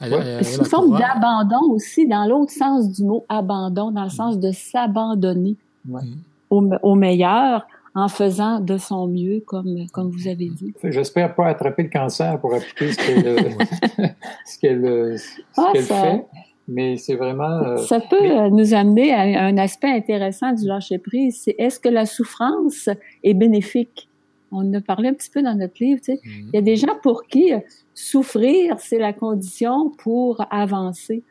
C'est 0.00 0.56
une 0.58 0.64
forme 0.64 0.98
d'abandon 0.98 1.70
aussi, 1.70 2.08
dans 2.08 2.26
l'autre 2.26 2.52
sens 2.52 2.90
du 2.90 3.04
mot 3.04 3.24
abandon, 3.28 3.90
dans 3.90 4.04
le 4.04 4.10
sens 4.10 4.38
de 4.38 4.50
s'abandonner 4.50 5.56
au, 6.48 6.68
au, 6.82 6.94
meilleur 6.94 7.66
en 7.94 8.08
faisant 8.08 8.60
de 8.60 8.76
son 8.78 9.08
mieux, 9.08 9.40
comme, 9.46 9.86
comme 9.92 10.10
vous 10.10 10.28
avez 10.28 10.48
dit. 10.48 10.72
J'espère 10.84 11.34
pas 11.34 11.48
attraper 11.48 11.84
le 11.84 11.88
cancer 11.88 12.40
pour 12.40 12.54
appliquer 12.54 12.92
ce 12.92 14.58
qu'elle 14.60 15.16
ah, 15.56 15.72
fait, 15.74 16.24
mais 16.68 16.96
c'est 16.96 17.16
vraiment... 17.16 17.62
Euh, 17.62 17.76
ça 17.78 18.00
peut 18.00 18.16
euh, 18.20 18.50
nous 18.50 18.74
amener 18.74 19.12
à 19.12 19.44
un 19.44 19.58
aspect 19.58 19.90
intéressant 19.90 20.52
du 20.52 20.66
lâcher-prise, 20.66 21.42
c'est 21.44 21.56
est-ce 21.58 21.80
que 21.80 21.88
la 21.88 22.06
souffrance 22.06 22.88
est 23.24 23.34
bénéfique? 23.34 24.08
On 24.52 24.68
en 24.68 24.74
a 24.74 24.80
parlé 24.80 25.08
un 25.08 25.14
petit 25.14 25.30
peu 25.30 25.42
dans 25.42 25.54
notre 25.54 25.74
livre, 25.80 26.00
tu 26.00 26.12
sais. 26.12 26.20
Mm-hmm. 26.24 26.48
Il 26.52 26.54
y 26.54 26.58
a 26.58 26.62
des 26.62 26.76
gens 26.76 26.96
pour 27.02 27.24
qui 27.24 27.52
souffrir, 27.94 28.76
c'est 28.78 28.98
la 28.98 29.12
condition 29.12 29.90
pour 29.98 30.44
avancer. 30.50 31.22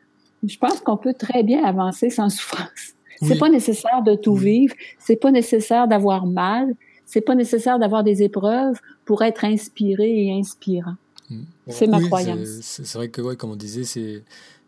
Je 0.42 0.56
pense 0.56 0.80
qu'on 0.80 0.96
peut 0.96 1.14
très 1.14 1.42
bien 1.42 1.64
avancer 1.64 2.08
sans 2.08 2.30
souffrance. 2.30 2.94
C'est 3.22 3.38
pas 3.38 3.48
nécessaire 3.48 4.02
de 4.02 4.14
tout 4.14 4.34
vivre, 4.34 4.74
c'est 4.98 5.16
pas 5.16 5.30
nécessaire 5.30 5.88
d'avoir 5.88 6.26
mal, 6.26 6.74
c'est 7.04 7.20
pas 7.20 7.34
nécessaire 7.34 7.78
d'avoir 7.78 8.04
des 8.04 8.22
épreuves 8.22 8.78
pour 9.04 9.22
être 9.22 9.44
inspiré 9.44 10.26
et 10.26 10.32
inspirant. 10.32 10.94
Mm. 11.28 11.42
C'est 11.68 11.86
ma 11.86 12.00
croyance. 12.00 12.60
C'est 12.62 12.94
vrai 12.94 13.08
que, 13.08 13.20
ouais, 13.20 13.36
comme 13.36 13.50
on 13.50 13.56
disait, 13.56 13.84
c'est 13.84 14.22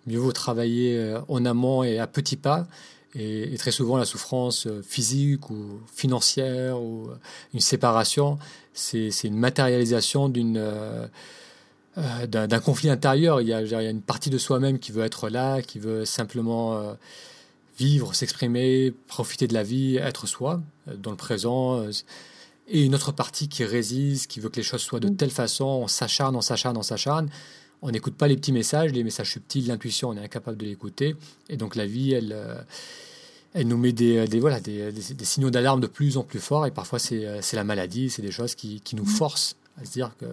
mieux 0.06 0.18
vaut 0.18 0.32
travailler 0.32 0.98
euh, 0.98 1.20
en 1.28 1.44
amont 1.44 1.82
et 1.84 1.98
à 1.98 2.06
petits 2.06 2.36
pas. 2.36 2.66
Et, 3.14 3.54
très 3.58 3.72
souvent, 3.72 3.96
la 3.98 4.06
souffrance 4.06 4.66
euh, 4.66 4.82
physique 4.82 5.50
ou 5.50 5.80
financière 5.92 6.80
ou 6.80 7.08
euh, 7.08 7.16
une 7.52 7.60
séparation, 7.60 8.38
c'est 8.72 9.10
une 9.24 9.36
matérialisation 9.36 10.28
d'une 10.28 10.60
d'un 12.26 12.60
conflit 12.60 12.88
intérieur. 12.88 13.42
Il 13.42 13.48
y, 13.48 13.52
a, 13.52 13.60
il 13.60 13.68
y, 13.68 13.74
a, 13.74 13.90
une 13.90 14.00
partie 14.00 14.30
de 14.30 14.38
soi-même 14.38 14.78
qui 14.78 14.92
veut 14.92 15.04
être 15.04 15.28
là, 15.28 15.60
qui 15.60 15.78
veut 15.78 16.06
simplement 16.06 16.96
vivre, 17.78 18.14
s'exprimer, 18.14 18.92
profiter 19.06 19.46
de 19.46 19.54
la 19.54 19.62
vie, 19.62 19.96
être 19.96 20.26
soi, 20.26 20.60
euh, 20.88 20.96
dans 20.96 21.10
le 21.10 21.16
présent. 21.16 21.80
Euh, 21.80 21.90
et 22.68 22.84
une 22.84 22.94
autre 22.94 23.12
partie 23.12 23.48
qui 23.48 23.64
résiste, 23.64 24.30
qui 24.30 24.40
veut 24.40 24.48
que 24.48 24.56
les 24.56 24.62
choses 24.62 24.82
soient 24.82 25.00
de 25.00 25.08
mm. 25.08 25.16
telle 25.16 25.30
façon, 25.30 25.64
on 25.64 25.88
s'acharne, 25.88 26.36
on 26.36 26.40
s'acharne, 26.40 26.76
on 26.76 26.82
s'acharne. 26.82 27.28
on 27.82 27.90
n'écoute 27.90 28.14
pas 28.14 28.28
les 28.28 28.36
petits 28.36 28.52
messages, 28.52 28.92
les 28.92 29.04
messages 29.04 29.32
subtils, 29.32 29.66
l'intuition, 29.66 30.10
on 30.10 30.16
est 30.16 30.24
incapable 30.24 30.56
de 30.56 30.66
l'écouter. 30.66 31.16
Et 31.48 31.56
donc 31.56 31.74
la 31.74 31.86
vie, 31.86 32.12
elle, 32.12 32.36
elle 33.54 33.68
nous 33.68 33.76
met 33.76 33.92
des, 33.92 34.24
voilà, 34.38 34.60
des, 34.60 34.92
signaux 35.22 35.50
d'alarme 35.50 35.80
de 35.80 35.86
plus 35.86 36.16
en 36.16 36.22
plus 36.22 36.38
forts. 36.38 36.66
Et 36.66 36.70
parfois, 36.70 36.98
c'est 36.98 37.52
la 37.52 37.64
maladie, 37.64 38.08
c'est 38.08 38.22
des 38.22 38.30
choses 38.30 38.54
qui, 38.54 38.80
qui, 38.80 38.96
nous 38.96 39.04
forcent 39.04 39.56
à 39.80 39.84
se 39.84 39.92
dire 39.92 40.12
que 40.18 40.26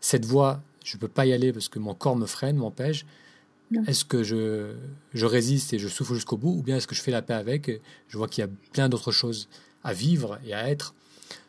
cette 0.00 0.26
voie, 0.26 0.60
je 0.84 0.96
ne 0.96 1.00
peux 1.00 1.08
pas 1.08 1.24
y 1.24 1.32
aller 1.32 1.52
parce 1.52 1.68
que 1.68 1.78
mon 1.78 1.94
corps 1.94 2.16
me 2.16 2.26
freine, 2.26 2.56
m'empêche. 2.56 3.06
Est-ce 3.86 4.04
que 4.04 4.22
je, 4.22 4.72
je, 5.12 5.26
résiste 5.26 5.72
et 5.72 5.78
je 5.78 5.88
souffre 5.88 6.14
jusqu'au 6.14 6.36
bout 6.36 6.58
ou 6.58 6.62
bien 6.62 6.76
est-ce 6.76 6.86
que 6.86 6.94
je 6.94 7.02
fais 7.02 7.10
la 7.10 7.22
paix 7.22 7.34
avec 7.34 7.68
et 7.68 7.80
Je 8.08 8.18
vois 8.18 8.28
qu'il 8.28 8.42
y 8.42 8.46
a 8.46 8.50
plein 8.72 8.88
d'autres 8.88 9.12
choses 9.12 9.48
à 9.82 9.92
vivre 9.92 10.38
et 10.46 10.54
à 10.54 10.68
être 10.68 10.94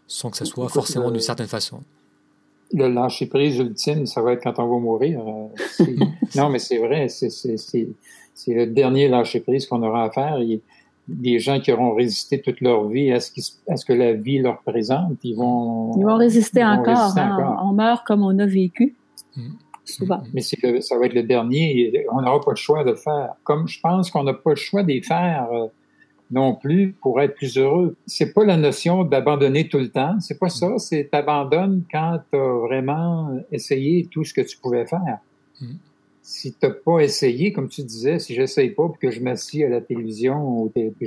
sans 0.08 0.30
que 0.30 0.38
ça 0.38 0.46
soit 0.46 0.70
forcément 0.70 1.12
d'une 1.12 1.20
certaine 1.20 1.48
façon? 1.48 1.82
Le 2.74 2.88
lâcher 2.88 3.28
prise 3.28 3.58
ultime, 3.58 4.06
ça 4.06 4.22
va 4.22 4.34
être 4.34 4.44
quand 4.44 4.60
on 4.60 4.68
va 4.68 4.80
mourir. 4.80 5.22
Euh, 5.22 5.86
non, 6.36 6.50
mais 6.50 6.60
c'est 6.60 6.78
vrai, 6.78 7.08
c'est 7.10 7.88
le 8.48 8.66
dernier 8.68 9.08
lâcher 9.08 9.40
prise 9.40 9.68
qu'on 9.68 9.82
aura 9.84 10.06
à 10.06 10.10
faire. 10.12 10.40
Il, 10.40 10.62
des 11.08 11.40
gens 11.40 11.60
qui 11.60 11.72
auront 11.72 11.94
résisté 11.94 12.42
toute 12.42 12.62
leur 12.62 12.88
vie 12.88 13.12
à 13.12 13.20
ce, 13.20 13.30
ce 13.40 13.86
que 13.86 13.94
la 13.94 14.14
vie 14.14 14.40
leur 14.40 14.62
présente, 14.62 15.18
ils 15.24 15.36
vont... 15.36 15.96
Ils 15.98 16.06
vont 16.06 16.18
résister, 16.18 16.62
hein. 16.62 16.80
encore, 16.80 17.14
On 17.64 17.74
meurt 17.74 18.06
comme 18.06 18.24
on 18.24 18.38
a 18.40 18.46
vécu. 18.46 18.96
Mm. 19.36 19.50
Souvent. 19.86 20.22
Mais 20.34 20.42
ça 20.42 20.98
va 20.98 21.06
être 21.06 21.14
le 21.14 21.24
dernier. 21.24 22.06
On 22.12 22.22
n'aura 22.22 22.42
pas 22.42 22.52
le 22.52 22.58
choix 22.58 22.84
de 22.84 22.92
le 22.92 22.96
faire. 22.96 23.36
Comme 23.44 23.68
je 23.68 23.80
pense 23.80 24.10
qu'on 24.10 24.24
n'a 24.24 24.34
pas 24.34 24.52
le 24.52 24.56
choix 24.56 24.84
de 24.84 24.90
les 24.90 25.02
faire 25.02 25.48
euh, 25.52 25.68
non 26.32 26.56
plus 26.56 26.94
pour 27.02 27.22
être 27.22 27.36
plus 27.36 27.58
heureux. 27.58 27.96
C'est 28.08 28.34
pas 28.34 28.44
la 28.44 28.58
notion 28.58 29.04
d'abandonner 29.04 29.70
tout 29.70 29.78
le 29.78 29.90
temps. 29.90 30.20
C'est 30.20 30.40
pas 30.40 30.50
ça. 30.50 30.78
C'est 30.80 31.10
t'abandonnes 31.12 31.84
quand 31.92 32.20
tu 32.32 32.38
as 32.38 32.54
vraiment 32.68 33.38
essayé 33.52 34.08
tout 34.10 34.24
ce 34.24 34.34
que 34.34 34.42
tu 34.42 34.58
pouvais 34.58 34.86
faire. 34.86 35.20
Mm 35.62 35.76
si 36.26 36.54
tu 36.54 36.66
n'as 36.66 36.74
pas 36.74 37.02
essayé, 37.02 37.54
comme 37.54 37.70
tu 37.70 37.84
disais, 37.84 38.18
si 38.18 38.34
j'essaye 38.34 38.72
pas 38.72 38.90
puis 38.90 39.08
que 39.08 39.14
je 39.14 39.22
m'assieds 39.22 39.66
à 39.66 39.70
la 39.70 39.80
télévision 39.80 40.64
ou 40.64 40.74
que 40.74 41.06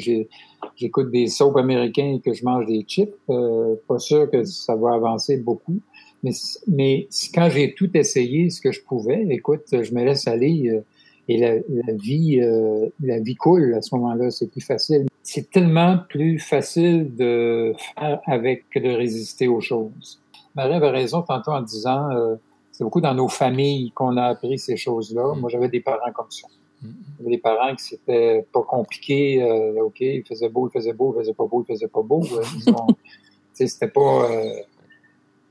j'écoute 0.76 1.10
des 1.10 1.26
soaps 1.26 1.56
américains 1.56 2.14
et 2.14 2.20
que 2.20 2.32
je 2.32 2.44
mange 2.44 2.66
des 2.66 2.84
chips, 2.86 3.12
euh, 3.28 3.74
pas 3.88 3.98
sûr 3.98 4.30
que 4.30 4.44
ça 4.44 4.76
va 4.76 4.94
avancer 4.94 5.36
beaucoup. 5.36 5.80
Mais, 6.22 6.33
mais 6.66 7.09
quand 7.35 7.48
j'ai 7.50 7.74
tout 7.74 7.96
essayé, 7.96 8.50
ce 8.50 8.61
que 8.61 8.72
je 8.72 8.83
pouvais, 8.83 9.26
écoute, 9.31 9.64
je 9.70 9.94
me 9.94 10.04
laisse 10.04 10.26
aller 10.26 10.68
euh, 10.68 10.85
et 11.28 11.37
la, 11.37 11.54
la 11.54 11.92
vie, 11.92 12.40
euh, 12.40 12.88
la 13.00 13.20
vie 13.20 13.35
coule 13.35 13.74
à 13.74 13.83
ce 13.83 13.94
moment-là. 13.96 14.31
C'est 14.31 14.50
plus 14.50 14.62
facile. 14.62 15.07
C'est 15.22 15.50
tellement 15.50 15.98
plus 16.09 16.38
facile 16.38 17.14
de 17.14 17.74
faire 17.94 18.20
avec 18.26 18.68
que 18.70 18.78
de 18.78 18.88
résister 18.88 19.46
aux 19.46 19.61
choses. 19.61 20.20
Marie 20.54 20.74
avait 20.74 20.90
raison 20.90 21.22
tantôt 21.22 21.52
en 21.52 21.61
disant 21.61 22.11
euh, 22.11 22.37
c'est 22.72 22.83
beaucoup 22.83 23.00
dans 23.00 23.14
nos 23.14 23.28
familles 23.28 23.92
qu'on 23.92 24.16
a 24.16 24.24
appris 24.24 24.59
ces 24.59 24.76
choses-là. 24.76 25.35
Mm. 25.35 25.40
Moi, 25.40 25.50
j'avais 25.50 25.68
des 25.68 25.81
parents 25.81 26.12
comme 26.14 26.31
ça. 26.31 26.48
Mm. 26.83 26.88
J'avais 27.18 27.31
des 27.31 27.38
parents 27.38 27.74
qui 27.76 27.85
c'était 27.85 28.46
pas 28.52 28.62
compliqué. 28.62 29.42
Euh, 29.42 29.85
OK, 29.85 30.00
il 30.00 30.24
faisait 30.24 30.48
beau, 30.48 30.68
il 30.68 30.72
faisait 30.72 30.94
beau, 30.94 31.14
il 31.14 31.20
faisait 31.20 31.35
pas 31.35 31.46
beau, 31.46 31.64
il 31.68 31.74
faisait 31.74 31.88
pas 31.88 32.02
beau. 32.02 32.22
Euh, 32.22 32.72
c'était 33.52 33.88
pas... 33.88 34.28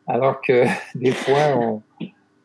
Euh, 0.07 0.13
alors 0.13 0.41
que 0.41 0.65
des 0.95 1.11
fois, 1.11 1.55
on, 1.57 1.81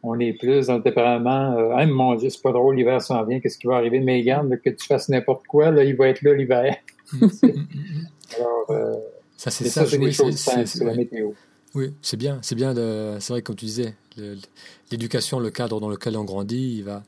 on 0.02 0.18
est 0.18 0.32
plus 0.32 0.66
dans 0.66 0.76
le 0.76 0.82
tempérament 0.82 1.56
euh, 1.56 1.74
ah, 1.76 1.86
mon 1.86 2.14
Dieu, 2.14 2.30
c'est 2.30 2.42
pas 2.42 2.52
drôle, 2.52 2.76
l'hiver 2.76 3.00
s'en 3.00 3.24
vient, 3.24 3.40
qu'est-ce 3.40 3.58
qui 3.58 3.66
va 3.66 3.76
arriver? 3.76 4.00
Mais 4.00 4.22
garde, 4.22 4.60
que 4.60 4.70
tu 4.70 4.86
fasses 4.86 5.08
n'importe 5.08 5.46
quoi, 5.46 5.70
là, 5.70 5.84
il 5.84 5.96
va 5.96 6.08
être 6.08 6.22
là 6.22 6.34
l'hiver. 6.34 6.76
Mm. 7.12 8.38
Alors, 8.38 8.70
euh, 8.70 8.94
ça, 9.36 9.50
c'est 9.50 9.68
ça, 9.68 9.84
c'est 9.84 10.12
simples, 10.12 10.66
c'est 10.66 10.84
la 10.84 10.94
météo. 10.94 11.32
Oui, 11.74 11.92
c'est 12.00 12.16
bien, 12.16 12.38
c'est 12.40 12.54
bien. 12.54 12.74
C'est 13.20 13.34
vrai, 13.34 13.42
comme 13.42 13.56
tu 13.56 13.66
disais, 13.66 13.92
l'éducation, 14.90 15.38
le 15.38 15.50
cadre 15.50 15.78
dans 15.78 15.90
lequel 15.90 16.16
on 16.16 16.24
grandit, 16.24 16.78
il 16.78 16.84
va 16.84 17.02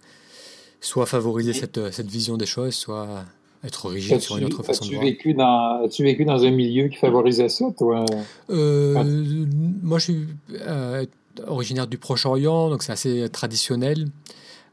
soit 0.83 1.07
favoriser 1.07 1.55
cette, 1.55 1.91
cette 1.91 2.09
vision 2.09 2.37
des 2.37 2.45
choses, 2.45 2.75
soit 2.75 3.25
être 3.65 3.89
rigide 3.89 4.21
sur 4.21 4.37
une 4.37 4.45
autre 4.45 4.63
façon 4.63 4.85
de 4.85 4.91
voir. 4.91 5.03
Vécu 5.03 5.35
dans, 5.35 5.85
as-tu 5.85 6.03
vécu 6.05 6.25
dans 6.25 6.45
un 6.45 6.51
milieu 6.51 6.89
qui 6.89 6.97
favorisait 6.97 7.49
ça, 7.49 7.67
toi? 7.77 8.05
Euh, 8.51 9.47
Moi, 9.83 9.99
je 9.99 10.05
suis 10.05 10.27
euh, 10.53 11.05
originaire 11.47 11.87
du 11.87 11.99
Proche-Orient, 11.99 12.71
donc 12.71 12.83
c'est 12.83 12.93
assez 12.93 13.29
traditionnel. 13.31 14.09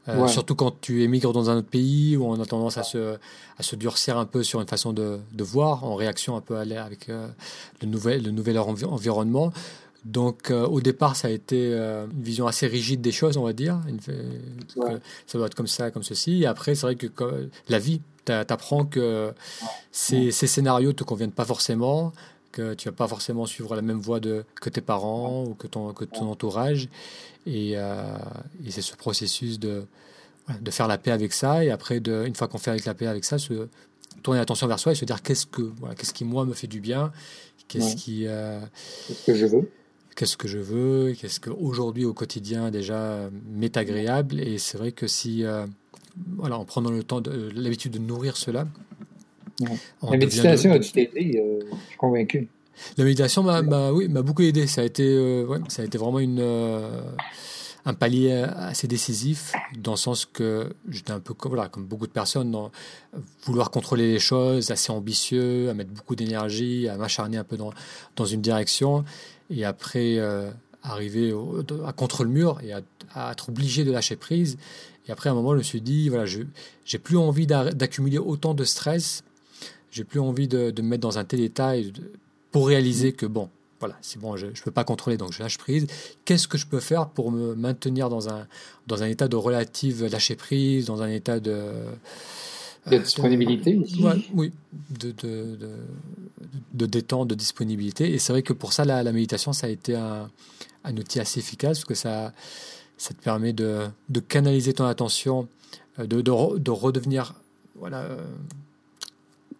Euh, 0.08 0.26
surtout 0.26 0.56
quand 0.56 0.80
tu 0.80 1.04
émigres 1.04 1.32
dans 1.32 1.48
un 1.48 1.58
autre 1.58 1.68
pays 1.68 2.16
où 2.16 2.24
on 2.24 2.40
a 2.40 2.44
tendance 2.44 2.76
à 2.76 2.82
se, 2.82 3.14
à 3.56 3.62
se 3.62 3.76
durcir 3.76 4.18
un 4.18 4.24
peu 4.26 4.42
sur 4.42 4.60
une 4.60 4.66
façon 4.66 4.92
de, 4.92 5.20
de 5.32 5.44
voir, 5.44 5.84
en 5.84 5.94
réaction 5.94 6.36
un 6.36 6.40
peu 6.40 6.56
avec 6.56 7.06
le, 7.06 7.86
nouvel, 7.86 8.24
le 8.24 8.32
nouvel 8.32 8.58
environnement. 8.58 9.52
Donc 10.04 10.50
euh, 10.50 10.66
au 10.66 10.80
départ, 10.80 11.14
ça 11.14 11.28
a 11.28 11.30
été 11.30 11.70
euh, 11.72 12.06
une 12.06 12.22
vision 12.22 12.46
assez 12.46 12.66
rigide 12.66 13.00
des 13.00 13.12
choses, 13.12 13.36
on 13.36 13.44
va 13.44 13.52
dire. 13.52 13.80
ça 15.26 15.38
doit 15.38 15.46
être 15.46 15.54
comme 15.54 15.68
ça, 15.68 15.90
comme 15.90 16.02
ceci. 16.02 16.42
Et 16.42 16.46
après, 16.46 16.74
c'est 16.74 16.86
vrai 16.86 16.96
que 16.96 17.06
la 17.68 17.78
vie 17.78 18.00
t'apprend 18.24 18.84
que 18.84 19.32
ces, 19.90 20.30
ces, 20.30 20.46
scénarios 20.46 20.88
ne 20.88 20.94
te 20.94 21.04
conviennent 21.04 21.32
pas 21.32 21.44
forcément, 21.44 22.12
que 22.52 22.74
tu 22.74 22.88
vas 22.88 22.94
pas 22.94 23.08
forcément 23.08 23.46
suivre 23.46 23.74
la 23.74 23.82
même 23.82 23.98
voie 23.98 24.20
de, 24.20 24.44
que 24.60 24.70
tes 24.70 24.80
parents 24.80 25.44
ou 25.44 25.54
que 25.54 25.66
ton, 25.66 25.92
que 25.92 26.04
ton 26.04 26.30
entourage. 26.30 26.88
Et, 27.46 27.72
euh, 27.76 28.16
et 28.64 28.70
c'est 28.70 28.82
ce 28.82 28.94
processus 28.94 29.58
de, 29.58 29.84
de 30.60 30.70
faire 30.70 30.88
la 30.88 30.98
paix 30.98 31.10
avec 31.10 31.32
ça. 31.32 31.64
Et 31.64 31.70
après, 31.70 32.00
de, 32.00 32.24
une 32.26 32.34
fois 32.34 32.48
qu'on 32.48 32.58
fait 32.58 32.70
avec 32.70 32.84
la 32.84 32.94
paix 32.94 33.06
avec 33.06 33.24
ça, 33.24 33.38
se 33.38 33.68
tourner 34.22 34.38
l'attention 34.38 34.66
vers 34.66 34.78
soi 34.78 34.92
et 34.92 34.94
se 34.94 35.04
dire 35.04 35.22
qu'est-ce 35.22 35.46
que 35.46 35.62
voilà, 35.62 35.94
qu'est-ce 35.94 36.14
qui 36.14 36.24
moi 36.24 36.44
me 36.44 36.52
fait 36.52 36.66
du 36.66 36.80
bien, 36.80 37.12
qu'est-ce 37.68 37.96
qui 37.96 38.26
qu'est-ce 39.08 39.26
que 39.26 39.34
je 39.34 39.46
veux 39.46 39.70
qu'est-ce 40.14 40.36
que 40.36 40.48
je 40.48 40.58
veux, 40.58 41.14
qu'est-ce 41.18 41.40
qu'aujourd'hui 41.40 42.04
au 42.04 42.12
quotidien 42.12 42.70
déjà 42.70 43.30
m'est 43.48 43.76
agréable. 43.76 44.40
Et 44.40 44.58
c'est 44.58 44.78
vrai 44.78 44.92
que 44.92 45.06
si, 45.06 45.44
euh, 45.44 45.66
voilà, 46.36 46.58
en 46.58 46.64
prenant 46.64 46.90
le 46.90 47.02
temps, 47.02 47.20
de, 47.20 47.50
l'habitude 47.54 47.92
de 47.92 47.98
nourrir 47.98 48.36
cela. 48.36 48.66
La 50.02 50.16
méditation 50.16 50.72
a-tu 50.72 51.00
aidé 51.00 51.40
euh, 51.40 51.64
Je 51.70 51.88
suis 51.88 51.96
convaincu. 51.96 52.48
La 52.96 53.04
méditation 53.04 53.42
m'a, 53.42 53.92
oui, 53.92 54.08
m'a 54.08 54.22
beaucoup 54.22 54.42
aidé. 54.42 54.66
Ça 54.66 54.80
a 54.80 54.84
été, 54.84 55.04
euh, 55.06 55.44
ouais, 55.44 55.58
ça 55.68 55.82
a 55.82 55.84
été 55.84 55.98
vraiment 55.98 56.18
une, 56.18 56.40
un 57.84 57.94
palier 57.94 58.32
assez 58.32 58.86
décisif 58.86 59.52
dans 59.76 59.92
le 59.92 59.96
sens 59.96 60.24
que 60.24 60.72
j'étais 60.88 61.12
un 61.12 61.20
peu 61.20 61.34
voilà, 61.44 61.68
comme 61.68 61.84
beaucoup 61.84 62.06
de 62.06 62.12
personnes 62.12 62.50
dans 62.50 62.70
vouloir 63.44 63.70
contrôler 63.70 64.12
les 64.12 64.18
choses, 64.18 64.70
assez 64.70 64.92
ambitieux, 64.92 65.68
à 65.68 65.74
mettre 65.74 65.90
beaucoup 65.90 66.14
d'énergie, 66.14 66.88
à 66.88 66.96
m'acharner 66.96 67.36
un 67.36 67.44
peu 67.44 67.56
dans, 67.56 67.72
dans 68.16 68.24
une 68.24 68.40
direction 68.40 69.04
et 69.50 69.64
après 69.64 70.16
euh, 70.18 70.50
arriver 70.82 71.34
à 71.86 71.92
contre 71.92 72.24
le 72.24 72.30
mur 72.30 72.60
et 72.62 72.72
à, 72.72 73.32
être 73.32 73.48
obligé 73.48 73.84
de 73.84 73.92
lâcher 73.92 74.16
prise. 74.16 74.58
Et 75.08 75.12
après, 75.12 75.28
à 75.28 75.32
un 75.32 75.34
moment, 75.34 75.52
je 75.52 75.58
me 75.58 75.62
suis 75.62 75.80
dit, 75.80 76.08
voilà, 76.08 76.26
je 76.26 76.42
j'ai 76.84 76.98
plus 76.98 77.16
envie 77.16 77.46
d'accumuler 77.46 78.18
autant 78.18 78.54
de 78.54 78.64
stress, 78.64 79.24
j'ai 79.90 80.04
plus 80.04 80.20
envie 80.20 80.48
de, 80.48 80.72
me 80.76 80.88
mettre 80.88 81.02
dans 81.02 81.18
un 81.18 81.24
tel 81.24 81.40
état 81.40 81.72
pour 82.50 82.68
réaliser 82.68 83.12
que, 83.12 83.26
bon, 83.26 83.48
voilà, 83.80 83.96
c'est 84.00 84.20
bon, 84.20 84.36
je 84.36 84.46
ne 84.46 84.52
peux 84.64 84.70
pas 84.70 84.84
contrôler, 84.84 85.16
donc 85.16 85.32
je 85.32 85.42
lâche 85.42 85.58
prise. 85.58 85.86
Qu'est-ce 86.24 86.46
que 86.46 86.56
je 86.56 86.66
peux 86.66 86.80
faire 86.80 87.08
pour 87.08 87.32
me 87.32 87.54
maintenir 87.54 88.08
dans 88.08 88.28
un, 88.28 88.46
dans 88.86 89.02
un 89.02 89.06
état 89.06 89.26
de 89.26 89.36
relative 89.36 90.04
lâcher 90.06 90.36
prise, 90.36 90.86
dans 90.86 91.02
un 91.02 91.08
état 91.08 91.40
de 91.40 91.72
de 92.90 92.98
disponibilité 92.98 93.76
aussi. 93.76 94.02
oui, 94.34 94.52
de, 94.90 95.12
de, 95.12 95.56
de, 95.56 95.70
de, 96.74 96.86
détente, 96.86 97.28
de 97.28 97.34
disponibilité. 97.34 98.12
Et 98.12 98.18
c'est 98.18 98.32
vrai 98.32 98.42
que 98.42 98.52
pour 98.52 98.72
ça, 98.72 98.84
la, 98.84 99.02
la 99.04 99.12
méditation, 99.12 99.52
ça 99.52 99.68
a 99.68 99.70
été 99.70 99.94
un, 99.94 100.28
un, 100.82 100.96
outil 100.96 101.20
assez 101.20 101.38
efficace 101.38 101.78
parce 101.78 101.84
que 101.84 101.94
ça, 101.94 102.32
ça 103.02 103.14
te 103.14 103.20
permet 103.20 103.52
de, 103.52 103.88
de 104.10 104.20
canaliser 104.20 104.74
ton 104.74 104.84
attention, 104.84 105.48
euh, 105.98 106.06
de, 106.06 106.20
de, 106.20 106.58
de 106.58 106.70
redevenir 106.70 107.34
voilà, 107.74 108.02
euh, 108.02 108.16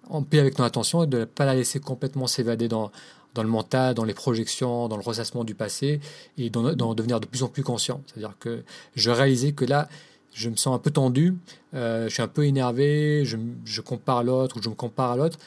en 0.09 0.23
paix 0.23 0.39
avec 0.39 0.55
ton 0.55 0.63
attention 0.63 1.03
et 1.03 1.09
de 1.09 1.19
ne 1.19 1.25
pas 1.25 1.45
la 1.45 1.57
laisser 1.57 1.81
complètement 1.81 2.29
s'évader 2.29 2.69
dans, 2.69 2.93
dans 3.35 3.43
le 3.43 3.49
mental, 3.49 3.97
dans 3.97 4.05
les 4.05 4.15
projections, 4.15 4.87
dans 4.87 4.97
le 4.97 5.03
ressassement 5.03 5.43
du 5.43 5.57
passé 5.57 5.99
et 6.39 6.51
d'en 6.51 6.95
devenir 6.95 7.19
de 7.19 7.27
plus 7.27 7.43
en 7.43 7.49
plus 7.49 7.65
conscient. 7.65 8.01
C'est-à-dire 8.07 8.37
que 8.39 8.63
je 8.95 9.11
réalisais 9.11 9.51
que 9.51 9.65
là, 9.65 9.89
je 10.33 10.49
me 10.49 10.55
sens 10.55 10.77
un 10.77 10.79
peu 10.79 10.93
tendu, 10.93 11.35
euh, 11.75 12.09
je 12.09 12.15
suis 12.15 12.23
un 12.23 12.29
peu 12.29 12.47
énervé, 12.47 13.25
je, 13.25 13.37
je 13.65 13.81
compare 13.81 14.23
l'autre 14.23 14.57
ou 14.57 14.63
je 14.63 14.69
me 14.69 14.77
compare 14.77 15.11
à 15.11 15.17
l'autre 15.17 15.39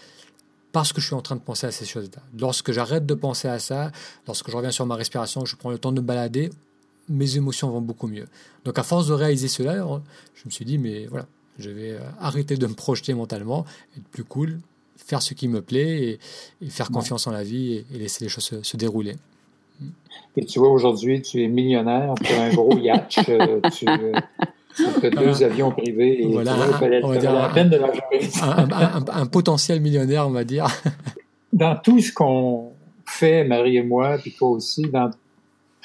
parce 0.73 0.91
que 0.91 0.99
je 0.99 1.05
suis 1.05 1.15
en 1.15 1.21
train 1.21 1.37
de 1.37 1.41
penser 1.41 1.65
à 1.65 1.71
ces 1.71 1.85
choses-là. 1.85 2.21
Lorsque 2.37 2.73
j'arrête 2.73 3.05
de 3.05 3.13
penser 3.13 3.47
à 3.47 3.59
ça, 3.59 3.93
lorsque 4.27 4.51
je 4.51 4.57
reviens 4.57 4.71
sur 4.71 4.85
ma 4.85 4.95
respiration, 4.95 5.45
je 5.45 5.55
prends 5.55 5.71
le 5.71 5.77
temps 5.77 5.93
de 5.93 6.01
me 6.01 6.05
balader, 6.05 6.49
mes 7.09 7.37
émotions 7.37 7.69
vont 7.69 7.81
beaucoup 7.81 8.07
mieux. 8.07 8.25
Donc 8.63 8.79
à 8.79 8.83
force 8.83 9.07
de 9.07 9.13
réaliser 9.13 9.47
cela, 9.47 9.75
je 10.33 10.41
me 10.45 10.51
suis 10.51 10.65
dit, 10.65 10.77
mais 10.77 11.05
voilà, 11.05 11.25
je 11.59 11.69
vais 11.69 11.91
euh, 11.91 11.99
arrêter 12.19 12.57
de 12.57 12.67
me 12.67 12.73
projeter 12.73 13.13
mentalement, 13.13 13.65
être 13.97 14.07
plus 14.09 14.23
cool, 14.23 14.59
faire 14.97 15.21
ce 15.21 15.33
qui 15.33 15.47
me 15.47 15.61
plaît 15.61 16.19
et, 16.61 16.69
faire 16.69 16.89
confiance 16.89 17.27
en 17.27 17.31
la 17.31 17.43
vie 17.43 17.85
et, 17.93 17.97
laisser 17.97 18.25
les 18.25 18.29
choses 18.29 18.61
se, 18.61 18.77
dérouler. 18.77 19.15
Et 20.37 20.45
tu 20.45 20.59
vois, 20.59 20.69
aujourd'hui, 20.69 21.21
tu 21.21 21.43
es 21.43 21.47
millionnaire, 21.47 22.13
tu 22.23 22.33
as 22.33 22.43
un 22.43 22.53
gros 22.53 22.77
yacht, 22.77 23.19
euh, 23.29 23.59
tu, 23.73 23.85
tu 24.75 25.09
deux 25.09 25.43
avions 25.43 25.71
privés 25.71 26.23
et 26.23 26.27
voilà, 26.27 26.55
on 27.03 27.09
va 27.09 27.17
dire 27.17 27.33
la 27.33 27.49
peine 27.49 27.69
de 27.69 27.77
un, 27.77 28.69
un, 28.71 29.05
un, 29.07 29.25
potentiel 29.25 29.81
millionnaire, 29.81 30.27
on 30.27 30.31
va 30.31 30.43
dire. 30.43 30.67
Dans 31.53 31.75
tout 31.77 32.01
ce 32.01 32.11
qu'on 32.11 32.71
fait, 33.05 33.43
Marie 33.43 33.77
et 33.77 33.83
moi, 33.83 34.17
puis 34.17 34.33
toi 34.33 34.49
aussi, 34.49 34.83
dans 34.83 35.09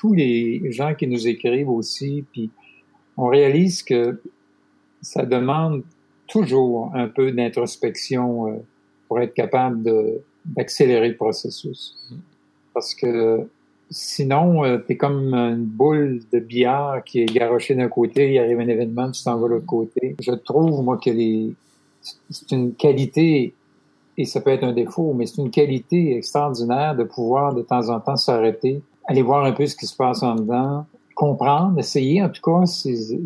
tous 0.01 0.14
les 0.14 0.72
gens 0.72 0.94
qui 0.94 1.07
nous 1.07 1.28
écrivent 1.28 1.68
aussi, 1.68 2.24
puis 2.32 2.48
on 3.18 3.26
réalise 3.26 3.82
que 3.82 4.18
ça 5.03 5.26
demande 5.26 5.82
toujours 6.26 6.90
un 6.94 7.07
peu 7.07 7.32
d'introspection 7.32 8.48
euh, 8.48 8.53
pour 9.07 9.20
être 9.20 9.34
capable 9.34 9.82
d'accélérer 10.46 11.11
le 11.11 11.16
processus. 11.16 11.98
Parce 12.72 12.94
que 12.94 13.46
sinon, 13.90 14.64
euh, 14.64 14.78
tu 14.78 14.94
es 14.94 14.96
comme 14.96 15.34
une 15.34 15.66
boule 15.66 16.22
de 16.32 16.38
billard 16.38 17.05
qui 17.05 17.20
est 17.20 17.26
garochée 17.26 17.74
d'un 17.74 17.88
côté, 17.88 18.32
il 18.32 18.38
arrive 18.38 18.59
un 18.59 18.68
événement, 18.68 19.11
tu 19.11 19.22
t'en 19.22 19.36
vas 19.36 19.48
de 19.48 19.55
l'autre 19.55 19.66
côté. 19.66 20.16
Je 20.18 20.32
trouve, 20.32 20.82
moi, 20.82 20.96
que 20.96 21.11
c'est 22.30 22.53
une 22.53 22.72
qualité, 22.72 23.53
et 24.16 24.24
ça 24.24 24.40
peut 24.40 24.51
être 24.51 24.64
un 24.64 24.72
défaut, 24.72 25.12
mais 25.12 25.26
c'est 25.26 25.42
une 25.42 25.51
qualité 25.51 26.16
extraordinaire 26.16 26.96
de 26.96 27.05
pouvoir 27.05 27.55
de 27.55 27.61
temps 27.61 27.90
en 27.90 28.01
temps 28.01 28.16
s'arrêter, 28.16 28.80
aller 29.11 29.23
voir 29.23 29.45
un 29.45 29.51
peu 29.51 29.67
ce 29.67 29.75
qui 29.75 29.87
se 29.87 29.97
passe 29.97 30.23
en 30.23 30.37
dedans, 30.37 30.87
comprendre, 31.17 31.81
essayer 31.81 32.23
en 32.23 32.29
tout 32.29 32.41
cas, 32.41 32.65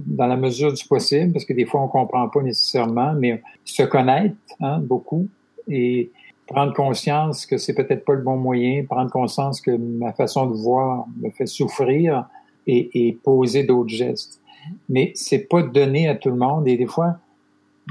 dans 0.06 0.26
la 0.26 0.36
mesure 0.36 0.72
du 0.72 0.82
possible, 0.86 1.32
parce 1.32 1.44
que 1.44 1.52
des 1.52 1.66
fois 1.66 1.82
on 1.82 1.88
comprend 1.88 2.26
pas 2.28 2.40
nécessairement, 2.40 3.12
mais 3.12 3.42
se 3.64 3.82
connaître 3.82 4.34
hein, 4.60 4.78
beaucoup 4.78 5.28
et 5.68 6.10
prendre 6.46 6.72
conscience 6.72 7.44
que 7.44 7.58
c'est 7.58 7.74
peut-être 7.74 8.02
pas 8.06 8.14
le 8.14 8.22
bon 8.22 8.38
moyen, 8.38 8.84
prendre 8.84 9.10
conscience 9.10 9.60
que 9.60 9.72
ma 9.72 10.14
façon 10.14 10.46
de 10.46 10.54
voir 10.54 11.06
me 11.20 11.28
fait 11.28 11.46
souffrir 11.46 12.24
et, 12.66 13.06
et 13.06 13.12
poser 13.22 13.64
d'autres 13.64 13.90
gestes. 13.90 14.40
Mais 14.88 15.12
c'est 15.14 15.46
pas 15.50 15.62
donné 15.62 16.08
à 16.08 16.14
tout 16.14 16.30
le 16.30 16.36
monde 16.36 16.66
et 16.66 16.78
des 16.78 16.86
fois, 16.86 17.18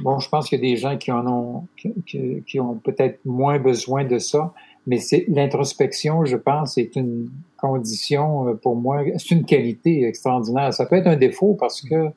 bon, 0.01 0.17
je 0.17 0.29
pense 0.29 0.49
qu'il 0.49 0.59
y 0.59 0.65
a 0.65 0.67
des 0.67 0.77
gens 0.77 0.97
qui 0.97 1.11
en 1.11 1.27
ont, 1.27 1.67
qui, 1.77 2.43
qui 2.47 2.59
ont 2.59 2.73
peut-être 2.73 3.19
moins 3.23 3.59
besoin 3.59 4.03
de 4.03 4.17
ça, 4.17 4.51
mais 4.85 4.97
c'est 4.97 5.25
l'introspection, 5.29 6.25
je 6.25 6.37
pense, 6.37 6.77
est 6.77 6.95
une 6.95 7.29
condition 7.57 8.49
euh, 8.49 8.53
pour 8.53 8.75
moi, 8.75 9.03
c'est 9.17 9.31
une 9.31 9.45
qualité 9.45 10.05
extraordinaire. 10.05 10.73
Ça 10.73 10.85
peut 10.85 10.97
être 10.97 11.07
un 11.07 11.15
défaut 11.15 11.55
parce 11.59 11.81
que 11.81 12.09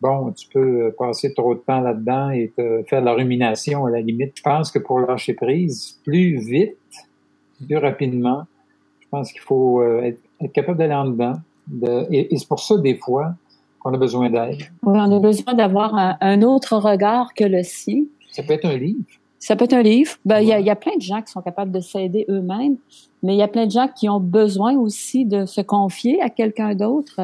bon, 0.00 0.32
tu 0.32 0.48
peux 0.48 0.94
passer 0.98 1.32
trop 1.34 1.54
de 1.54 1.60
temps 1.60 1.80
là-dedans 1.80 2.30
et 2.30 2.52
te 2.56 2.82
faire 2.84 3.00
de 3.00 3.06
la 3.06 3.14
rumination 3.14 3.86
à 3.86 3.90
la 3.90 4.00
limite. 4.00 4.32
Je 4.36 4.42
pense 4.42 4.70
que 4.70 4.78
pour 4.78 5.00
lâcher 5.00 5.34
prise, 5.34 5.98
plus 6.04 6.38
vite, 6.38 6.76
plus 7.64 7.76
rapidement, 7.78 8.44
je 9.00 9.06
pense 9.10 9.32
qu'il 9.32 9.40
faut 9.40 9.80
euh, 9.80 10.02
être, 10.02 10.52
capable 10.52 10.78
d'aller 10.78 10.94
en 10.94 11.06
dedans. 11.06 11.34
De, 11.66 12.06
et, 12.12 12.36
c'est 12.36 12.48
pour 12.48 12.60
ça, 12.60 12.76
des 12.78 12.96
fois, 12.96 13.34
qu'on 13.80 13.94
a 13.94 13.98
besoin 13.98 14.30
d'aide. 14.30 14.62
Oui, 14.82 14.98
on 14.98 15.16
a 15.16 15.20
besoin 15.20 15.54
d'avoir 15.54 15.94
un, 16.20 16.42
autre 16.42 16.76
regard 16.76 17.34
que 17.34 17.44
le 17.44 17.62
sien. 17.62 18.04
Ça 18.30 18.42
peut 18.42 18.52
être 18.52 18.66
un 18.66 18.76
livre. 18.76 19.04
Ça 19.38 19.54
peut 19.56 19.64
être 19.64 19.74
un 19.74 19.82
livre. 19.82 20.12
Ben, 20.24 20.40
il 20.40 20.48
y, 20.48 20.52
a, 20.52 20.60
y, 20.60 20.70
a, 20.70 20.76
plein 20.76 20.96
de 20.96 21.02
gens 21.02 21.20
qui 21.22 21.30
sont 21.30 21.42
capables 21.42 21.70
de 21.70 21.80
s'aider 21.80 22.24
eux-mêmes, 22.28 22.76
mais 23.22 23.34
il 23.34 23.38
y 23.38 23.42
a 23.42 23.48
plein 23.48 23.66
de 23.66 23.70
gens 23.70 23.88
qui 23.88 24.08
ont 24.08 24.20
besoin 24.20 24.76
aussi 24.76 25.24
de 25.24 25.46
se 25.46 25.60
confier 25.60 26.20
à 26.22 26.30
quelqu'un 26.30 26.74
d'autre. 26.74 27.20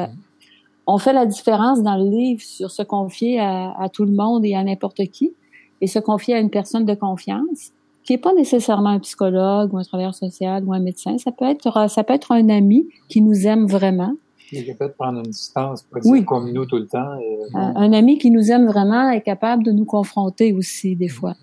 On 0.85 0.97
fait 0.97 1.13
la 1.13 1.25
différence 1.25 1.81
dans 1.81 1.97
le 1.97 2.09
livre 2.09 2.41
sur 2.41 2.71
se 2.71 2.83
confier 2.83 3.39
à, 3.39 3.73
à 3.79 3.89
tout 3.89 4.05
le 4.05 4.11
monde 4.11 4.45
et 4.45 4.55
à 4.55 4.63
n'importe 4.63 5.05
qui, 5.07 5.33
et 5.81 5.87
se 5.87 5.99
confier 5.99 6.35
à 6.35 6.39
une 6.39 6.49
personne 6.49 6.85
de 6.85 6.93
confiance, 6.93 7.71
qui 8.03 8.13
est 8.13 8.17
pas 8.17 8.33
nécessairement 8.33 8.89
un 8.89 8.99
psychologue 8.99 9.73
ou 9.73 9.77
un 9.77 9.83
travailleur 9.83 10.13
social 10.13 10.63
ou 10.65 10.73
un 10.73 10.79
médecin. 10.79 11.17
Ça 11.17 11.31
peut 11.31 11.45
être, 11.45 11.89
ça 11.89 12.03
peut 12.03 12.13
être 12.13 12.31
un 12.31 12.49
ami 12.49 12.87
qui 13.09 13.21
nous 13.21 13.47
aime 13.47 13.65
vraiment. 13.65 14.13
Il 14.51 14.65
peut 14.77 14.85
être 14.85 14.95
prendre 14.95 15.19
une 15.19 15.31
distance, 15.31 15.81
pas 15.83 15.99
dire 15.99 16.25
comme 16.25 16.51
nous 16.51 16.65
tout 16.65 16.77
le 16.77 16.85
temps. 16.85 17.17
un, 17.55 17.75
un, 17.75 17.93
ami 17.93 18.19
qui 18.19 18.29
nous 18.29 18.51
aime 18.51 18.67
vraiment 18.67 19.09
est 19.09 19.21
capable 19.21 19.63
de 19.63 19.71
nous 19.71 19.85
confronter 19.85 20.53
aussi 20.53 20.95
des 20.95 21.07
fois 21.07 21.33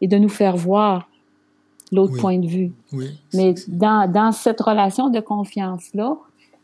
et 0.00 0.08
de 0.08 0.16
nous 0.18 0.28
faire 0.28 0.56
voir 0.56 1.08
l'autre 1.92 2.16
point 2.18 2.38
de 2.38 2.46
vue. 2.46 2.72
Mais 3.34 3.54
dans, 3.68 4.10
dans 4.10 4.32
cette 4.32 4.60
relation 4.60 5.10
de 5.10 5.20
confiance-là, 5.20 6.16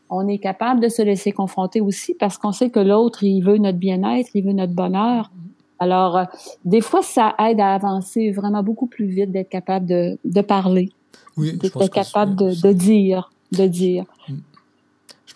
on 0.09 0.27
est 0.27 0.37
capable 0.37 0.79
de 0.79 0.89
se 0.89 1.01
laisser 1.01 1.31
confronter 1.31 1.81
aussi 1.81 2.13
parce 2.13 2.37
qu'on 2.37 2.51
sait 2.51 2.69
que 2.69 2.79
l'autre, 2.79 3.23
il 3.23 3.41
veut 3.41 3.57
notre 3.57 3.77
bien-être, 3.77 4.29
il 4.33 4.45
veut 4.45 4.53
notre 4.53 4.73
bonheur. 4.73 5.31
Alors, 5.79 6.17
euh, 6.17 6.23
des 6.65 6.81
fois, 6.81 7.01
ça 7.01 7.35
aide 7.39 7.59
à 7.59 7.73
avancer 7.73 8.31
vraiment 8.31 8.63
beaucoup 8.63 8.87
plus 8.87 9.05
vite 9.05 9.31
d'être 9.31 9.49
capable 9.49 9.85
de, 9.85 10.17
de 10.23 10.41
parler, 10.41 10.89
d'être 11.37 11.87
capable 11.89 12.35
de, 12.35 12.61
de, 12.61 12.71
dire, 12.71 13.29
de 13.51 13.67
dire. 13.67 14.05
Mm. 14.27 14.33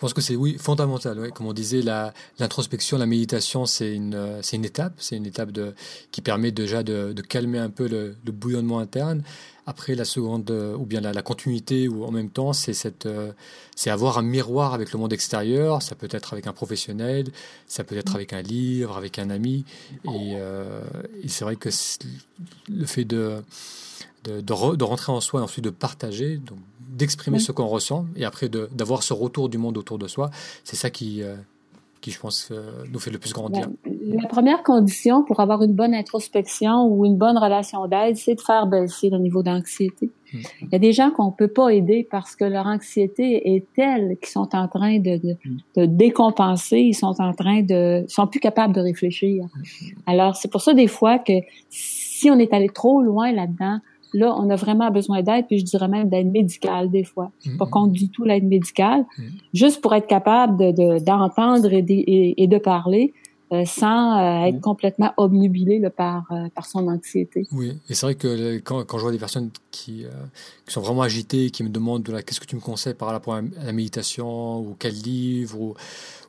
Pense 0.02 0.14
que 0.14 0.20
c'est 0.20 0.34
oui 0.34 0.56
fondamental. 0.58 1.30
Comme 1.30 1.46
on 1.46 1.52
disait, 1.52 1.80
l'introspection, 2.40 2.98
la, 2.98 3.06
méditation, 3.06 3.66
c'est 3.66 3.94
une, 3.94 4.16
euh, 4.16 4.42
c'est 4.42 4.56
une 4.56 4.64
étape, 4.64 4.94
c'est 4.96 5.16
une 5.16 5.26
étape 5.26 5.56
qui 6.10 6.20
permet 6.20 6.50
déjà 6.50 6.82
de, 6.82 7.14
calmer 7.20 7.60
un 7.60 7.70
peu 7.70 7.86
le, 7.86 8.16
bouillonnement 8.32 8.80
interne. 8.80 9.22
Après, 9.64 9.94
la 9.94 10.04
seconde, 10.04 10.50
euh, 10.50 10.74
ou 10.74 10.86
bien 10.86 11.00
la, 11.00 11.12
la, 11.12 11.22
continuité, 11.22 11.86
ou 11.86 12.04
en 12.04 12.10
même 12.10 12.30
temps, 12.30 12.50
euh, 12.50 13.32
c'est 13.76 13.90
avoir 13.90 14.18
un 14.18 14.22
miroir 14.22 14.74
avec 14.74 14.92
le 14.92 14.98
monde 14.98 15.12
extérieur. 15.12 15.82
Ça 15.82 15.94
peut 15.94 16.08
être 16.10 16.32
avec 16.32 16.48
un 16.48 16.52
professionnel, 16.52 17.28
ça 17.68 17.84
peut 17.84 17.96
être 17.96 18.16
avec 18.16 18.32
un 18.32 18.42
livre, 18.42 18.96
avec 18.96 19.20
un 19.20 19.30
ami. 19.30 19.64
Et, 20.12 20.36
c'est 21.28 21.44
vrai 21.44 21.54
que 21.54 21.68
le 22.68 22.86
fait 22.86 23.04
de 23.04 23.40
de, 24.24 24.40
de, 24.40 24.84
rentrer 24.84 25.12
en 25.12 25.20
soi 25.20 25.40
et 25.40 25.42
ensuite 25.42 25.64
de 25.64 25.70
partager, 25.70 26.36
donc 26.36 26.58
d'exprimer 26.92 27.38
ce 27.38 27.52
qu'on 27.52 27.66
ressent 27.66 28.06
et 28.16 28.24
après 28.24 28.48
d'avoir 28.48 29.02
ce 29.02 29.12
retour 29.12 29.48
du 29.48 29.58
monde 29.58 29.78
autour 29.78 29.98
de 29.98 30.06
soi, 30.06 30.30
c'est 30.64 30.76
ça 30.76 30.90
qui, 30.90 31.22
euh, 31.22 31.36
qui, 32.02 32.10
je 32.10 32.20
pense, 32.20 32.48
euh, 32.50 32.84
nous 32.92 32.98
fait 32.98 33.10
le 33.10 33.18
plus 33.18 33.32
grandir. 33.32 33.68
La 33.84 34.28
première 34.28 34.62
condition 34.62 35.22
pour 35.22 35.40
avoir 35.40 35.62
une 35.62 35.72
bonne 35.72 35.94
introspection 35.94 36.86
ou 36.86 37.06
une 37.06 37.16
bonne 37.16 37.38
relation 37.38 37.86
d'aide, 37.86 38.16
c'est 38.16 38.34
de 38.34 38.40
faire 38.40 38.66
baisser 38.66 39.08
le 39.08 39.18
niveau 39.18 39.42
d'anxiété. 39.42 40.10
Hmm. 40.32 40.38
Il 40.62 40.68
y 40.72 40.74
a 40.74 40.78
des 40.78 40.92
gens 40.92 41.10
qu'on 41.10 41.30
peut 41.30 41.48
pas 41.48 41.70
aider 41.70 42.06
parce 42.10 42.36
que 42.36 42.44
leur 42.44 42.66
anxiété 42.66 43.54
est 43.54 43.64
telle 43.74 44.16
qu'ils 44.18 44.30
sont 44.30 44.54
en 44.54 44.68
train 44.68 44.98
de, 44.98 45.16
de, 45.16 45.36
hmm. 45.44 45.56
de, 45.76 45.86
décompenser, 45.86 46.78
ils 46.78 46.94
sont 46.94 47.20
en 47.20 47.32
train 47.32 47.62
de, 47.62 48.04
sont 48.08 48.26
plus 48.26 48.40
capables 48.40 48.74
de 48.74 48.80
réfléchir. 48.80 49.44
Hmm. 49.44 49.86
Alors, 50.06 50.36
c'est 50.36 50.50
pour 50.50 50.60
ça 50.60 50.74
des 50.74 50.88
fois 50.88 51.18
que 51.18 51.34
si 51.70 52.30
on 52.30 52.38
est 52.38 52.52
allé 52.52 52.68
trop 52.68 53.00
loin 53.00 53.32
là-dedans, 53.32 53.78
Là, 54.14 54.34
on 54.38 54.50
a 54.50 54.56
vraiment 54.56 54.90
besoin 54.90 55.22
d'aide, 55.22 55.46
puis 55.46 55.58
je 55.58 55.64
dirais 55.64 55.88
même 55.88 56.08
d'aide 56.08 56.30
médicale 56.30 56.90
des 56.90 57.04
fois. 57.04 57.30
Suis 57.40 57.56
pas 57.56 57.66
contre 57.66 57.92
du 57.92 58.08
tout 58.10 58.24
l'aide 58.24 58.44
médicale, 58.44 59.00
mm-hmm. 59.02 59.24
juste 59.54 59.80
pour 59.80 59.94
être 59.94 60.06
capable 60.06 60.74
d'entendre 61.02 61.68
de, 61.68 62.34
et, 62.38 62.46
de 62.46 62.58
parler 62.58 63.12
sans 63.64 64.18
euh, 64.18 64.46
être 64.46 64.60
complètement 64.60 65.12
obnubilé 65.16 65.80
par, 65.90 66.24
euh, 66.30 66.48
par 66.54 66.66
son 66.66 66.88
anxiété. 66.88 67.46
Oui, 67.52 67.78
et 67.88 67.94
c'est 67.94 68.06
vrai 68.06 68.14
que 68.14 68.58
quand, 68.58 68.84
quand, 68.84 68.98
je 68.98 69.02
vois 69.02 69.12
des 69.12 69.18
personnes 69.18 69.50
qui, 69.70 70.04
qui 70.66 70.72
sont 70.72 70.80
vraiment 70.80 71.02
agitées, 71.02 71.50
qui 71.50 71.62
me 71.62 71.68
demandent 71.68 72.04
qu'est-ce 72.24 72.40
que 72.40 72.46
tu 72.46 72.56
me 72.56 72.60
conseilles 72.60 72.94
par 72.94 73.08
rapport 73.08 73.34
à 73.34 73.42
la 73.64 73.72
méditation, 73.72 74.60
ou 74.60 74.76
quel 74.78 74.94
livre, 74.94 75.60
ou 75.60 75.74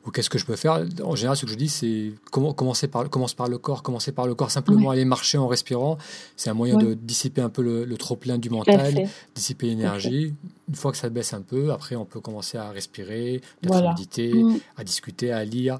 ou 0.06 0.10
qu'est-ce 0.10 0.28
que 0.28 0.38
je 0.38 0.44
peux 0.44 0.56
faire 0.56 0.84
En 1.02 1.16
général, 1.16 1.36
ce 1.36 1.46
que 1.46 1.50
je 1.50 1.56
dis, 1.56 1.68
c'est 1.68 2.12
commencer 2.30 2.88
par, 2.88 3.08
commence 3.08 3.32
par 3.32 3.48
le 3.48 3.56
corps, 3.56 3.82
commencer 3.82 4.12
par 4.12 4.26
le 4.26 4.34
corps, 4.34 4.50
simplement 4.50 4.90
aller 4.90 5.04
marcher 5.04 5.38
en 5.38 5.46
respirant. 5.46 5.96
C'est 6.36 6.50
un 6.50 6.54
moyen 6.54 6.76
de 6.76 6.94
dissiper 6.94 7.40
un 7.40 7.48
peu 7.48 7.62
le, 7.62 7.96
trop-plein 7.96 8.38
du 8.38 8.50
mental, 8.50 9.08
dissiper 9.34 9.66
l'énergie. 9.66 10.34
Une 10.68 10.74
fois 10.74 10.92
que 10.92 10.98
ça 10.98 11.08
baisse 11.08 11.32
un 11.32 11.40
peu, 11.40 11.72
après, 11.72 11.96
on 11.96 12.04
peut 12.04 12.20
commencer 12.20 12.58
à 12.58 12.70
respirer, 12.70 13.40
à 13.70 13.80
méditer, 13.80 14.34
mm. 14.34 14.58
à 14.76 14.84
discuter, 14.84 15.32
à 15.32 15.44
lire. 15.44 15.78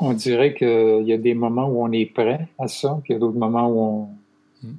On 0.00 0.12
dirait 0.14 0.54
qu'il 0.54 1.04
y 1.04 1.12
a 1.12 1.18
des 1.18 1.34
moments 1.34 1.68
où 1.68 1.82
on 1.82 1.92
est 1.92 2.06
prêt 2.06 2.48
à 2.58 2.68
ça, 2.68 2.98
puis 3.02 3.12
il 3.12 3.14
y 3.14 3.16
a 3.16 3.18
d'autres 3.18 3.38
moments 3.38 3.68
où 3.68 3.80
on. 3.80 4.08
Mm. 4.62 4.74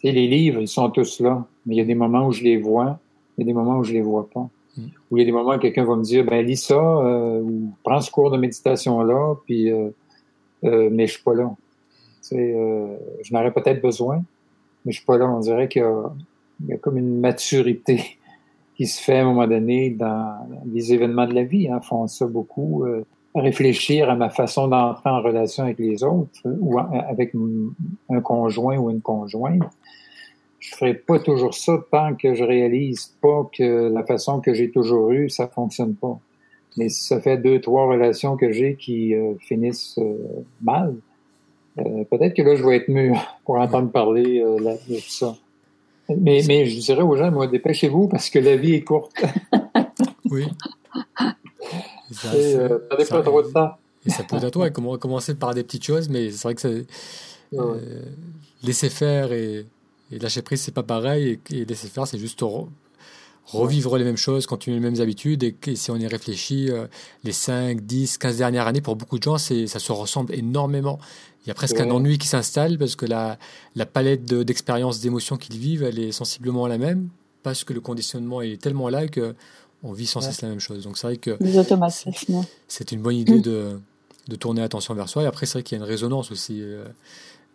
Tu 0.00 0.08
sais, 0.08 0.12
les 0.12 0.26
livres, 0.26 0.60
ils 0.60 0.68
sont 0.68 0.90
tous 0.90 1.20
là, 1.20 1.44
mais 1.66 1.76
il 1.76 1.78
y 1.78 1.82
a 1.82 1.84
des 1.84 1.94
moments 1.94 2.26
où 2.26 2.32
je 2.32 2.42
les 2.42 2.56
vois, 2.56 2.98
il 3.36 3.42
y 3.42 3.44
a 3.44 3.46
des 3.46 3.52
moments 3.52 3.78
où 3.78 3.84
je 3.84 3.92
les 3.92 4.02
vois 4.02 4.28
pas. 4.28 4.48
Où 5.10 5.18
il 5.18 5.20
y 5.20 5.22
a 5.22 5.26
des 5.26 5.32
moments 5.32 5.54
où 5.54 5.58
quelqu'un 5.58 5.84
va 5.84 5.96
me 5.96 6.02
dire, 6.02 6.24
ben 6.24 6.44
lis 6.44 6.56
ça, 6.56 6.74
euh, 6.74 7.42
ou 7.42 7.72
prends 7.82 8.00
ce 8.00 8.10
cours 8.10 8.30
de 8.30 8.38
méditation-là, 8.38 9.34
puis 9.44 9.70
euh, 9.70 9.90
euh, 10.64 10.88
mais 10.90 11.06
je 11.06 11.14
suis 11.14 11.22
pas 11.22 11.34
là. 11.34 11.50
Euh, 12.32 12.96
je 13.22 13.34
n'aurais 13.34 13.52
peut-être 13.52 13.82
besoin, 13.82 14.22
mais 14.84 14.92
je 14.92 14.98
suis 14.98 15.06
pas 15.06 15.18
là. 15.18 15.28
On 15.28 15.40
dirait 15.40 15.68
qu'il 15.68 15.82
y, 16.64 16.70
y, 16.70 16.72
a 16.72 16.78
comme 16.78 16.96
une 16.96 17.20
maturité 17.20 18.18
qui 18.76 18.86
se 18.86 19.02
fait 19.02 19.18
à 19.18 19.22
un 19.22 19.24
moment 19.24 19.46
donné 19.46 19.90
dans 19.90 20.48
les 20.72 20.94
événements 20.94 21.26
de 21.26 21.34
la 21.34 21.44
vie. 21.44 21.68
Hein, 21.68 21.80
font 21.80 22.06
ça 22.06 22.26
beaucoup. 22.26 22.86
Euh, 23.36 23.40
réfléchir 23.40 24.10
à 24.10 24.14
ma 24.14 24.28
façon 24.28 24.68
d'entrer 24.68 25.10
en 25.10 25.22
relation 25.22 25.64
avec 25.64 25.78
les 25.78 26.04
autres 26.04 26.40
ou 26.44 26.78
avec 26.78 27.32
un 28.10 28.20
conjoint 28.20 28.76
ou 28.76 28.90
une 28.90 29.00
conjointe 29.00 29.62
je 30.62 30.76
ferai 30.76 30.94
pas 30.94 31.18
toujours 31.18 31.54
ça 31.54 31.84
tant 31.90 32.14
que 32.14 32.34
je 32.34 32.44
réalise 32.44 33.16
pas 33.20 33.50
que 33.52 33.90
la 33.92 34.04
façon 34.04 34.40
que 34.40 34.54
j'ai 34.54 34.70
toujours 34.70 35.10
eue, 35.10 35.28
ça 35.28 35.48
fonctionne 35.48 35.96
pas. 35.96 36.20
Mais 36.76 36.88
si 36.88 37.04
ça 37.04 37.20
fait 37.20 37.36
deux, 37.36 37.60
trois 37.60 37.86
relations 37.86 38.36
que 38.36 38.52
j'ai 38.52 38.76
qui 38.76 39.12
euh, 39.12 39.34
finissent 39.40 39.98
euh, 39.98 40.44
mal, 40.62 40.94
euh, 41.78 42.04
peut-être 42.04 42.34
que 42.34 42.42
là, 42.42 42.54
je 42.54 42.64
vais 42.64 42.76
être 42.76 42.86
mûr 42.86 43.16
pour 43.44 43.56
entendre 43.56 43.90
parler 43.90 44.40
de 44.40 44.96
ça. 44.98 45.34
Mais, 46.08 46.42
mais 46.46 46.66
je 46.66 46.78
dirais 46.78 47.02
aux 47.02 47.16
gens, 47.16 47.32
moi, 47.32 47.48
dépêchez-vous 47.48 48.06
parce 48.06 48.30
que 48.30 48.38
la 48.38 48.56
vie 48.56 48.74
est 48.74 48.84
courte. 48.84 49.20
oui. 50.30 50.44
Ça, 52.12 52.30
perdez 52.88 53.04
pas 53.04 53.22
trop 53.22 53.42
de 53.42 53.48
temps. 53.48 53.76
Et 54.04 54.10
ça 54.10 54.24
peut 54.24 54.36
être 54.36 54.44
à 54.44 54.50
toi, 54.50 54.70
commencer 54.70 55.34
par 55.34 55.54
des 55.54 55.62
petites 55.62 55.84
choses, 55.84 56.08
mais 56.08 56.30
c'est 56.30 56.42
vrai 56.42 56.54
que 56.54 56.60
c'est 56.60 56.86
laisser 58.62 58.88
faire 58.88 59.32
et 59.32 59.66
et 60.12 60.18
lâcher 60.18 60.42
prise, 60.42 60.60
c'est 60.60 60.74
pas 60.74 60.82
pareil. 60.82 61.40
Et, 61.50 61.64
laisser 61.64 61.88
faire, 61.88 62.06
c'est 62.06 62.18
juste 62.18 62.44
revivre 63.46 63.96
les 63.96 64.04
mêmes 64.04 64.18
choses, 64.18 64.46
continuer 64.46 64.76
les 64.76 64.82
mêmes 64.82 65.00
habitudes. 65.00 65.42
Et, 65.42 65.56
si 65.74 65.90
on 65.90 65.96
y 65.96 66.06
réfléchit, 66.06 66.70
euh, 66.70 66.86
les 67.24 67.32
5, 67.32 67.80
10, 67.80 68.18
15 68.18 68.36
dernières 68.36 68.66
années, 68.66 68.82
pour 68.82 68.94
beaucoup 68.94 69.18
de 69.18 69.22
gens, 69.22 69.38
ça 69.38 69.66
se 69.66 69.92
ressemble 69.92 70.34
énormément. 70.34 70.98
Il 71.44 71.48
y 71.48 71.50
a 71.50 71.54
presque 71.54 71.80
un 71.80 71.90
ennui 71.90 72.18
qui 72.18 72.28
s'installe 72.28 72.78
parce 72.78 72.94
que 72.94 73.06
la, 73.06 73.36
la 73.74 73.86
palette 73.86 74.24
d'expériences, 74.24 75.00
d'émotions 75.00 75.36
qu'ils 75.36 75.58
vivent, 75.58 75.82
elle 75.82 75.98
est 75.98 76.12
sensiblement 76.12 76.68
la 76.68 76.78
même 76.78 77.08
parce 77.42 77.64
que 77.64 77.72
le 77.72 77.80
conditionnement 77.80 78.42
est 78.42 78.60
tellement 78.62 78.88
là 78.88 79.08
que 79.08 79.34
on 79.82 79.92
vit 79.92 80.06
sans 80.06 80.20
cesse 80.20 80.42
la 80.42 80.48
même 80.48 80.60
chose. 80.60 80.84
Donc 80.84 80.98
c'est 80.98 81.06
vrai 81.06 81.16
que 81.16 81.36
c'est 82.68 82.92
une 82.92 83.02
bonne 83.02 83.16
idée 83.16 83.40
de, 83.40 83.80
de 84.28 84.36
tourner 84.36 84.62
attention 84.62 84.94
vers 84.94 85.08
soi. 85.08 85.22
Et 85.22 85.26
après, 85.26 85.46
c'est 85.46 85.54
vrai 85.54 85.62
qu'il 85.62 85.76
y 85.76 85.80
a 85.80 85.84
une 85.84 85.88
résonance 85.88 86.30
aussi. 86.30 86.60
Euh, 86.62 86.84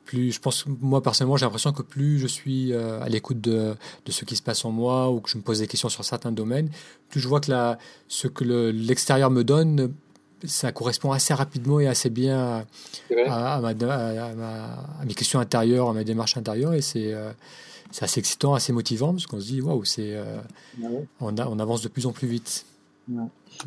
plus, 0.05 0.31
je 0.31 0.39
pense, 0.39 0.65
moi 0.67 1.03
personnellement, 1.03 1.35
j'ai 1.35 1.45
l'impression 1.45 1.73
que 1.73 1.81
plus 1.81 2.17
je 2.17 2.27
suis 2.27 2.71
euh, 2.71 3.01
à 3.01 3.09
l'écoute 3.09 3.41
de, 3.41 3.75
de, 4.05 4.11
ce 4.11 4.23
qui 4.23 4.37
se 4.37 4.41
passe 4.41 4.63
en 4.63 4.71
moi 4.71 5.11
ou 5.11 5.19
que 5.19 5.29
je 5.29 5.37
me 5.37 5.43
pose 5.43 5.59
des 5.59 5.67
questions 5.67 5.89
sur 5.89 6.05
certains 6.05 6.31
domaines, 6.31 6.69
plus 7.09 7.19
je 7.19 7.27
vois 7.27 7.41
que 7.41 7.51
la, 7.51 7.77
ce 8.07 8.29
que 8.29 8.45
l'extérieur 8.71 9.29
me 9.29 9.43
donne, 9.43 9.91
ça 10.45 10.71
correspond 10.71 11.11
assez 11.11 11.33
rapidement 11.33 11.81
et 11.81 11.87
assez 11.87 12.09
bien 12.09 12.65
à, 13.27 13.55
à, 13.55 13.59
ma, 13.59 13.69
à, 13.69 15.05
mes 15.05 15.13
questions 15.13 15.39
intérieures, 15.39 15.89
à 15.89 15.93
ma 15.93 16.05
démarche 16.05 16.37
intérieure. 16.37 16.73
Et 16.73 16.81
c'est 16.81 17.13
euh, 17.13 17.31
c'est 17.91 18.03
assez 18.03 18.19
excitant, 18.19 18.53
assez 18.53 18.73
motivant, 18.73 19.11
parce 19.11 19.25
qu'on 19.27 19.39
se 19.39 19.47
dit, 19.47 19.61
waouh, 19.61 19.83
c'est, 19.85 20.15
euh, 20.15 20.39
ah 20.83 20.87
on, 21.21 21.35
on, 21.37 21.59
avance 21.59 21.81
de 21.81 21.87
plus 21.87 22.05
en 22.05 22.11
plus 22.11 22.27
vite. 22.27 22.65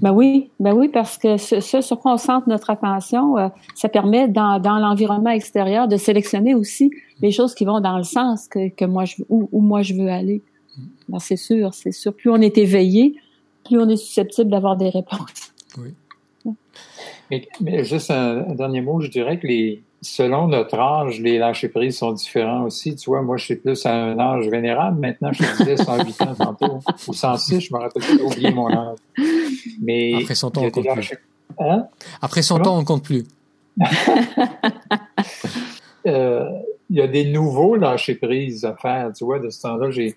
Ben 0.00 0.12
oui, 0.12 0.50
ben 0.60 0.74
oui, 0.74 0.88
parce 0.88 1.16
que 1.16 1.36
ce, 1.36 1.60
sur 1.60 1.98
quoi 1.98 2.12
on 2.12 2.16
centre 2.18 2.48
notre 2.48 2.70
attention, 2.70 3.38
euh, 3.38 3.48
ça 3.74 3.88
permet 3.88 4.28
dans, 4.28 4.60
dans 4.60 4.78
l'environnement 4.78 5.30
extérieur 5.30 5.88
de 5.88 5.96
sélectionner 5.96 6.54
aussi 6.54 6.90
les 7.22 7.32
choses 7.32 7.54
qui 7.54 7.64
vont 7.64 7.80
dans 7.80 7.96
le 7.96 8.04
sens 8.04 8.48
que, 8.48 8.68
que 8.68 8.84
moi 8.84 9.06
je 9.06 9.16
où, 9.28 9.48
où 9.50 9.60
moi 9.60 9.82
je 9.82 9.94
veux 9.94 10.08
aller. 10.08 10.42
Mm. 10.76 10.82
Ben 11.08 11.18
c'est 11.18 11.36
sûr, 11.36 11.72
c'est 11.72 11.92
sûr. 11.92 12.14
Plus 12.14 12.30
on 12.30 12.40
est 12.40 12.58
éveillé, 12.58 13.16
plus 13.64 13.78
on 13.78 13.88
est 13.88 13.96
susceptible 13.96 14.50
d'avoir 14.50 14.76
des 14.76 14.90
réponses. 14.90 15.54
Oui. 15.78 15.94
Mais, 17.30 17.48
mais, 17.60 17.84
juste 17.84 18.10
un, 18.10 18.54
dernier 18.54 18.80
mot, 18.80 19.00
je 19.00 19.08
dirais 19.08 19.38
que 19.38 19.46
les, 19.46 19.82
selon 20.02 20.48
notre 20.48 20.78
âge, 20.78 21.20
les 21.20 21.38
lâcher-prises 21.38 21.98
sont 21.98 22.12
différents 22.12 22.64
aussi. 22.64 22.96
Tu 22.96 23.10
vois, 23.10 23.22
moi, 23.22 23.36
je 23.36 23.44
suis 23.44 23.56
plus 23.56 23.84
à 23.86 23.94
un 23.94 24.18
âge 24.18 24.48
vénérable. 24.48 25.00
Maintenant, 25.00 25.32
je 25.32 25.42
te 25.42 25.58
disais 25.58 25.76
108 25.76 26.22
ans 26.22 26.34
tantôt, 26.34 26.80
ou 27.08 27.12
106, 27.12 27.60
je 27.60 27.74
me 27.74 27.80
rappelle 27.80 28.02
pas, 28.02 28.22
oublié 28.24 28.50
mon 28.50 28.70
âge. 28.70 28.98
Mais 29.80 30.14
Après 30.22 30.34
100 30.34 30.58
ans, 30.58 30.62
on 30.64 30.70
compte 30.70 30.86
plus. 30.94 31.12
Hein? 31.58 31.86
Après 32.22 32.42
100 32.42 32.66
ans, 32.66 32.78
on 32.78 32.84
compte 32.84 33.04
plus. 33.04 33.24
euh, 36.06 36.48
il 36.88 36.96
y 36.96 37.00
a 37.00 37.06
des 37.06 37.30
nouveaux 37.30 37.76
lâcher-prises 37.76 38.64
à 38.64 38.74
faire. 38.74 39.12
Tu 39.16 39.24
vois, 39.24 39.38
de 39.38 39.50
ce 39.50 39.62
temps-là, 39.62 39.90
j'ai, 39.90 40.16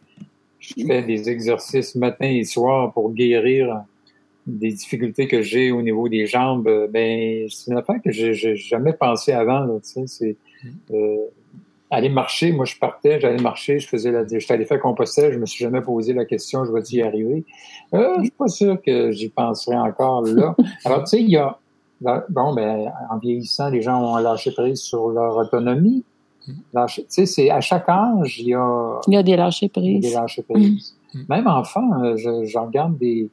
je 0.60 0.74
fais 0.86 1.04
des 1.04 1.30
exercices 1.30 1.96
matin 1.96 2.28
et 2.28 2.44
soir 2.46 2.94
pour 2.94 3.12
guérir 3.12 3.84
des 4.46 4.72
difficultés 4.72 5.28
que 5.28 5.42
j'ai 5.42 5.72
au 5.72 5.82
niveau 5.82 6.10
des 6.10 6.26
jambes, 6.28 6.68
euh, 6.68 6.88
ben 6.88 7.48
c'est 7.50 7.72
une 7.72 7.78
affaire 7.78 8.02
que 8.04 8.12
j'ai 8.12 8.56
jamais 8.56 8.94
pensé 8.94 9.32
avant. 9.32 9.60
Là, 9.60 9.76
c'est 9.82 10.36
mm. 10.64 10.70
euh, 10.94 11.18
aller 11.90 12.10
marcher. 12.10 12.52
Moi, 12.52 12.66
je 12.66 12.78
partais, 12.78 13.20
j'allais 13.20 13.42
marcher, 13.42 13.80
je 13.80 13.88
faisais 13.88 14.12
la, 14.12 14.28
j'étais 14.28 14.54
allé 14.54 14.66
faire 14.66 14.80
compostage, 14.80 15.34
je 15.34 15.40
me 15.40 15.46
suis 15.46 15.64
jamais 15.64 15.82
posé 15.82 16.14
la 16.14 16.26
question, 16.26 16.66
je 16.66 16.72
vais 16.72 16.82
y 16.82 17.02
arriver? 17.02 17.46
Euh, 17.94 18.16
je 18.18 18.24
suis 18.24 18.32
pas 18.32 18.48
sûr 18.48 18.82
que 18.82 19.12
j'y 19.12 19.30
penserai 19.30 19.78
encore 19.78 20.24
là. 20.24 20.56
Alors, 20.86 21.04
tu 21.04 21.12
sais, 21.12 21.22
il 21.22 21.30
y 21.30 21.38
a, 21.38 21.58
bon, 22.02 22.54
ben, 22.54 22.92
en 23.10 23.18
vieillissant, 23.18 23.70
les 23.70 23.82
gens 23.82 24.02
ont 24.02 24.18
lâché 24.18 24.52
prise 24.52 24.80
sur 24.80 25.10
leur 25.10 25.38
autonomie. 25.38 26.04
Mm. 26.48 26.86
Tu 26.88 27.02
sais, 27.08 27.26
c'est 27.26 27.50
à 27.50 27.62
chaque 27.62 27.88
âge, 27.88 28.40
il 28.40 28.48
y 28.48 28.54
a, 28.54 29.00
il 29.08 29.14
y 29.14 29.18
a 29.18 29.24
des 29.24 29.38
lâchers 29.38 29.70
prises. 29.70 30.02
Des 30.02 30.14
lâchers 30.14 30.44
prises. 30.44 30.96
Mm. 31.14 31.20
Même 31.30 31.48
enfant, 31.48 32.04
euh, 32.04 32.18
je, 32.18 32.44
je 32.44 32.58
regarde 32.58 32.98
des, 32.98 33.30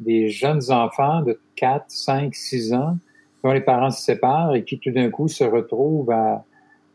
des 0.00 0.28
jeunes 0.28 0.70
enfants 0.70 1.22
de 1.22 1.38
4, 1.56 1.84
5, 1.88 2.34
6 2.34 2.74
ans 2.74 2.96
dont 3.44 3.52
les 3.52 3.60
parents 3.60 3.90
se 3.90 4.02
séparent 4.02 4.54
et 4.54 4.64
qui 4.64 4.78
tout 4.78 4.90
d'un 4.90 5.10
coup 5.10 5.28
se 5.28 5.44
retrouvent 5.44 6.10
à 6.10 6.44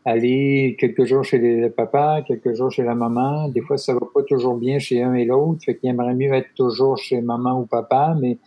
aller 0.04 0.76
quelques 0.78 1.04
jours 1.04 1.24
chez 1.24 1.38
les 1.38 1.70
papas, 1.70 2.22
quelques 2.22 2.54
jours 2.54 2.70
chez 2.70 2.82
la 2.82 2.94
maman. 2.94 3.48
Des 3.48 3.62
fois, 3.62 3.78
ça 3.78 3.94
va 3.94 4.00
pas 4.12 4.22
toujours 4.22 4.56
bien 4.56 4.78
chez 4.78 5.02
un 5.02 5.14
et 5.14 5.24
l'autre, 5.24 5.64
fait 5.64 5.76
qu'il 5.76 5.88
aimerait 5.88 6.14
mieux 6.14 6.32
être 6.34 6.52
toujours 6.54 6.98
chez 6.98 7.22
maman 7.22 7.58
ou 7.58 7.64
papa, 7.64 8.14
mais 8.20 8.38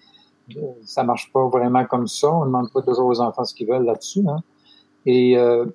euh, 0.55 0.61
ça 0.83 1.03
marche 1.03 1.31
pas 1.31 1.47
vraiment 1.47 1.85
comme 1.85 2.07
ça. 2.07 2.31
On 2.31 2.41
ne 2.41 2.45
demande 2.45 2.71
pas 2.71 2.81
toujours 2.81 3.07
aux 3.07 3.19
enfants 3.21 3.43
ce 3.43 3.55
qu'ils 3.55 3.67
veulent 3.67 3.85
là-dessus. 3.85 4.23
Hein. 4.27 4.43
Et 5.05 5.37
euh, 5.37 5.65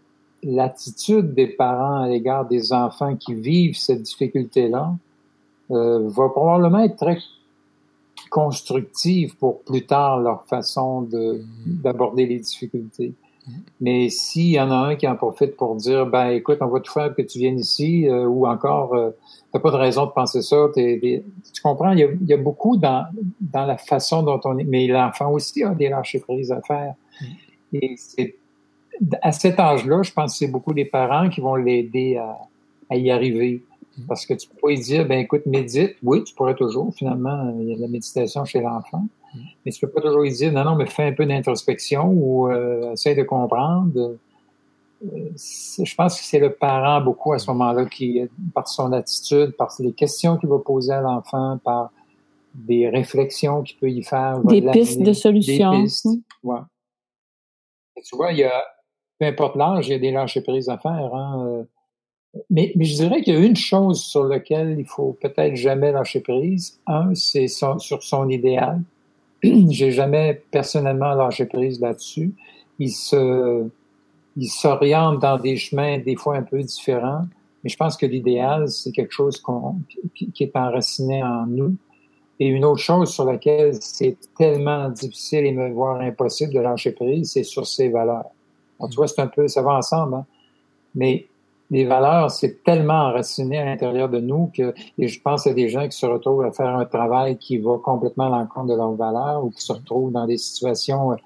l'attitude 0.42 1.34
des 1.34 1.48
parents 1.48 2.02
à 2.02 2.08
l'égard 2.08 2.46
des 2.46 2.72
enfants 2.72 3.16
qui 3.16 3.34
vivent 3.34 3.76
cette 3.76 4.02
difficulté-là 4.02 4.94
euh, 5.70 6.08
va 6.08 6.28
probablement 6.28 6.80
être 6.80 6.96
très 6.96 7.18
constructive 8.32 9.36
pour 9.36 9.62
plus 9.62 9.84
tard 9.84 10.18
leur 10.18 10.46
façon 10.46 11.02
de, 11.02 11.34
mm-hmm. 11.34 11.82
d'aborder 11.82 12.24
les 12.24 12.38
difficultés. 12.38 13.12
Mm-hmm. 13.12 13.52
Mais 13.82 14.08
s'il 14.08 14.52
y 14.52 14.58
en 14.58 14.70
a 14.70 14.76
un 14.88 14.96
qui 14.96 15.06
en 15.06 15.16
profite 15.16 15.54
pour 15.54 15.76
dire, 15.76 16.06
ben 16.06 16.30
écoute, 16.30 16.56
on 16.62 16.68
va 16.68 16.80
tout 16.80 16.92
faire 16.92 17.14
que 17.14 17.20
tu 17.20 17.38
viennes 17.38 17.58
ici, 17.58 18.08
euh, 18.08 18.24
ou 18.24 18.46
encore, 18.46 18.94
euh, 18.94 19.10
t'as 19.52 19.58
pas 19.58 19.70
de 19.70 19.76
raison 19.76 20.06
de 20.06 20.12
penser 20.12 20.40
ça, 20.40 20.56
tu 20.74 21.22
comprends, 21.62 21.92
il 21.92 21.98
y, 21.98 22.04
a, 22.04 22.06
il 22.06 22.26
y, 22.26 22.32
a, 22.32 22.38
beaucoup 22.38 22.78
dans, 22.78 23.04
dans 23.38 23.66
la 23.66 23.76
façon 23.76 24.22
dont 24.22 24.40
on 24.44 24.56
est, 24.56 24.64
mais 24.64 24.86
l'enfant 24.86 25.30
aussi 25.30 25.62
a 25.62 25.74
des 25.74 25.90
lâcher 25.90 26.20
prises 26.20 26.52
à 26.52 26.62
faire. 26.62 26.94
Mm-hmm. 27.20 27.78
Et 27.82 27.94
c'est, 27.98 28.36
à 29.20 29.32
cet 29.32 29.60
âge-là, 29.60 30.02
je 30.02 30.12
pense 30.12 30.32
que 30.32 30.38
c'est 30.38 30.50
beaucoup 30.50 30.72
des 30.72 30.86
parents 30.86 31.28
qui 31.28 31.42
vont 31.42 31.56
l'aider 31.56 32.16
à, 32.16 32.38
à 32.88 32.96
y 32.96 33.10
arriver. 33.10 33.62
Mm-hmm. 33.98 34.06
Parce 34.06 34.26
que 34.26 34.34
tu 34.34 34.48
peux 34.48 34.56
pas 34.60 34.68
lui 34.68 34.80
dire, 34.80 35.06
ben 35.06 35.18
écoute, 35.18 35.46
médite. 35.46 35.96
Oui, 36.02 36.24
tu 36.24 36.34
pourrais 36.34 36.54
toujours. 36.54 36.94
Finalement, 36.94 37.54
il 37.58 37.68
y 37.68 37.72
a 37.72 37.76
de 37.76 37.80
la 37.82 37.88
méditation 37.88 38.44
chez 38.44 38.60
l'enfant. 38.60 39.06
Mm-hmm. 39.34 39.40
Mais 39.64 39.72
tu 39.72 39.80
peux 39.80 39.92
pas 39.92 40.00
toujours 40.00 40.22
lui 40.22 40.32
dire, 40.32 40.52
non, 40.52 40.64
non, 40.64 40.76
mais 40.76 40.86
fais 40.86 41.04
un 41.04 41.12
peu 41.12 41.26
d'introspection 41.26 42.08
ou 42.08 42.50
euh, 42.50 42.92
essaie 42.92 43.14
de 43.14 43.22
comprendre. 43.22 44.16
Euh, 45.04 45.30
je 45.36 45.94
pense 45.94 46.20
que 46.20 46.24
c'est 46.24 46.38
le 46.38 46.52
parent 46.52 47.00
beaucoup 47.00 47.32
à 47.32 47.38
ce 47.38 47.50
moment-là 47.50 47.86
qui, 47.86 48.22
par 48.54 48.68
son 48.68 48.92
attitude, 48.92 49.56
par 49.56 49.72
les 49.80 49.92
questions 49.92 50.36
qu'il 50.36 50.48
va 50.48 50.58
poser 50.58 50.92
à 50.92 51.00
l'enfant, 51.00 51.58
par 51.62 51.90
des 52.54 52.88
réflexions 52.88 53.62
qu'il 53.62 53.78
peut 53.78 53.90
y 53.90 54.02
faire. 54.02 54.40
Des 54.44 54.62
pistes 54.62 55.02
de 55.02 55.12
solutions. 55.12 55.72
Des 55.72 55.82
pistes. 55.84 56.08
Ouais. 56.42 56.60
tu 58.04 58.16
vois, 58.16 58.32
il 58.32 58.38
y 58.38 58.44
a, 58.44 58.62
peu 59.18 59.26
importe 59.26 59.56
l'âge, 59.56 59.88
il 59.88 59.92
y 59.92 59.94
a 59.94 59.98
des 59.98 60.12
lâcher 60.12 60.42
prises 60.42 60.68
à 60.68 60.78
faire. 60.78 61.14
Hein. 61.14 61.66
Mais, 62.48 62.72
mais 62.76 62.84
je 62.84 62.94
dirais 62.96 63.22
qu'il 63.22 63.34
y 63.34 63.36
a 63.36 63.40
une 63.40 63.56
chose 63.56 64.02
sur 64.02 64.24
laquelle 64.24 64.78
il 64.78 64.86
faut 64.86 65.16
peut-être 65.20 65.54
jamais 65.54 65.92
lâcher 65.92 66.20
prise. 66.20 66.78
Un, 66.86 67.14
c'est 67.14 67.46
sur 67.46 68.02
son 68.02 68.28
idéal. 68.28 68.82
J'ai 69.42 69.90
jamais 69.90 70.42
personnellement 70.50 71.14
lâché 71.14 71.46
prise 71.46 71.80
là-dessus. 71.80 72.32
Il 72.78 72.90
se, 72.90 73.68
il 74.36 74.48
s'oriente 74.48 75.20
dans 75.20 75.38
des 75.38 75.56
chemins 75.56 75.98
des 75.98 76.16
fois 76.16 76.36
un 76.36 76.42
peu 76.42 76.62
différents. 76.62 77.26
Mais 77.62 77.70
je 77.70 77.76
pense 77.76 77.96
que 77.96 78.06
l'idéal, 78.06 78.68
c'est 78.68 78.92
quelque 78.92 79.12
chose 79.12 79.38
qu'on, 79.40 79.76
qui, 80.14 80.42
est 80.42 80.56
enraciné 80.56 81.22
en 81.22 81.46
nous. 81.46 81.76
Et 82.40 82.46
une 82.46 82.64
autre 82.64 82.80
chose 82.80 83.12
sur 83.12 83.24
laquelle 83.24 83.74
c'est 83.80 84.16
tellement 84.36 84.88
difficile 84.88 85.46
et 85.46 85.52
me 85.52 85.70
voir 85.70 86.00
impossible 86.00 86.52
de 86.52 86.60
lâcher 86.60 86.92
prise, 86.92 87.32
c'est 87.32 87.44
sur 87.44 87.66
ses 87.66 87.88
valeurs. 87.88 88.30
Alors, 88.80 88.90
tu 88.90 88.96
vois, 88.96 89.06
c'est 89.06 89.20
un 89.20 89.28
peu, 89.28 89.46
ça 89.46 89.62
va 89.62 89.76
ensemble, 89.76 90.14
hein? 90.14 90.26
Mais 90.94 91.26
les 91.72 91.86
valeurs, 91.86 92.30
c'est 92.30 92.62
tellement 92.62 93.08
enraciné 93.08 93.58
à 93.58 93.64
l'intérieur 93.64 94.10
de 94.10 94.20
nous 94.20 94.52
que 94.54 94.74
et 94.98 95.08
je 95.08 95.20
pense 95.22 95.46
à 95.46 95.54
des 95.54 95.70
gens 95.70 95.88
qui 95.88 95.96
se 95.96 96.04
retrouvent 96.04 96.44
à 96.44 96.52
faire 96.52 96.76
un 96.76 96.84
travail 96.84 97.38
qui 97.38 97.56
va 97.56 97.78
complètement 97.78 98.26
à 98.26 98.38
l'encontre 98.38 98.66
de 98.66 98.76
leurs 98.76 98.92
valeurs 98.92 99.42
ou 99.42 99.50
qui 99.50 99.62
se 99.62 99.72
retrouvent 99.72 100.12
dans 100.12 100.26
des 100.26 100.36
situations, 100.36 101.16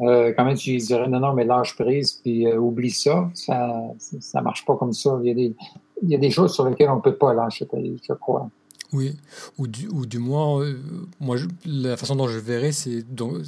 euh, 0.00 0.32
quand 0.36 0.44
même, 0.44 0.56
tu 0.56 0.76
dirais, 0.76 1.08
non, 1.08 1.18
non, 1.18 1.34
mais 1.34 1.44
lâche 1.44 1.76
prise, 1.76 2.20
puis 2.22 2.46
euh, 2.46 2.56
oublie 2.56 2.90
ça. 2.90 3.28
ça. 3.34 3.80
Ça 3.98 4.40
marche 4.42 4.64
pas 4.64 4.76
comme 4.76 4.92
ça. 4.92 5.18
Il 5.22 5.26
y 5.26 5.30
a 5.32 5.34
des, 5.34 5.56
il 6.02 6.08
y 6.08 6.14
a 6.14 6.18
des 6.18 6.30
choses 6.30 6.54
sur 6.54 6.68
lesquelles 6.68 6.90
on 6.90 7.00
peut 7.00 7.16
pas 7.16 7.34
lâcher 7.34 7.66
prise, 7.66 7.98
je 8.08 8.12
crois. 8.14 8.48
Oui, 8.92 9.16
ou 9.58 9.66
du, 9.66 9.88
ou 9.88 10.06
du 10.06 10.20
moins, 10.20 10.62
euh, 10.62 10.78
moi, 11.18 11.36
la 11.66 11.96
façon 11.96 12.14
dont 12.14 12.28
je 12.28 12.38
verrais, 12.38 12.70
c'est 12.70 13.04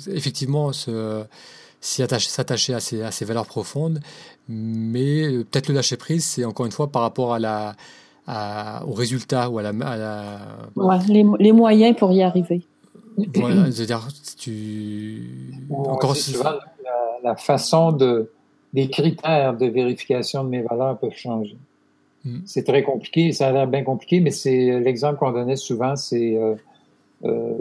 effectivement 0.09 0.73
ce 0.73 1.25
s'attacher 1.81 2.75
à 2.75 2.81
ses, 2.81 3.03
à 3.03 3.11
ses 3.11 3.25
valeurs 3.25 3.47
profondes, 3.47 4.01
mais 4.49 5.23
euh, 5.23 5.45
peut-être 5.45 5.69
le 5.69 5.75
lâcher 5.75 5.97
prise, 5.97 6.25
c'est 6.25 6.45
encore 6.45 6.67
une 6.67 6.73
fois 6.73 6.89
par 6.89 7.03
rapport 7.03 7.35
à 7.35 7.39
la, 7.39 7.75
à, 8.27 8.85
au 8.87 8.93
résultat 8.93 9.51
ou 9.51 9.59
à 9.59 9.63
la. 9.63 9.73
Ouais, 10.77 10.99
les, 11.09 11.25
les, 11.39 11.53
moyens 11.53 11.97
pour 11.97 12.13
y 12.13 12.23
arriver. 12.23 12.63
Voilà, 13.35 13.71
c'est-à-dire, 13.71 14.09
tu. 14.39 15.53
encore 15.71 16.15
la, 16.43 16.59
la, 17.23 17.37
façon 17.37 17.93
de. 17.93 18.31
Les 18.75 18.91
critères 18.91 19.57
de 19.57 19.67
vérification 19.67 20.45
de 20.45 20.51
mes 20.51 20.61
valeurs 20.61 20.99
peuvent 20.99 21.17
changer. 21.17 21.57
Hmm. 22.25 22.41
C'est 22.45 22.65
très 22.65 22.83
compliqué, 22.83 23.33
ça 23.33 23.49
a 23.49 23.53
l'air 23.53 23.67
bien 23.67 23.85
compliqué, 23.85 24.21
mais 24.21 24.33
c'est 24.33 24.81
l'exemple 24.81 25.19
qu'on 25.19 25.31
donnait 25.31 25.57
souvent, 25.57 25.95
c'est 25.95 26.37
euh, 26.37 26.57
euh, 27.25 27.55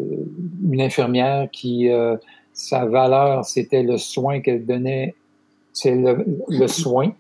une 0.70 0.82
infirmière 0.82 1.48
qui 1.52 1.90
euh, 1.90 2.18
sa 2.56 2.86
valeur, 2.86 3.46
c'était 3.46 3.84
le 3.84 3.98
soin 3.98 4.40
qu'elle 4.40 4.66
donnait. 4.66 5.14
C'est 5.74 5.94
le, 5.94 6.26
le, 6.48 6.68
soin. 6.84 7.12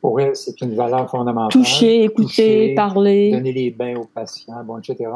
Pour 0.00 0.20
elle, 0.20 0.36
c'est 0.36 0.60
une 0.60 0.74
valeur 0.74 1.08
fondamentale. 1.08 1.62
Toucher, 1.62 2.04
écouter, 2.04 2.74
parler. 2.74 3.30
Donner 3.30 3.52
les 3.52 3.70
bains 3.70 3.96
aux 3.96 4.08
patients, 4.12 4.62
bon, 4.64 4.78
etc. 4.78 5.10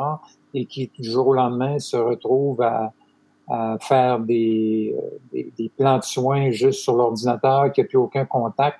et 0.54 0.64
qui, 0.64 0.90
du 0.98 1.08
jour 1.08 1.28
au 1.28 1.34
lendemain, 1.34 1.78
se 1.78 1.96
retrouve 1.96 2.62
à, 2.62 2.92
à 3.48 3.76
faire 3.80 4.20
des, 4.20 4.96
euh, 5.34 5.42
des, 5.56 5.70
plans 5.76 5.98
de 5.98 6.04
soins 6.04 6.50
juste 6.50 6.80
sur 6.80 6.94
l'ordinateur, 6.94 7.72
qui 7.72 7.80
n'a 7.80 7.86
plus 7.86 7.98
aucun 7.98 8.24
contact. 8.24 8.78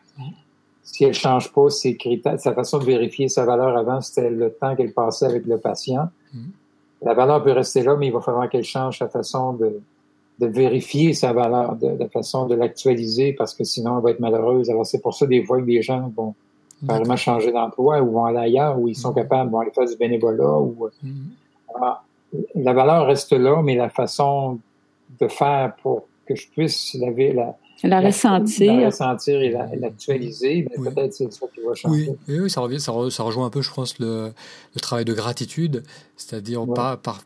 Si 0.83 1.05
elle 1.05 1.14
change 1.14 1.53
pas 1.53 1.68
ses 1.68 1.97
critères, 1.97 2.39
sa 2.41 2.53
façon 2.53 2.79
de 2.79 2.85
vérifier 2.85 3.29
sa 3.29 3.45
valeur 3.45 3.77
avant, 3.77 4.01
c'était 4.01 4.31
le 4.31 4.53
temps 4.53 4.75
qu'elle 4.75 4.93
passait 4.93 5.27
avec 5.27 5.47
le 5.47 5.59
patient. 5.59 6.09
Mm. 6.33 6.39
La 7.03 7.14
valeur 7.14 7.43
peut 7.43 7.53
rester 7.53 7.83
là, 7.83 7.97
mais 7.97 8.09
il 8.09 8.12
va 8.12 8.21
falloir 8.21 8.49
qu'elle 8.49 8.64
change 8.64 8.99
sa 8.99 9.09
façon 9.09 9.53
de, 9.53 9.81
de 10.41 10.47
vérifier 10.47 11.12
sa 11.12 11.32
valeur, 11.32 11.76
de, 11.76 11.88
la 11.99 12.09
façon 12.09 12.47
de 12.47 12.55
l'actualiser, 12.55 13.34
parce 13.34 13.55
que 13.55 13.62
sinon, 13.62 13.99
elle 13.99 14.05
va 14.05 14.11
être 14.12 14.20
malheureuse. 14.20 14.70
Alors, 14.70 14.86
c'est 14.86 15.01
pour 15.01 15.14
ça, 15.14 15.26
des 15.26 15.45
fois, 15.45 15.61
que 15.61 15.66
des 15.66 15.82
gens 15.82 16.11
vont 16.16 16.34
vraiment 16.82 17.16
changer 17.16 17.53
d'emploi 17.53 18.01
ou 18.01 18.12
vont 18.12 18.24
aller 18.24 18.38
ailleurs, 18.38 18.78
où 18.78 18.88
ils 18.88 18.97
sont 18.97 19.12
mm. 19.12 19.16
capables, 19.16 19.51
vont 19.51 19.61
aller 19.61 19.70
faire 19.70 19.86
du 19.86 19.97
bénévolat. 19.97 20.59
Ou, 20.59 20.88
la 22.55 22.72
valeur 22.72 23.07
reste 23.07 23.32
là, 23.32 23.61
mais 23.62 23.74
la 23.74 23.91
façon 23.91 24.61
de 25.20 25.28
faire 25.28 25.74
pour 25.82 26.07
que 26.26 26.34
je 26.36 26.49
puisse 26.49 26.95
la, 26.95 27.11
la, 27.11 27.57
la 27.82 28.01
ressentir. 28.01 28.72
La 28.74 28.86
ressentir 28.86 29.41
et 29.43 29.51
l'actualiser, 29.76 30.62
ben, 30.62 30.95
peut-être 30.95 31.12
c'est 31.12 31.32
ça 31.32 31.47
qui 31.53 31.61
va 31.61 31.74
changer. 31.74 32.14
Oui, 32.28 32.41
oui 32.41 32.49
ça, 32.49 32.61
revient, 32.61 32.80
ça, 32.80 32.93
rejoint 32.93 33.47
un 33.47 33.51
peu, 33.51 33.62
je 33.62 33.72
pense, 33.72 33.99
le, 33.99 34.32
le 34.74 34.80
travail 34.80 35.05
de 35.05 35.12
gratitude, 35.12 35.82
c'est-à-dire 36.16 36.66
pas 36.72 36.97
par, 36.97 37.24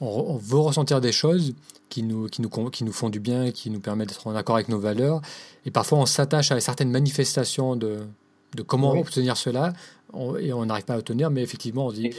on, 0.00 0.06
on, 0.06 0.36
veut 0.36 0.58
ressentir 0.58 1.00
des 1.00 1.12
choses 1.12 1.54
qui 1.88 2.02
nous, 2.02 2.26
qui, 2.26 2.42
nous, 2.42 2.48
qui 2.70 2.84
nous 2.84 2.92
font 2.92 3.10
du 3.10 3.20
bien, 3.20 3.50
qui 3.50 3.70
nous 3.70 3.80
permettent 3.80 4.10
d'être 4.10 4.26
en 4.26 4.34
accord 4.34 4.56
avec 4.56 4.68
nos 4.68 4.78
valeurs, 4.78 5.20
et 5.64 5.70
parfois 5.70 5.98
on 5.98 6.06
s'attache 6.06 6.52
à 6.52 6.60
certaines 6.60 6.90
manifestations 6.90 7.76
de, 7.76 7.98
de 8.54 8.62
comment 8.62 8.92
obtenir 8.92 9.36
cela, 9.36 9.72
et 10.40 10.52
on 10.52 10.66
n'arrive 10.66 10.84
pas 10.84 10.94
à 10.94 10.98
obtenir, 10.98 11.30
mais 11.30 11.42
effectivement 11.42 11.86
on 11.86 11.92
dit, 11.92 12.10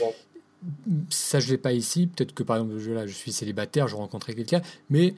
ça 1.08 1.40
je 1.40 1.48
l'ai 1.48 1.58
pas 1.58 1.72
ici. 1.72 2.06
Peut-être 2.06 2.34
que 2.34 2.42
par 2.42 2.56
exemple, 2.56 2.78
je, 2.78 2.90
là, 2.92 3.06
je 3.06 3.12
suis 3.12 3.32
célibataire, 3.32 3.88
je 3.88 3.96
rencontrais 3.96 4.34
quelqu'un, 4.34 4.62
mais 4.88 5.14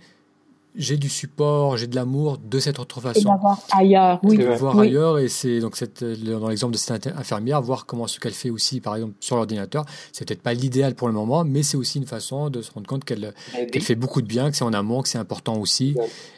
j'ai 0.74 0.96
du 0.96 1.08
support, 1.08 1.76
j'ai 1.76 1.86
de 1.86 1.94
l'amour 1.94 2.38
de 2.38 2.58
cette 2.58 2.78
autre 2.78 3.00
façon. 3.00 3.20
Et 3.20 3.40
voir 3.40 3.60
ailleurs, 3.72 4.20
oui. 4.22 4.38
De 4.38 4.46
voir 4.46 4.78
ailleurs, 4.78 5.18
et 5.18 5.28
c'est 5.28 5.60
donc 5.60 5.76
cette, 5.76 6.02
dans 6.02 6.48
l'exemple 6.48 6.72
de 6.72 6.78
cette 6.78 7.06
infirmière, 7.08 7.60
voir 7.60 7.84
comment 7.84 8.06
ce 8.06 8.18
qu'elle 8.18 8.32
fait 8.32 8.50
aussi, 8.50 8.80
par 8.80 8.96
exemple, 8.96 9.14
sur 9.20 9.36
l'ordinateur. 9.36 9.84
C'est 10.12 10.26
peut-être 10.26 10.42
pas 10.42 10.54
l'idéal 10.54 10.94
pour 10.94 11.08
le 11.08 11.14
moment, 11.14 11.44
mais 11.44 11.62
c'est 11.62 11.76
aussi 11.76 11.98
une 11.98 12.06
façon 12.06 12.48
de 12.48 12.62
se 12.62 12.72
rendre 12.72 12.86
compte 12.86 13.04
qu'elle 13.04 13.32
fait 13.80 13.94
beaucoup 13.94 14.22
de 14.22 14.26
bien, 14.26 14.50
que 14.50 14.56
c'est 14.56 14.64
en 14.64 14.72
amont, 14.72 15.02
que 15.02 15.08
c'est 15.08 15.18
important 15.18 15.56
aussi. 15.56 15.94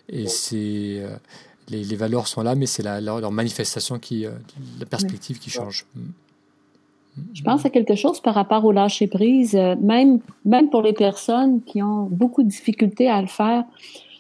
Et 0.09 0.27
c'est 0.27 0.99
euh, 1.01 1.17
les, 1.69 1.85
les, 1.85 1.97
valeurs 1.97 2.27
sont 2.27 2.43
là, 2.43 2.55
mais 2.55 2.67
c'est 2.67 2.83
la, 2.83 3.01
leur, 3.01 3.31
manifestation 3.31 3.99
qui, 3.99 4.27
euh, 4.27 4.33
la 4.81 4.87
perspective 4.87 5.39
qui 5.39 5.51
change. 5.51 5.87
Mm. 5.95 6.01
Je 7.33 7.43
pense 7.45 7.65
à 7.65 7.71
quelque 7.71 7.95
chose 7.95 8.21
par 8.21 8.35
rapport 8.35 8.65
au 8.65 8.73
lâcher 8.73 9.07
prise, 9.07 9.55
euh, 9.55 9.77
même, 9.81 10.19
même 10.45 10.69
pour 10.69 10.83
les 10.83 10.93
personnes 10.93 11.63
qui 11.63 11.81
ont 11.81 12.09
beaucoup 12.11 12.43
de 12.43 12.49
difficultés 12.49 13.09
à 13.09 13.21
le 13.21 13.29
faire. 13.29 13.63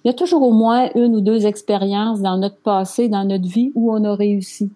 Il 0.05 0.09
y 0.09 0.11
a 0.11 0.14
toujours 0.14 0.42
au 0.42 0.52
moins 0.52 0.90
une 0.94 1.16
ou 1.16 1.20
deux 1.20 1.46
expériences 1.46 2.20
dans 2.20 2.36
notre 2.36 2.59
passé, 2.59 3.09
dans 3.09 3.24
notre 3.24 3.48
vie 3.48 3.72
où 3.74 3.92
on 3.92 4.05
a 4.05 4.14
réussi. 4.14 4.70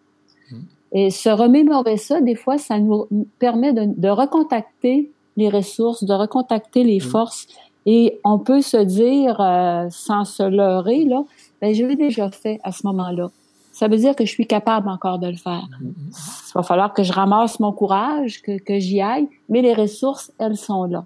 Hmm. 0.50 0.56
Et 0.92 1.10
se 1.10 1.28
remémorer 1.28 1.98
ça, 1.98 2.20
des 2.20 2.34
fois, 2.34 2.58
ça 2.58 2.78
nous 2.78 3.06
permet 3.38 3.72
de, 3.72 3.86
de 3.96 4.08
recontacter 4.08 5.10
les 5.36 5.50
ressources, 5.50 6.04
de 6.04 6.14
recontacter 6.14 6.82
les 6.82 6.98
hmm. 6.98 7.10
forces. 7.10 7.46
Et 7.84 8.18
on 8.24 8.38
peut 8.38 8.62
se 8.62 8.78
dire, 8.78 9.40
euh, 9.40 9.86
sans 9.90 10.24
se 10.24 10.42
leurrer, 10.42 11.04
là, 11.04 11.22
ben, 11.60 11.74
je 11.74 11.84
l'ai 11.84 11.96
déjà 11.96 12.30
fait 12.30 12.58
à 12.64 12.72
ce 12.72 12.86
moment-là 12.86 13.30
ça 13.78 13.86
veut 13.86 13.96
dire 13.96 14.16
que 14.16 14.24
je 14.24 14.32
suis 14.32 14.46
capable 14.48 14.88
encore 14.88 15.20
de 15.20 15.28
le 15.28 15.36
faire. 15.36 15.68
Il 15.80 16.52
va 16.52 16.64
falloir 16.64 16.92
que 16.92 17.04
je 17.04 17.12
ramasse 17.12 17.60
mon 17.60 17.70
courage, 17.70 18.42
que, 18.42 18.58
que 18.58 18.80
j'y 18.80 19.00
aille, 19.00 19.28
mais 19.48 19.62
les 19.62 19.72
ressources, 19.72 20.32
elles 20.40 20.56
sont 20.56 20.82
là. 20.82 21.04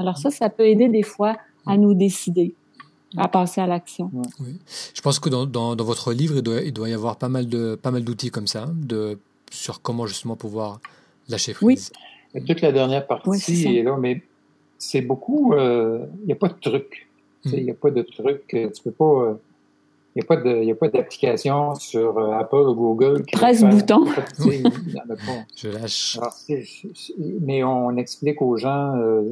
Alors 0.00 0.18
ça, 0.18 0.32
ça 0.32 0.50
peut 0.50 0.66
aider 0.66 0.88
des 0.88 1.04
fois 1.04 1.36
à 1.64 1.76
nous 1.76 1.94
décider 1.94 2.56
à 3.16 3.28
passer 3.28 3.60
à 3.60 3.66
l'action. 3.66 4.10
Oui. 4.40 4.58
Je 4.94 5.00
pense 5.00 5.18
que 5.18 5.28
dans, 5.28 5.46
dans, 5.46 5.76
dans, 5.76 5.84
votre 5.84 6.12
livre, 6.12 6.36
il 6.36 6.42
doit, 6.42 6.60
il 6.60 6.72
doit 6.72 6.88
y 6.88 6.92
avoir 6.92 7.16
pas 7.16 7.28
mal 7.28 7.48
de 7.48 7.74
pas 7.74 7.90
mal 7.90 8.04
d'outils 8.04 8.30
comme 8.30 8.46
ça, 8.46 8.66
de 8.74 9.18
sur 9.50 9.80
comment 9.80 10.06
justement 10.06 10.36
pouvoir 10.36 10.80
lâcher 11.28 11.54
prise. 11.54 11.92
Oui. 12.34 12.44
Toute 12.46 12.60
la 12.60 12.72
dernière 12.72 13.06
partie 13.06 13.78
est, 13.78 13.82
là, 13.82 13.96
mais 13.98 14.22
c'est 14.76 15.00
beaucoup. 15.00 15.54
Euh, 15.54 16.06
il 16.20 16.26
n'y 16.26 16.32
a 16.32 16.36
pas 16.36 16.48
de 16.48 16.60
truc. 16.60 17.08
Il 17.44 17.64
n'y 17.64 17.70
a 17.70 17.74
pas 17.74 17.90
de 17.90 18.02
truc. 18.02 18.44
Tu 18.48 18.82
peux 18.84 18.90
pas. 18.90 19.04
Euh, 19.04 19.34
il 20.16 20.24
n'y 20.62 20.72
a 20.72 20.74
pas 20.74 20.88
d'application 20.88 21.74
sur 21.74 22.18
euh, 22.18 22.32
Apple 22.32 22.56
ou 22.56 22.74
Google. 22.74 23.24
13 23.30 23.64
boutons. 23.64 24.04
Je 25.56 25.68
lâche. 25.68 26.18
mais 27.40 27.62
on 27.62 27.96
explique 27.96 28.42
aux 28.42 28.56
gens, 28.56 28.96
euh, 28.96 29.22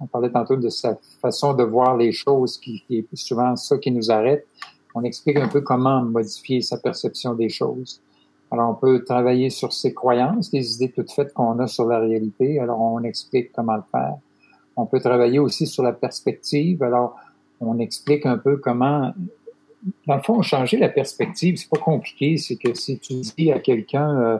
on 0.00 0.06
parlait 0.06 0.30
tantôt 0.30 0.56
de 0.56 0.68
sa 0.68 0.98
façon 1.20 1.54
de 1.54 1.62
voir 1.62 1.96
les 1.96 2.12
choses, 2.12 2.58
qui, 2.58 2.82
qui, 2.86 2.98
est 2.98 3.16
souvent 3.16 3.54
ça 3.56 3.78
qui 3.78 3.92
nous 3.92 4.10
arrête. 4.10 4.46
On 4.94 5.04
explique 5.04 5.36
un 5.36 5.48
peu 5.48 5.60
comment 5.60 6.02
modifier 6.02 6.60
sa 6.60 6.78
perception 6.78 7.34
des 7.34 7.48
choses. 7.48 8.00
Alors, 8.50 8.70
on 8.70 8.74
peut 8.74 9.02
travailler 9.04 9.48
sur 9.48 9.72
ses 9.72 9.94
croyances, 9.94 10.52
les 10.52 10.74
idées 10.74 10.90
toutes 10.90 11.10
faites 11.10 11.32
qu'on 11.32 11.58
a 11.58 11.66
sur 11.66 11.86
la 11.86 12.00
réalité. 12.00 12.58
Alors, 12.58 12.80
on 12.80 13.02
explique 13.02 13.52
comment 13.52 13.76
le 13.76 13.82
faire. 13.90 14.16
On 14.76 14.86
peut 14.86 15.00
travailler 15.00 15.38
aussi 15.38 15.66
sur 15.66 15.82
la 15.82 15.92
perspective. 15.92 16.82
Alors, 16.82 17.16
on 17.60 17.78
explique 17.78 18.26
un 18.26 18.38
peu 18.38 18.56
comment 18.56 19.12
dans 20.06 20.16
le 20.16 20.22
fond, 20.22 20.40
changer 20.42 20.78
la 20.78 20.88
perspective, 20.88 21.56
c'est 21.56 21.68
pas 21.68 21.78
compliqué. 21.78 22.36
C'est 22.36 22.56
que 22.56 22.74
si 22.74 22.98
tu 22.98 23.14
dis 23.14 23.50
à 23.50 23.58
quelqu'un, 23.58 24.20
euh, 24.20 24.38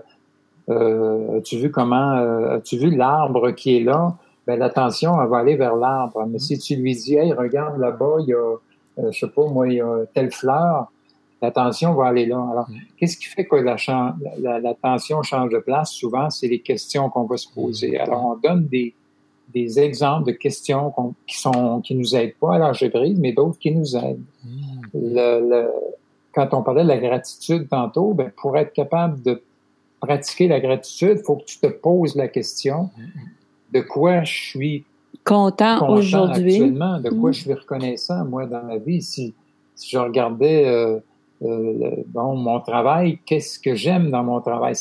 euh, 0.69 1.39
as-tu 1.39 1.59
vu 1.59 1.71
comment, 1.71 2.13
euh, 2.13 2.57
as-tu 2.57 2.79
vu 2.79 2.91
l'arbre 2.91 3.51
qui 3.51 3.77
est 3.77 3.81
là, 3.81 4.17
ben 4.47 4.59
l'attention 4.59 5.21
elle 5.21 5.29
va 5.29 5.39
aller 5.39 5.57
vers 5.57 5.77
l'arbre. 5.77 6.25
Mais 6.29 6.39
si 6.39 6.59
tu 6.59 6.77
lui 6.77 6.95
dis, 6.95 7.15
hey, 7.15 7.33
regarde 7.33 7.79
là-bas, 7.79 8.17
il 8.21 8.29
y 8.29 8.35
a, 8.35 8.37
euh, 8.37 9.11
je 9.11 9.19
sais 9.19 9.29
pas 9.29 9.47
moi, 9.47 9.69
il 9.69 9.75
y 9.75 9.81
a 9.81 10.05
telle 10.15 10.31
fleur, 10.31 10.93
l'attention 11.41 11.95
va 11.95 12.07
aller 12.07 12.27
là. 12.27 12.47
Alors, 12.51 12.69
qu'est-ce 12.97 13.17
qui 13.17 13.27
fait 13.27 13.45
que 13.45 13.57
l'attention 13.57 14.15
la, 14.39 14.61
la, 14.61 15.23
change 15.23 15.51
de 15.51 15.59
place? 15.59 15.91
Souvent, 15.91 16.31
c'est 16.31 16.49
les 16.49 16.61
questions 16.61 17.11
qu'on 17.11 17.25
va 17.25 17.37
se 17.37 17.53
poser. 17.53 17.99
Alors, 17.99 18.25
on 18.25 18.37
donne 18.37 18.67
des 18.67 18.95
des 19.53 19.81
exemples 19.81 20.27
de 20.27 20.33
questions 20.33 20.93
qui 21.27 21.39
sont 21.39 21.81
qui 21.81 21.95
nous 21.95 22.15
aident 22.15 22.35
pas 22.41 22.57
à 22.57 22.73
prise, 22.73 23.19
mais 23.19 23.33
d'autres 23.33 23.59
qui 23.59 23.73
nous 23.73 23.97
aident. 23.97 24.25
Hmm. 24.45 24.81
Le, 24.95 25.69
quand 26.35 26.55
on 26.55 26.63
parlait 26.63 26.83
de 26.83 26.89
la 26.89 26.99
gratitude 26.99 27.69
tantôt, 27.69 28.15
ben, 28.15 28.31
pour 28.41 28.57
être 28.57 28.73
capable 28.73 29.23
de 29.23 29.43
pratiquer 30.01 30.49
la 30.49 30.61
gratitude, 30.61 31.19
il 31.21 31.25
faut 31.25 31.37
que 31.37 31.45
tu 31.45 31.59
te 31.59 31.67
poses 31.67 32.17
la 32.17 32.29
question 32.29 32.91
de 33.73 33.81
quoi 33.81 34.25
je 34.25 34.33
suis 34.33 34.85
content, 35.25 35.89
aujourd'hui, 35.89 36.55
actuellement, 36.55 37.01
de 37.01 37.11
quoi 37.11 37.31
hmm. 37.31 37.35
je 37.35 37.41
suis 37.41 37.53
reconnaissant 37.55 38.25
moi 38.25 38.47
dans 38.47 38.63
ma 38.63 38.79
vie. 38.79 39.03
Si, 39.03 39.35
si 39.75 39.91
je 39.91 39.99
regardais 39.99 40.67
euh, 40.67 40.99
euh, 41.45 42.05
bon, 42.07 42.37
mon 42.37 42.61
travail, 42.61 43.19
qu'est-ce 43.27 43.59
que 43.59 43.75
j'aime 43.75 44.11
dans 44.11 44.23
mon 44.23 44.41
travail, 44.41 44.75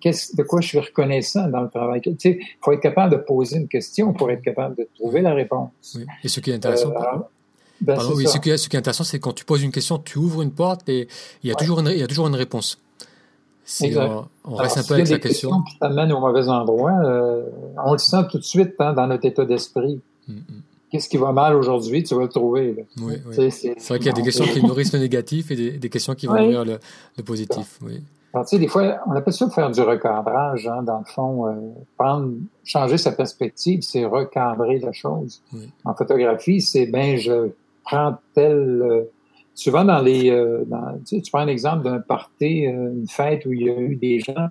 qu'est-ce, 0.00 0.36
de 0.36 0.42
quoi 0.42 0.60
je 0.60 0.68
suis 0.68 0.78
reconnaissant 0.78 1.48
dans 1.48 1.62
le 1.62 1.68
travail? 1.68 2.00
Tu 2.00 2.14
sais, 2.18 2.38
faut 2.60 2.72
être 2.72 2.80
capable 2.80 3.12
de 3.12 3.18
poser 3.18 3.56
une 3.56 3.68
question 3.68 4.12
pour 4.12 4.30
être 4.30 4.42
capable 4.42 4.76
de 4.76 4.88
trouver 4.94 5.20
la 5.20 5.34
réponse. 5.34 5.70
Oui. 5.94 6.06
Et 6.22 6.28
ce 6.28 6.40
qui 6.40 6.50
est 6.50 6.54
intéressant, 6.54 6.90
euh, 6.90 7.18
ben 7.80 7.98
oui, 8.14 8.26
ce 8.26 8.38
qui, 8.38 8.50
est, 8.50 8.56
ce 8.56 8.68
qui, 8.68 8.76
est, 8.76 8.78
intéressant, 8.78 9.04
c'est 9.04 9.18
quand 9.18 9.32
tu 9.32 9.44
poses 9.44 9.62
une 9.62 9.72
question, 9.72 9.98
tu 9.98 10.18
ouvres 10.18 10.42
une 10.42 10.52
porte 10.52 10.88
et 10.88 11.08
il 11.42 11.50
y 11.50 11.52
a 11.52 11.54
toujours 11.54 11.80
une, 11.80 11.88
il 11.88 11.98
y 11.98 12.02
a 12.02 12.06
toujours 12.06 12.28
une 12.28 12.36
réponse. 12.36 12.78
Si 13.64 13.92
on, 13.96 14.26
on 14.44 14.54
reste 14.54 14.78
un 14.78 14.84
peu 14.84 14.94
avec 14.94 15.08
la 15.08 15.18
question. 15.18 15.62
qui 15.62 15.78
t'amènent 15.78 16.12
au 16.12 16.20
mauvais 16.20 16.48
endroit, 16.48 17.00
euh, 17.04 17.42
on 17.84 17.92
le 17.92 17.98
sent 17.98 18.28
tout 18.30 18.38
de 18.38 18.44
suite 18.44 18.74
hein, 18.78 18.92
dans 18.92 19.08
notre 19.08 19.26
état 19.26 19.44
d'esprit. 19.44 20.00
Mm, 20.28 20.34
mm 20.34 20.62
qu'est-ce 20.90 21.08
qui 21.08 21.16
va 21.16 21.32
mal 21.32 21.54
aujourd'hui, 21.56 22.02
tu 22.02 22.14
vas 22.14 22.22
le 22.22 22.28
trouver. 22.28 22.86
Oui, 23.00 23.14
oui. 23.26 23.50
C'est 23.50 23.88
vrai 23.88 23.98
qu'il 23.98 24.06
y 24.06 24.10
a 24.10 24.12
des 24.12 24.22
questions 24.22 24.44
qui 24.44 24.62
nourrissent 24.64 24.92
le 24.92 25.00
négatif 25.00 25.50
et 25.50 25.78
des, 25.78 25.88
questions 25.88 26.14
qui 26.14 26.26
vont 26.26 26.34
nourrir 26.34 26.64
le, 26.64 27.22
positif. 27.22 27.78
Oui. 27.82 28.02
Alors, 28.34 28.46
des 28.50 28.68
fois, 28.68 28.98
on 29.06 29.12
appelle 29.12 29.32
ça 29.32 29.48
faire 29.48 29.70
du 29.70 29.80
recadrage, 29.80 30.66
hein, 30.68 30.82
dans 30.82 30.98
le 30.98 31.04
fond. 31.06 31.46
Euh, 31.46 31.52
prendre, 31.96 32.34
changer 32.64 32.98
sa 32.98 33.12
perspective, 33.12 33.80
c'est 33.80 34.04
recadrer 34.04 34.78
la 34.78 34.92
chose. 34.92 35.42
En 35.84 35.94
photographie, 35.94 36.60
c'est 36.60 36.86
ben 36.86 37.16
je 37.16 37.50
prends 37.84 38.16
tel. 38.34 38.82
Euh, 38.82 39.04
souvent 39.56 39.84
dans 39.84 40.00
les, 40.00 40.30
euh, 40.30 40.64
dans, 40.66 40.98
tu, 40.98 41.16
sais, 41.16 41.22
tu 41.22 41.30
prends 41.32 41.40
un 41.40 41.48
exemple 41.48 41.82
d'un 41.84 41.98
party, 41.98 42.66
euh, 42.66 42.92
une 42.92 43.08
fête 43.08 43.44
où 43.46 43.52
il 43.52 43.62
y 43.62 43.70
a 43.70 43.76
eu 43.76 43.96
des 43.96 44.20
gens 44.20 44.48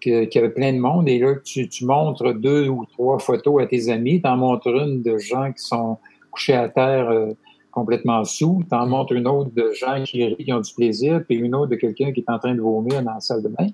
qu'il 0.00 0.28
y 0.32 0.38
avait 0.38 0.50
plein 0.50 0.72
de 0.72 0.78
monde 0.78 1.08
et 1.08 1.18
là, 1.18 1.34
tu, 1.44 1.68
tu 1.68 1.84
montres 1.84 2.34
deux 2.34 2.68
ou 2.68 2.84
trois 2.86 3.18
photos 3.18 3.62
à 3.62 3.66
tes 3.66 3.88
amis, 3.90 4.20
t'en 4.20 4.36
montres 4.36 4.68
une 4.68 5.02
de 5.02 5.18
gens 5.18 5.52
qui 5.52 5.62
sont 5.62 5.98
couchés 6.30 6.54
à 6.54 6.68
terre 6.68 7.10
euh, 7.10 7.32
complètement 7.70 8.24
sous, 8.24 8.62
t'en 8.68 8.86
mm. 8.86 8.90
montres 8.90 9.12
une 9.12 9.28
autre 9.28 9.50
de 9.54 9.72
gens 9.72 10.02
qui 10.04 10.24
rient, 10.24 10.36
qui 10.36 10.52
ont 10.52 10.60
du 10.60 10.72
plaisir, 10.74 11.22
puis 11.26 11.36
une 11.36 11.54
autre 11.54 11.70
de 11.70 11.76
quelqu'un 11.76 12.12
qui 12.12 12.20
est 12.20 12.30
en 12.30 12.38
train 12.38 12.54
de 12.54 12.60
vomir 12.60 13.02
dans 13.02 13.14
la 13.14 13.20
salle 13.20 13.42
de 13.42 13.48
bain. 13.48 13.68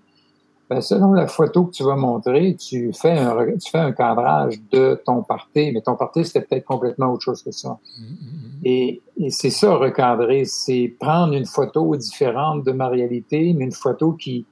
Ben, 0.68 0.80
selon 0.80 1.12
la 1.12 1.28
photo 1.28 1.66
que 1.66 1.70
tu 1.70 1.84
vas 1.84 1.94
montrer, 1.94 2.56
tu 2.56 2.92
fais 2.92 3.12
un, 3.12 3.36
tu 3.56 3.70
fais 3.70 3.78
un 3.78 3.92
cadrage 3.92 4.60
de 4.72 5.00
ton 5.06 5.22
party, 5.22 5.70
mais 5.72 5.80
ton 5.80 5.94
party, 5.94 6.24
c'était 6.24 6.40
peut-être 6.40 6.64
complètement 6.64 7.12
autre 7.12 7.22
chose 7.22 7.40
que 7.40 7.52
ça. 7.52 7.78
Mm, 7.98 8.02
mm, 8.02 8.60
et, 8.64 9.02
et 9.18 9.30
c'est 9.30 9.50
ça, 9.50 9.76
recadrer, 9.76 10.44
c'est 10.44 10.92
prendre 10.98 11.34
une 11.34 11.46
photo 11.46 11.94
différente 11.94 12.64
de 12.64 12.72
ma 12.72 12.88
réalité, 12.88 13.54
mais 13.56 13.66
une 13.66 13.72
photo 13.72 14.12
qui, 14.14 14.44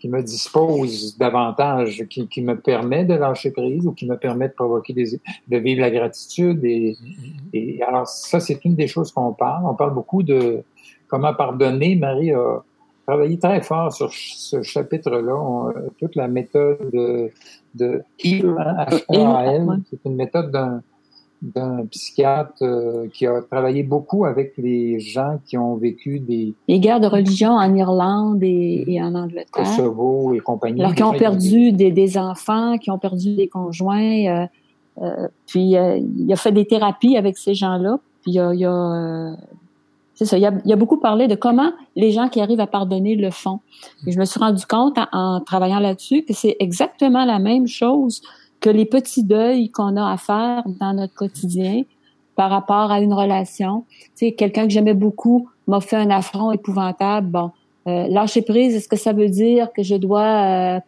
qui 0.00 0.08
me 0.08 0.22
dispose 0.22 1.16
davantage, 1.18 2.06
qui, 2.08 2.26
qui, 2.26 2.42
me 2.42 2.58
permet 2.58 3.04
de 3.04 3.14
lâcher 3.14 3.50
prise 3.50 3.86
ou 3.86 3.92
qui 3.92 4.06
me 4.06 4.16
permet 4.16 4.48
de 4.48 4.54
provoquer 4.54 4.94
des, 4.94 5.20
de 5.48 5.56
vivre 5.58 5.82
la 5.82 5.90
gratitude. 5.90 6.64
Et, 6.64 6.96
et 7.52 7.82
alors, 7.82 8.08
ça, 8.08 8.40
c'est 8.40 8.64
une 8.64 8.74
des 8.74 8.88
choses 8.88 9.12
qu'on 9.12 9.34
parle. 9.34 9.66
On 9.66 9.74
parle 9.74 9.92
beaucoup 9.92 10.22
de 10.22 10.62
comment 11.06 11.34
pardonner. 11.34 11.96
Marie 11.96 12.32
a 12.32 12.62
travaillé 13.06 13.38
très 13.38 13.60
fort 13.60 13.92
sur 13.92 14.10
ce 14.12 14.62
chapitre-là. 14.62 15.72
Toute 15.98 16.16
la 16.16 16.28
méthode 16.28 16.90
de, 16.92 17.30
de 17.74 18.02
HEAL, 18.24 18.56
hein, 19.10 19.80
c'est 19.90 20.00
une 20.06 20.16
méthode 20.16 20.50
d'un 20.50 20.82
d'un 21.42 21.86
psychiatre 21.86 22.62
euh, 22.62 23.08
qui 23.12 23.26
a 23.26 23.40
travaillé 23.40 23.82
beaucoup 23.82 24.24
avec 24.26 24.52
les 24.58 25.00
gens 25.00 25.38
qui 25.46 25.56
ont 25.56 25.76
vécu 25.76 26.20
des... 26.20 26.54
Les 26.68 26.80
guerres 26.80 27.00
de 27.00 27.06
religion 27.06 27.52
en 27.52 27.74
Irlande 27.74 28.42
et, 28.42 28.84
et 28.86 29.02
en 29.02 29.14
Angleterre. 29.14 29.50
Kosovo 29.50 30.34
et 30.34 30.40
compagnie. 30.40 30.80
Alors, 30.80 30.94
qui 30.94 31.02
ont 31.02 31.12
perdu 31.12 31.72
des, 31.72 31.90
des, 31.92 32.18
enfants, 32.18 32.76
qui 32.76 32.90
ont 32.90 32.98
perdu 32.98 33.34
des 33.34 33.48
conjoints. 33.48 34.26
Euh, 34.26 34.46
euh, 35.00 35.28
puis, 35.46 35.76
euh, 35.76 35.98
il 36.18 36.30
a 36.32 36.36
fait 36.36 36.52
des 36.52 36.66
thérapies 36.66 37.16
avec 37.16 37.38
ces 37.38 37.54
gens-là. 37.54 37.98
Puis, 38.22 38.32
il 38.32 38.40
a... 38.40 38.54
Il 38.54 38.64
a 38.64 38.70
euh, 38.70 39.34
c'est 40.14 40.26
ça, 40.26 40.36
il 40.36 40.44
a, 40.44 40.52
il 40.66 40.70
a, 40.70 40.76
beaucoup 40.76 40.98
parlé 40.98 41.28
de 41.28 41.34
comment 41.34 41.72
les 41.96 42.10
gens 42.10 42.28
qui 42.28 42.42
arrivent 42.42 42.60
à 42.60 42.66
pardonner 42.66 43.16
le 43.16 43.30
font. 43.30 43.60
Et 44.06 44.12
je 44.12 44.18
me 44.18 44.26
suis 44.26 44.38
rendu 44.38 44.66
compte 44.66 44.98
en, 44.98 45.06
en 45.12 45.40
travaillant 45.40 45.78
là-dessus 45.78 46.26
que 46.26 46.34
c'est 46.34 46.56
exactement 46.60 47.24
la 47.24 47.38
même 47.38 47.66
chose 47.66 48.20
que 48.60 48.70
les 48.70 48.84
petits 48.84 49.24
deuils 49.24 49.70
qu'on 49.70 49.96
a 49.96 50.12
à 50.12 50.16
faire 50.16 50.62
dans 50.66 50.92
notre 50.92 51.14
quotidien 51.14 51.82
par 52.36 52.50
rapport 52.50 52.90
à 52.90 53.00
une 53.00 53.12
relation. 53.12 53.84
Tu 53.90 54.10
sais, 54.14 54.32
quelqu'un 54.32 54.64
que 54.64 54.70
j'aimais 54.72 54.94
beaucoup 54.94 55.48
m'a 55.66 55.80
fait 55.80 55.96
un 55.96 56.10
affront 56.10 56.52
épouvantable. 56.52 57.28
Bon, 57.28 57.50
euh, 57.86 58.06
lâcher 58.08 58.42
prise, 58.42 58.74
est-ce 58.74 58.88
que 58.88 58.96
ça 58.96 59.12
veut 59.12 59.28
dire 59.28 59.72
que 59.72 59.82
je 59.82 59.94
dois 59.94 60.76
euh, 60.76 60.80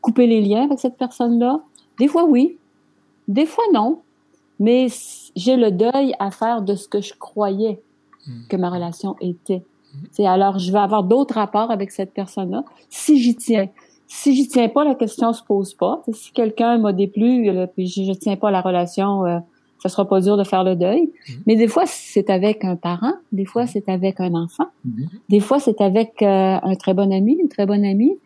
couper 0.00 0.26
les 0.26 0.40
liens 0.40 0.64
avec 0.64 0.78
cette 0.78 0.96
personne-là? 0.96 1.60
Des 1.98 2.08
fois, 2.08 2.24
oui. 2.24 2.56
Des 3.26 3.46
fois, 3.46 3.64
non. 3.72 4.00
Mais 4.60 4.88
j'ai 5.36 5.56
le 5.56 5.70
deuil 5.70 6.14
à 6.18 6.30
faire 6.30 6.62
de 6.62 6.74
ce 6.74 6.88
que 6.88 7.00
je 7.00 7.14
croyais 7.14 7.80
que 8.48 8.56
ma 8.56 8.68
relation 8.68 9.16
était. 9.20 9.62
C'est 10.10 10.26
alors, 10.26 10.58
je 10.58 10.70
vais 10.70 10.78
avoir 10.78 11.02
d'autres 11.02 11.34
rapports 11.34 11.70
avec 11.70 11.90
cette 11.90 12.12
personne-là 12.12 12.64
si 12.90 13.20
j'y 13.22 13.36
tiens 13.36 13.68
si 14.08 14.34
j'y 14.34 14.48
tiens 14.48 14.68
pas, 14.68 14.84
la 14.84 14.94
question 14.94 15.32
se 15.32 15.42
pose 15.42 15.74
pas. 15.74 16.02
si 16.12 16.32
quelqu'un 16.32 16.78
m'a 16.78 16.92
déplu, 16.92 17.50
puis 17.74 17.86
je, 17.86 18.02
je 18.02 18.12
tiens 18.12 18.36
pas 18.36 18.48
à 18.48 18.50
la 18.50 18.62
relation, 18.62 19.26
euh, 19.26 19.38
ça 19.80 19.90
sera 19.90 20.08
pas 20.08 20.20
dur 20.20 20.36
de 20.38 20.44
faire 20.44 20.64
le 20.64 20.76
deuil. 20.76 21.02
Mm-hmm. 21.02 21.38
Mais 21.46 21.56
des 21.56 21.68
fois, 21.68 21.84
c'est 21.86 22.30
avec 22.30 22.64
un 22.64 22.74
parent, 22.74 23.12
des 23.32 23.44
fois, 23.44 23.64
mm-hmm. 23.64 23.70
c'est 23.70 23.88
avec 23.90 24.18
un 24.20 24.34
enfant, 24.34 24.68
mm-hmm. 24.86 25.08
des 25.28 25.40
fois, 25.40 25.60
c'est 25.60 25.80
avec 25.82 26.22
euh, 26.22 26.56
un 26.62 26.74
très 26.74 26.94
bon 26.94 27.12
ami, 27.12 27.36
une 27.38 27.48
très 27.48 27.66
bonne 27.66 27.84
amie. 27.84 28.18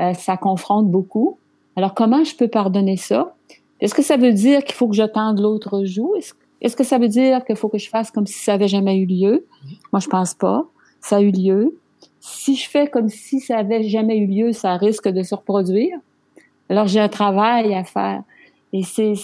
Euh, 0.00 0.14
ça 0.14 0.36
confronte 0.36 0.90
beaucoup. 0.90 1.38
Alors, 1.76 1.94
comment 1.94 2.24
je 2.24 2.34
peux 2.34 2.48
pardonner 2.48 2.96
ça? 2.96 3.34
Est-ce 3.80 3.94
que 3.94 4.02
ça 4.02 4.16
veut 4.16 4.32
dire 4.32 4.64
qu'il 4.64 4.74
faut 4.74 4.88
que 4.88 4.96
je 4.96 5.04
tende 5.04 5.38
l'autre 5.38 5.84
joue? 5.84 6.14
Est-ce 6.60 6.76
que 6.76 6.84
ça 6.84 6.98
veut 6.98 7.08
dire 7.08 7.44
qu'il 7.44 7.56
faut 7.56 7.68
que 7.68 7.78
je 7.78 7.88
fasse 7.88 8.10
comme 8.10 8.26
si 8.26 8.38
ça 8.38 8.54
avait 8.54 8.68
jamais 8.68 8.96
eu 8.98 9.06
lieu? 9.06 9.46
Moi, 9.92 10.00
je 10.00 10.08
pense 10.08 10.34
pas. 10.34 10.66
Ça 11.00 11.16
a 11.16 11.20
eu 11.20 11.30
lieu 11.30 11.79
si 12.20 12.54
je 12.56 12.68
fais 12.68 12.86
comme 12.86 13.08
si 13.08 13.40
ça 13.40 13.58
avait 13.58 13.82
jamais 13.82 14.18
eu 14.18 14.26
lieu, 14.26 14.52
ça 14.52 14.76
risque 14.76 15.08
de 15.08 15.22
se 15.22 15.34
reproduire. 15.34 15.98
Alors 16.68 16.86
j'ai 16.86 17.00
un 17.00 17.08
travail 17.08 17.74
à 17.74 17.84
faire. 17.84 18.22
Et 18.72 18.84
c'est 18.84 19.14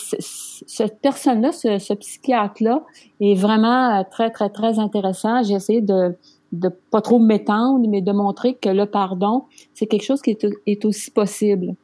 cette 0.66 1.01
personne-là, 1.01 1.53
ce, 1.53 1.78
ce 1.78 1.94
psychiatre-là, 1.94 2.82
est 3.20 3.34
vraiment 3.34 4.05
très 4.11 4.30
très 4.30 4.51
très 4.51 4.80
intéressant. 4.80 5.42
J'ai 5.44 5.55
essayé 5.55 5.80
de 5.80 6.16
de 6.53 6.68
pas 6.90 7.01
trop 7.01 7.18
m'étendre, 7.18 7.86
mais 7.88 8.01
de 8.01 8.12
montrer 8.12 8.55
que 8.55 8.68
le 8.68 8.86
pardon, 8.86 9.44
c'est 9.74 9.86
quelque 9.86 10.05
chose 10.05 10.22
qui 10.22 10.30
est, 10.30 10.47
est 10.66 10.84
aussi 10.84 11.11
possible. 11.11 11.74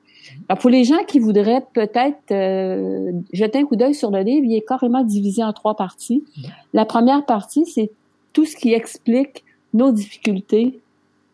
Alors 0.48 0.60
pour 0.60 0.70
les 0.70 0.84
gens 0.84 1.04
qui 1.06 1.18
voudraient 1.18 1.64
peut-être 1.74 2.30
euh, 2.30 3.12
jeter 3.32 3.58
un 3.58 3.64
coup 3.64 3.76
d'œil 3.76 3.94
sur 3.94 4.10
le 4.10 4.20
livre, 4.20 4.46
il 4.46 4.56
est 4.56 4.66
carrément 4.66 5.02
divisé 5.02 5.42
en 5.42 5.52
trois 5.52 5.74
parties. 5.76 6.24
La 6.72 6.84
première 6.84 7.26
partie, 7.26 7.66
c'est 7.66 7.90
tout 8.32 8.44
ce 8.44 8.56
qui 8.56 8.72
explique 8.72 9.44
nos 9.74 9.90
difficultés 9.90 10.80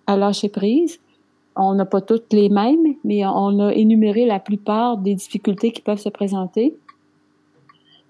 à 0.09 0.17
lâcher 0.17 0.49
prise. 0.49 0.99
On 1.55 1.75
n'a 1.75 1.85
pas 1.85 2.01
toutes 2.01 2.33
les 2.33 2.49
mêmes, 2.49 2.95
mais 3.05 3.25
on 3.27 3.61
a 3.61 3.73
énuméré 3.73 4.27
la 4.27 4.41
plupart 4.41 4.97
des 4.97 5.15
difficultés 5.15 5.71
qui 5.71 5.83
peuvent 5.83 5.99
se 5.99 6.09
présenter. 6.09 6.75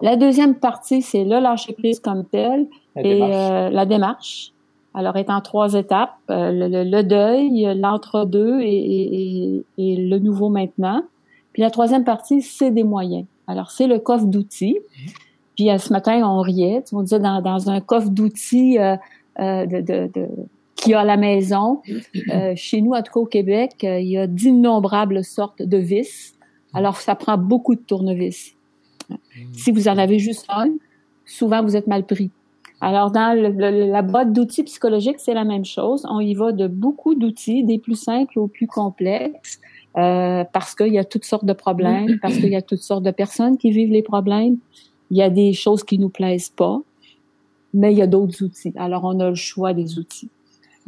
La 0.01 0.15
deuxième 0.15 0.55
partie, 0.55 1.01
c'est 1.01 1.25
le 1.25 1.39
lâcher 1.39 1.73
prise 1.73 1.99
comme 1.99 2.25
tel 2.25 2.67
et 2.95 3.21
euh, 3.21 3.69
la 3.69 3.85
démarche. 3.85 4.53
Alors, 4.93 5.17
est 5.17 5.29
en 5.29 5.41
trois 5.41 5.73
étapes 5.73 6.15
euh, 6.29 6.51
le, 6.51 7.01
deuil, 7.03 7.67
l'entre-deux 7.75 8.59
et, 8.61 9.63
et, 9.77 9.95
le 9.97 10.19
nouveau 10.19 10.49
maintenant. 10.49 11.03
Puis 11.53 11.61
la 11.61 11.69
troisième 11.69 12.03
partie, 12.03 12.41
c'est 12.41 12.71
des 12.71 12.83
moyens. 12.83 13.25
Alors, 13.47 13.71
c'est 13.71 13.87
le 13.87 13.99
coffre 13.99 14.25
d'outils. 14.25 14.79
Puis 15.55 15.69
euh, 15.69 15.77
ce 15.77 15.91
matin, 15.91 16.21
on 16.23 16.41
riait. 16.41 16.83
On 16.93 17.01
disait 17.01 17.19
dans, 17.19 17.41
dans 17.41 17.69
un 17.69 17.81
coffre 17.81 18.09
d'outils 18.09 18.77
de, 18.77 19.65
de, 19.65 20.09
de 20.13 20.29
qu'il 20.79 20.91
y 20.91 20.95
a 20.95 21.01
à 21.01 21.05
la 21.05 21.17
maison. 21.17 21.81
Euh, 22.33 22.53
chez 22.55 22.81
nous, 22.81 22.91
en 22.91 23.01
tout 23.01 23.13
cas 23.13 23.19
au 23.19 23.25
Québec, 23.25 23.83
euh, 23.83 23.99
il 23.99 24.09
y 24.09 24.17
a 24.17 24.27
d'innombrables 24.27 25.23
sortes 25.23 25.61
de 25.61 25.77
vis. 25.77 26.33
Alors, 26.73 26.97
ça 26.97 27.15
prend 27.15 27.37
beaucoup 27.37 27.75
de 27.75 27.81
tournevis. 27.81 28.55
Si 29.53 29.71
vous 29.71 29.87
en 29.87 29.97
avez 29.97 30.19
juste 30.19 30.45
un, 30.49 30.69
souvent 31.25 31.63
vous 31.63 31.75
êtes 31.75 31.87
mal 31.87 32.05
pris. 32.05 32.31
Alors, 32.81 33.11
dans 33.11 33.35
la 33.35 34.01
boîte 34.01 34.31
d'outils 34.31 34.63
psychologiques, 34.63 35.19
c'est 35.19 35.33
la 35.33 35.43
même 35.43 35.65
chose. 35.65 36.05
On 36.09 36.21
y 36.21 36.33
va 36.33 36.51
de 36.51 36.67
beaucoup 36.67 37.13
d'outils, 37.13 37.63
des 37.63 37.77
plus 37.77 37.95
simples 37.95 38.39
aux 38.39 38.47
plus 38.47 38.67
complexes, 38.67 39.59
euh, 39.97 40.45
parce 40.53 40.75
qu'il 40.75 40.93
y 40.93 40.99
a 40.99 41.03
toutes 41.03 41.25
sortes 41.25 41.43
de 41.43 41.53
problèmes, 41.53 42.19
parce 42.21 42.35
qu'il 42.35 42.49
y 42.49 42.55
a 42.55 42.61
toutes 42.61 42.81
sortes 42.81 43.03
de 43.03 43.11
personnes 43.11 43.57
qui 43.57 43.71
vivent 43.71 43.91
les 43.91 44.03
problèmes. 44.03 44.57
Il 45.11 45.17
y 45.17 45.21
a 45.21 45.29
des 45.29 45.51
choses 45.53 45.83
qui 45.83 45.99
nous 45.99 46.09
plaisent 46.09 46.49
pas, 46.49 46.79
mais 47.73 47.91
il 47.91 47.97
y 47.97 48.01
a 48.01 48.07
d'autres 48.07 48.43
outils. 48.43 48.73
Alors, 48.77 49.03
on 49.03 49.19
a 49.19 49.29
le 49.29 49.35
choix 49.35 49.73
des 49.73 49.99
outils. 49.99 50.29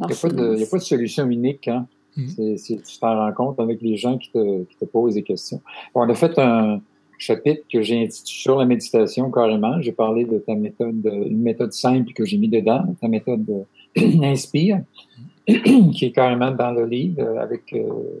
Il 0.00 0.06
n'y 0.06 0.62
a, 0.62 0.66
pas 0.66 0.78
de 0.78 0.82
solution 0.82 1.28
unique. 1.28 1.68
Hein? 1.68 1.86
Mm. 2.16 2.56
tu 2.56 2.98
t'en 3.00 3.16
rends 3.16 3.32
compte 3.32 3.60
avec 3.60 3.80
les 3.80 3.96
gens 3.96 4.18
qui 4.18 4.30
te, 4.30 4.64
qui 4.64 4.76
te 4.76 4.84
posent 4.84 5.14
des 5.14 5.22
questions. 5.22 5.62
on 5.94 6.08
a 6.08 6.14
fait 6.14 6.38
un 6.38 6.80
chapitre 7.22 7.62
que 7.72 7.82
j'ai 7.82 8.02
intitulé 8.02 8.40
sur 8.42 8.58
la 8.58 8.64
méditation 8.64 9.30
carrément. 9.30 9.80
J'ai 9.80 9.92
parlé 9.92 10.24
de 10.24 10.38
ta 10.38 10.54
méthode, 10.54 11.10
une 11.26 11.40
méthode 11.40 11.72
simple 11.72 12.12
que 12.12 12.24
j'ai 12.24 12.36
mis 12.36 12.48
dedans, 12.48 12.84
ta 13.00 13.08
méthode 13.08 13.66
Inspire, 13.96 14.82
qui 15.46 16.04
est 16.04 16.12
carrément 16.12 16.50
dans 16.50 16.72
le 16.72 16.86
livre 16.86 17.38
avec, 17.38 17.72
euh, 17.72 18.20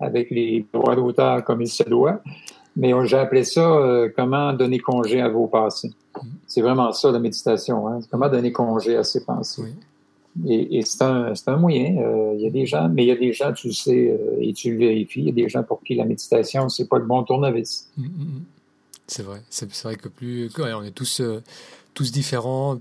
avec 0.00 0.30
les 0.30 0.64
droits 0.72 0.96
d'auteur 0.96 1.44
comme 1.44 1.60
il 1.62 1.68
se 1.68 1.82
doit. 1.82 2.20
Mais 2.76 2.92
j'ai 3.04 3.16
appelé 3.16 3.44
ça 3.44 3.60
euh, 3.60 4.08
comment 4.16 4.52
donner 4.52 4.78
congé 4.78 5.20
à 5.20 5.28
vos 5.28 5.46
pensées. 5.46 5.92
Mm. 6.16 6.26
C'est 6.46 6.60
vraiment 6.60 6.92
ça 6.92 7.10
la 7.10 7.18
méditation. 7.18 7.86
Hein? 7.88 8.00
Comment 8.10 8.28
donner 8.28 8.52
congé 8.52 8.96
à 8.96 9.04
ses 9.04 9.24
pensées. 9.24 9.62
Oui. 9.62 9.70
Et, 10.46 10.78
et 10.78 10.82
c'est 10.82 11.02
un, 11.02 11.32
un, 11.46 11.56
moyen. 11.56 11.96
Euh, 11.98 12.32
il 12.34 12.40
y 12.40 12.46
a 12.46 12.50
des 12.50 12.66
gens, 12.66 12.88
mais 12.88 13.04
il 13.04 13.08
y 13.08 13.12
a 13.12 13.16
des 13.16 13.32
gens, 13.32 13.52
tu 13.52 13.68
le 13.68 13.72
sais, 13.72 14.10
euh, 14.10 14.38
et 14.40 14.52
tu 14.52 14.72
le 14.72 14.78
vérifies, 14.78 15.20
il 15.20 15.26
y 15.26 15.30
a 15.30 15.32
des 15.32 15.48
gens 15.48 15.62
pour 15.62 15.82
qui 15.82 15.94
la 15.94 16.04
méditation, 16.04 16.68
c'est 16.68 16.88
pas 16.88 16.98
le 16.98 17.04
bon 17.04 17.22
tournevis. 17.22 17.88
Mm, 17.96 18.02
mm, 18.02 18.06
mm. 18.06 18.44
C'est 19.06 19.22
vrai. 19.22 19.42
C'est 19.50 19.70
vrai 19.82 19.96
que 19.96 20.08
plus 20.08 20.50
on 20.58 20.82
est 20.82 20.90
tous, 20.90 21.20
euh, 21.20 21.42
tous 21.92 22.10
différents, 22.10 22.78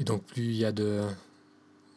et 0.00 0.04
donc 0.04 0.22
plus 0.22 0.44
il 0.44 0.56
y 0.56 0.64
a 0.64 0.72
de 0.72 1.00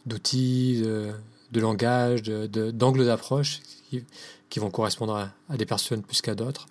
d'outils, 0.07 0.81
de, 0.83 1.11
de, 1.51 1.59
langage, 1.59 2.23
d'angles 2.23 3.01
de, 3.01 3.05
d'approche 3.05 3.59
qui, 3.89 4.03
qui, 4.49 4.59
vont 4.59 4.71
correspondre 4.71 5.15
à, 5.15 5.29
à 5.47 5.57
des 5.57 5.67
personnes 5.67 6.01
plus 6.01 6.21
qu'à 6.21 6.33
d'autres. 6.33 6.65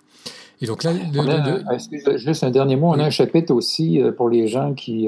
Et 0.59 0.65
donc 0.65 0.83
là, 0.83 0.91
juste 2.17 2.43
un 2.43 2.51
dernier 2.51 2.75
mot, 2.75 2.89
on 2.89 2.99
a 2.99 3.05
un 3.05 3.09
chapitre 3.09 3.53
aussi 3.53 4.01
pour 4.17 4.29
les 4.29 4.49
gens 4.49 4.73
qui 4.73 5.07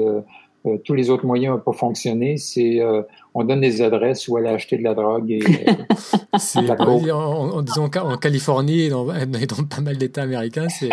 euh, 0.66 0.78
tous 0.82 0.94
les 0.94 1.10
autres 1.10 1.26
moyens 1.26 1.54
n'ont 1.54 1.60
pas 1.60 1.72
fonctionné. 1.72 2.38
C'est 2.38 2.80
euh, 2.80 3.02
on 3.34 3.44
donne 3.44 3.60
des 3.60 3.82
adresses 3.82 4.28
où 4.28 4.36
aller 4.36 4.48
acheter 4.48 4.78
de 4.78 4.82
la 4.82 4.94
drogue 4.94 5.30
et 5.30 5.40
euh, 5.68 6.62
la 6.62 6.80
en, 6.80 7.60
disons 7.62 7.84
en 7.84 8.16
Californie 8.16 8.82
et 8.82 8.88
dans, 8.88 9.04
dans 9.06 9.64
pas 9.68 9.82
mal 9.82 9.98
d'États 9.98 10.22
américains, 10.22 10.68
c'est 10.68 10.88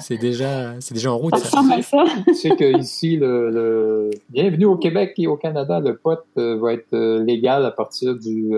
c'est 0.00 0.16
déjà 0.16 0.74
c'est 0.80 0.94
déjà 0.94 1.12
en 1.12 1.18
route. 1.18 1.36
Ça. 1.36 1.62
Tu 2.26 2.34
sais 2.34 2.50
que 2.50 2.78
ici 2.78 3.16
le, 3.16 3.50
le, 3.50 4.10
bienvenue 4.28 4.66
au 4.66 4.76
Québec 4.76 5.14
et 5.18 5.28
au 5.28 5.36
Canada, 5.36 5.78
le 5.78 5.96
pot 5.96 6.18
va 6.34 6.72
être 6.72 6.96
légal 7.18 7.64
à 7.64 7.70
partir 7.70 8.16
du 8.16 8.50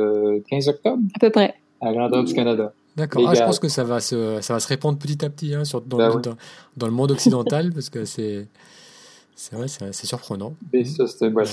15 0.49 0.69
octobre. 0.69 1.03
À 1.15 1.19
peu 1.19 1.31
près. 1.31 1.55
À 1.81 1.87
la 1.87 1.93
grandeur 1.93 2.25
du 2.25 2.33
Canada. 2.33 2.73
D'accord. 2.97 3.23
Ah, 3.29 3.35
je 3.35 3.43
pense 3.43 3.61
que 3.61 3.69
ça 3.69 3.85
va 3.85 4.01
se 4.01 4.41
ça 4.41 4.55
va 4.55 4.61
se 4.61 4.67
répandre 4.67 4.99
petit 4.99 5.25
à 5.25 5.31
petit 5.31 5.55
hein, 5.55 5.65
sur, 5.65 5.81
dans, 5.83 5.99
ben 5.99 6.21
dans, 6.21 6.37
dans, 6.77 6.87
le 6.87 6.93
monde 6.93 7.13
occidental 7.13 7.71
parce 7.73 7.91
que 7.91 8.05
c'est 8.05 8.49
c'est 9.41 9.55
vrai, 9.55 9.69
c'est 9.69 10.07
surprenant. 10.07 10.53
ça, 10.85 11.07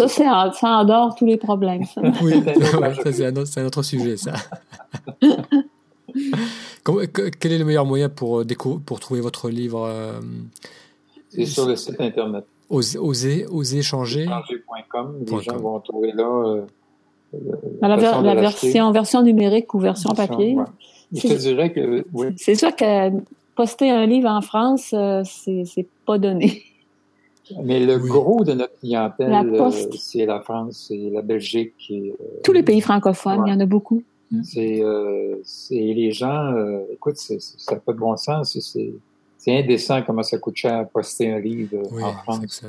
ça, 0.08 0.52
ça, 0.52 0.68
endort 0.70 1.14
tous 1.14 1.28
les 1.28 1.38
problèmes. 1.38 1.84
oui, 2.24 2.44
c'est 3.12 3.26
un, 3.28 3.36
un, 3.38 3.66
autre 3.66 3.84
sujet, 3.84 4.18
ça. 4.18 4.34
quel 7.40 7.52
est 7.52 7.60
le 7.60 7.64
meilleur 7.64 7.86
moyen 7.86 8.10
pour, 8.10 8.40
euh, 8.40 8.46
pour 8.84 9.00
trouver 9.00 9.22
votre 9.22 9.52
livre 9.52 9.86
euh, 9.88 10.20
C'est 11.30 11.46
sur 11.46 11.68
le 11.68 11.76
site 11.76 12.02
internet. 12.02 12.44
Oser, 12.72 12.98
oser, 12.98 13.46
oser 13.46 13.84
changer. 13.84 14.26
Changer.com. 14.26 15.20
Les 15.30 15.44
gens 15.44 15.58
vont 15.58 15.80
trouver 15.80 16.12
là. 16.14 16.64
la, 17.84 17.98
la 17.98 18.34
version, 18.34 18.92
version 18.94 19.22
numérique 19.22 19.76
ou 19.76 19.80
version 19.80 20.10
papier. 20.10 20.58
Je 21.14 21.22
te 21.22 21.34
dirais 21.34 21.72
que 21.72 22.04
oui. 22.14 22.30
C'est 22.38 22.56
sûr 22.56 22.76
que 22.76 23.12
poster 23.56 23.92
un 23.92 24.08
livre 24.08 24.30
en 24.30 24.42
France, 24.42 24.90
euh, 24.96 25.22
c'est 25.24 25.88
pas 26.04 26.18
donné. 26.18 26.64
Mais 27.64 27.80
le 27.80 27.98
gros 27.98 28.44
de 28.44 28.54
notre 28.54 28.78
clientèle, 28.80 29.32
euh, 29.54 29.70
c'est 29.98 30.26
la 30.26 30.42
France, 30.42 30.86
c'est 30.88 31.10
la 31.12 31.22
Belgique. 31.22 31.74
Et, 31.90 32.12
euh, 32.12 32.26
Tous 32.44 32.54
les 32.54 32.64
pays 32.64 32.82
francophones, 32.82 33.44
il 33.46 33.52
y 33.52 33.54
en 33.54 33.60
a 33.60 33.66
beaucoup. 33.66 34.02
C'est 34.44 34.82
les 35.72 36.12
gens, 36.12 36.54
écoute, 36.92 37.18
ça 37.18 37.36
n'a 37.72 37.80
pas 37.80 37.94
de 37.94 38.00
bon 38.00 38.18
sens. 38.18 38.58
C'est 39.38 39.60
indécent 39.60 40.02
comment 40.02 40.24
ça 40.24 40.40
coûte 40.40 40.56
cher 40.56 40.88
poster 40.90 41.32
un 41.32 41.40
livre 41.40 41.78
en 42.02 42.14
France. 42.14 42.64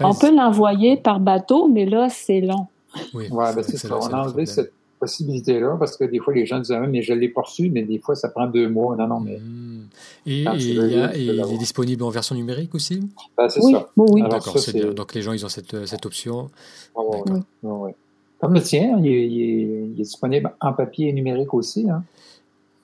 On 0.00 0.14
peut 0.14 0.34
l'envoyer 0.34 0.96
par 0.96 1.20
bateau, 1.20 1.68
mais 1.68 1.84
là, 1.84 2.08
c'est 2.08 2.40
long. 2.40 2.66
Oui, 3.12 3.28
ouais, 3.30 3.54
ben 3.54 3.62
c'est 3.62 3.76
ça. 3.76 3.98
On 3.98 4.06
a 4.06 4.22
enlevé 4.22 4.46
cette 4.46 4.72
possibilité-là, 4.98 5.76
parce 5.78 5.96
que 5.96 6.04
des 6.04 6.18
fois, 6.18 6.34
les 6.34 6.46
gens 6.46 6.58
disent 6.58 6.72
ah, 6.72 6.86
mais 6.86 7.02
je 7.02 7.12
l'ai 7.12 7.32
reçu, 7.34 7.70
mais 7.70 7.82
des 7.82 7.98
fois, 7.98 8.14
ça 8.14 8.28
prend 8.28 8.46
deux 8.46 8.68
mois. 8.68 8.96
Non, 8.96 9.06
non, 9.06 9.20
mais. 9.20 9.38
Et, 10.26 10.44
il, 10.56 11.40
est 11.40 11.58
disponible 11.58 12.02
en 12.02 12.10
version 12.10 12.34
numérique 12.34 12.74
aussi? 12.74 13.00
Ben, 13.36 13.48
C'est 13.48 13.62
oui. 13.62 13.72
ça. 13.72 13.88
oui. 13.96 14.22
D'accord, 14.22 14.58
c'est 14.58 14.74
bien. 14.74 14.92
Donc 14.92 15.14
les 15.14 15.22
gens, 15.22 15.32
ils 15.32 15.44
ont 15.44 15.48
cette, 15.48 15.86
cette 15.86 16.06
option. 16.06 16.50
Comme 18.40 18.54
le 18.54 18.62
tien, 18.62 18.98
il 19.00 19.06
est, 19.06 19.26
il 19.26 19.40
est, 19.42 19.86
disponible 19.96 20.52
en 20.60 20.72
papier 20.72 21.08
et 21.08 21.12
numérique 21.12 21.52
aussi. 21.54 21.88
Hein. 21.90 22.04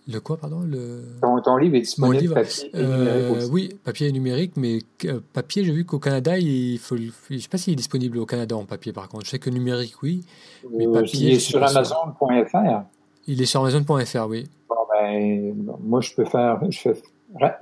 Le 0.07 0.21
quoi, 0.21 0.37
pardon 0.37 0.61
le... 0.61 1.03
Ton, 1.43 1.57
livre 1.57 1.77
est 1.77 1.81
disponible 1.81 2.21
livre, 2.21 2.35
papier 2.35 2.71
et 2.75 2.83
numérique 2.83 3.09
euh, 3.09 3.37
aussi. 3.37 3.51
Oui, 3.51 3.69
papier 3.83 4.09
et 4.09 4.13
numérique, 4.13 4.53
mais 4.57 4.79
euh, 5.07 5.21
papier, 5.33 5.65
j'ai 5.65 5.73
vu 5.73 5.87
qu'au 5.87 5.99
Canada, 5.99 6.37
il 6.37 6.79
faut, 6.79 6.97
je 6.97 7.11
ne 7.31 7.39
sais 7.39 7.49
pas 7.49 7.57
s'il 7.57 7.73
est 7.73 7.77
disponible 7.77 8.19
au 8.19 8.27
Canada 8.27 8.55
en 8.55 8.67
papier, 8.67 8.93
par 8.93 9.09
contre. 9.09 9.25
Je 9.25 9.31
sais 9.31 9.39
que 9.39 9.49
numérique, 9.49 9.95
oui, 10.03 10.23
mais 10.71 10.87
euh, 10.87 10.93
papier... 10.93 11.29
il 11.29 11.35
est 11.37 11.39
sur 11.39 11.63
Amazon.fr. 11.63 12.83
Il 13.27 13.41
est 13.41 13.47
sur 13.47 13.61
Amazon.fr, 13.63 14.27
oui. 14.29 14.45
Bon, 14.69 14.77
ben, 14.93 15.55
moi, 15.83 16.03
je 16.03 16.15
peux 16.15 16.27
faire... 16.27 16.61
Je 16.69 16.81
fais 16.81 17.03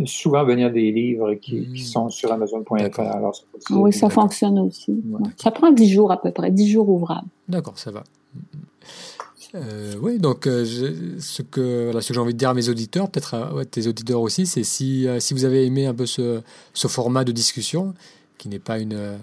souvent 0.04 0.44
venir 0.44 0.72
des 0.72 0.90
livres 0.90 1.34
qui, 1.34 1.60
hmm. 1.60 1.76
sont 1.76 2.08
sur 2.10 2.32
Amazon.fr. 2.32 3.00
Alors, 3.00 3.36
oui, 3.70 3.92
ça 3.92 4.10
fonctionne 4.10 4.58
aussi. 4.58 5.00
Ça 5.36 5.52
prend 5.52 5.70
10 5.70 5.88
jours 5.88 6.10
à 6.10 6.20
peu 6.20 6.32
près, 6.32 6.50
10 6.50 6.68
jours 6.68 6.88
ouvrables. 6.88 7.28
D'accord, 7.48 7.78
ça 7.78 7.92
va. 7.92 8.02
Euh, 9.54 9.94
oui, 10.00 10.18
donc 10.18 10.46
euh, 10.46 10.64
ce 10.64 11.42
que 11.42 11.84
voilà, 11.84 12.00
ce 12.00 12.08
que 12.08 12.14
j'ai 12.14 12.20
envie 12.20 12.32
de 12.32 12.38
dire 12.38 12.48
à 12.48 12.54
mes 12.54 12.68
auditeurs, 12.68 13.10
peut-être 13.10 13.34
à 13.34 13.64
tes 13.66 13.86
auditeurs 13.86 14.20
aussi, 14.20 14.46
c'est 14.46 14.64
si, 14.64 15.06
euh, 15.06 15.20
si 15.20 15.34
vous 15.34 15.44
avez 15.44 15.66
aimé 15.66 15.86
un 15.86 15.94
peu 15.94 16.06
ce, 16.06 16.40
ce 16.72 16.88
format 16.88 17.24
de 17.24 17.32
discussion, 17.32 17.94
qui 18.38 18.48
n'est 18.48 18.58
pas 18.58 18.78
une, 18.78 19.18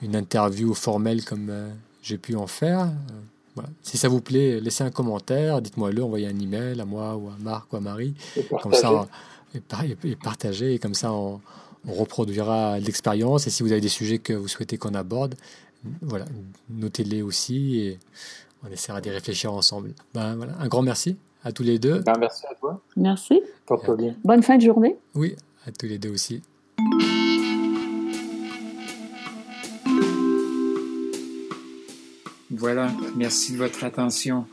une 0.00 0.14
interview 0.14 0.74
formelle 0.74 1.24
comme 1.24 1.52
j'ai 2.02 2.18
pu 2.18 2.36
en 2.36 2.46
faire, 2.46 2.88
voilà. 3.56 3.68
si 3.82 3.98
ça 3.98 4.08
vous 4.08 4.20
plaît, 4.20 4.60
laissez 4.60 4.84
un 4.84 4.90
commentaire, 4.90 5.60
dites-moi-le, 5.60 6.02
envoyez 6.04 6.28
un 6.28 6.38
email 6.38 6.80
à 6.80 6.84
moi 6.84 7.16
ou 7.16 7.28
à 7.28 7.36
Marc 7.40 7.72
ou 7.72 7.76
à 7.76 7.80
Marie, 7.80 8.14
comme 8.62 8.72
ça, 8.72 9.08
et, 9.54 10.16
partagez, 10.16 10.74
et 10.74 10.78
comme 10.78 10.94
ça 10.94 11.12
on, 11.12 11.40
on 11.86 11.92
reproduira 11.92 12.78
l'expérience, 12.78 13.46
et 13.48 13.50
si 13.50 13.62
vous 13.62 13.72
avez 13.72 13.80
des 13.80 13.88
sujets 13.88 14.18
que 14.18 14.32
vous 14.32 14.48
souhaitez 14.48 14.78
qu'on 14.78 14.94
aborde, 14.94 15.34
voilà, 16.00 16.26
notez-les 16.70 17.22
aussi, 17.22 17.80
et 17.80 17.98
on 18.64 18.70
essaiera 18.70 19.00
d'y 19.00 19.10
réfléchir 19.10 19.52
ensemble. 19.52 19.94
Ben, 20.14 20.36
voilà. 20.36 20.54
Un 20.58 20.68
grand 20.68 20.82
merci 20.82 21.16
à 21.44 21.52
tous 21.52 21.62
les 21.62 21.78
deux. 21.78 22.00
Ben, 22.00 22.14
merci 22.18 22.44
à 22.50 22.54
toi. 22.54 22.80
Merci. 22.96 23.40
Bien. 23.98 24.14
Bonne 24.24 24.42
fin 24.42 24.56
de 24.56 24.62
journée. 24.62 24.96
Oui, 25.14 25.36
à 25.66 25.72
tous 25.72 25.86
les 25.86 25.98
deux 25.98 26.10
aussi. 26.10 26.42
Voilà, 32.50 32.90
merci 33.14 33.52
de 33.52 33.58
votre 33.58 33.84
attention. 33.84 34.46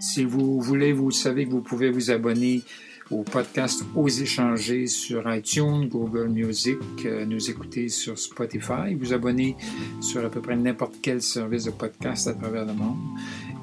Si 0.00 0.24
vous 0.24 0.60
voulez, 0.60 0.92
vous 0.92 1.10
savez 1.10 1.44
que 1.44 1.50
vous 1.50 1.60
pouvez 1.60 1.90
vous 1.90 2.10
abonner 2.10 2.62
au 3.10 3.22
podcast 3.22 3.84
Aux 3.94 4.08
échanger 4.08 4.86
sur 4.86 5.32
iTunes, 5.32 5.88
Google 5.88 6.28
Music, 6.28 6.78
euh, 7.04 7.24
nous 7.24 7.50
écouter 7.50 7.88
sur 7.88 8.18
Spotify, 8.18 8.94
vous 8.98 9.12
abonner 9.12 9.56
sur 10.00 10.24
à 10.24 10.28
peu 10.28 10.40
près 10.40 10.56
n'importe 10.56 10.96
quel 11.00 11.22
service 11.22 11.64
de 11.64 11.70
podcast 11.70 12.28
à 12.28 12.34
travers 12.34 12.64
le 12.64 12.74
monde. 12.74 12.98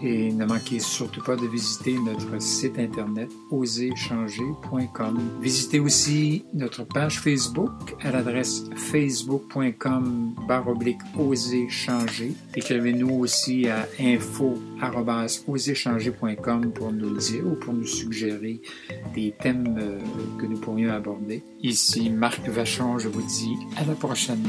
Et 0.02 0.32
ne 0.32 0.46
manquez 0.46 0.80
surtout 0.80 1.24
pas 1.24 1.36
de 1.36 1.48
visiter 1.48 1.98
notre 2.00 2.41
site 2.41 2.78
internet 2.78 3.30
oséchanger.com. 3.52 5.20
Visitez 5.41 5.80
aussi 5.80 6.46
notre 6.54 6.84
page 6.84 7.20
Facebook 7.20 7.96
à 8.02 8.12
l'adresse 8.12 8.64
facebook.com 8.76 10.36
baroblique 10.48 11.00
oséchanger. 11.18 12.34
Écrivez-nous 12.56 13.10
aussi 13.10 13.68
à 13.68 13.88
info 14.00 14.58
pour 16.76 16.91
nous 16.91 17.18
dire 17.18 17.46
ou 17.46 17.56
pour 17.56 17.74
nous 17.74 17.86
suggérer 17.86 18.62
des 19.14 19.34
thèmes 19.41 19.78
euh, 19.80 20.00
que 20.39 20.46
nous 20.46 20.60
pourrions 20.60 20.91
aborder. 20.93 21.43
Ici 21.62 22.10
Marc 22.10 22.48
Vachon, 22.48 23.00
je 23.00 23.08
vous 23.08 23.22
dis 23.22 23.56
à 23.78 23.86
la 23.86 23.96
prochaine. 23.96 24.43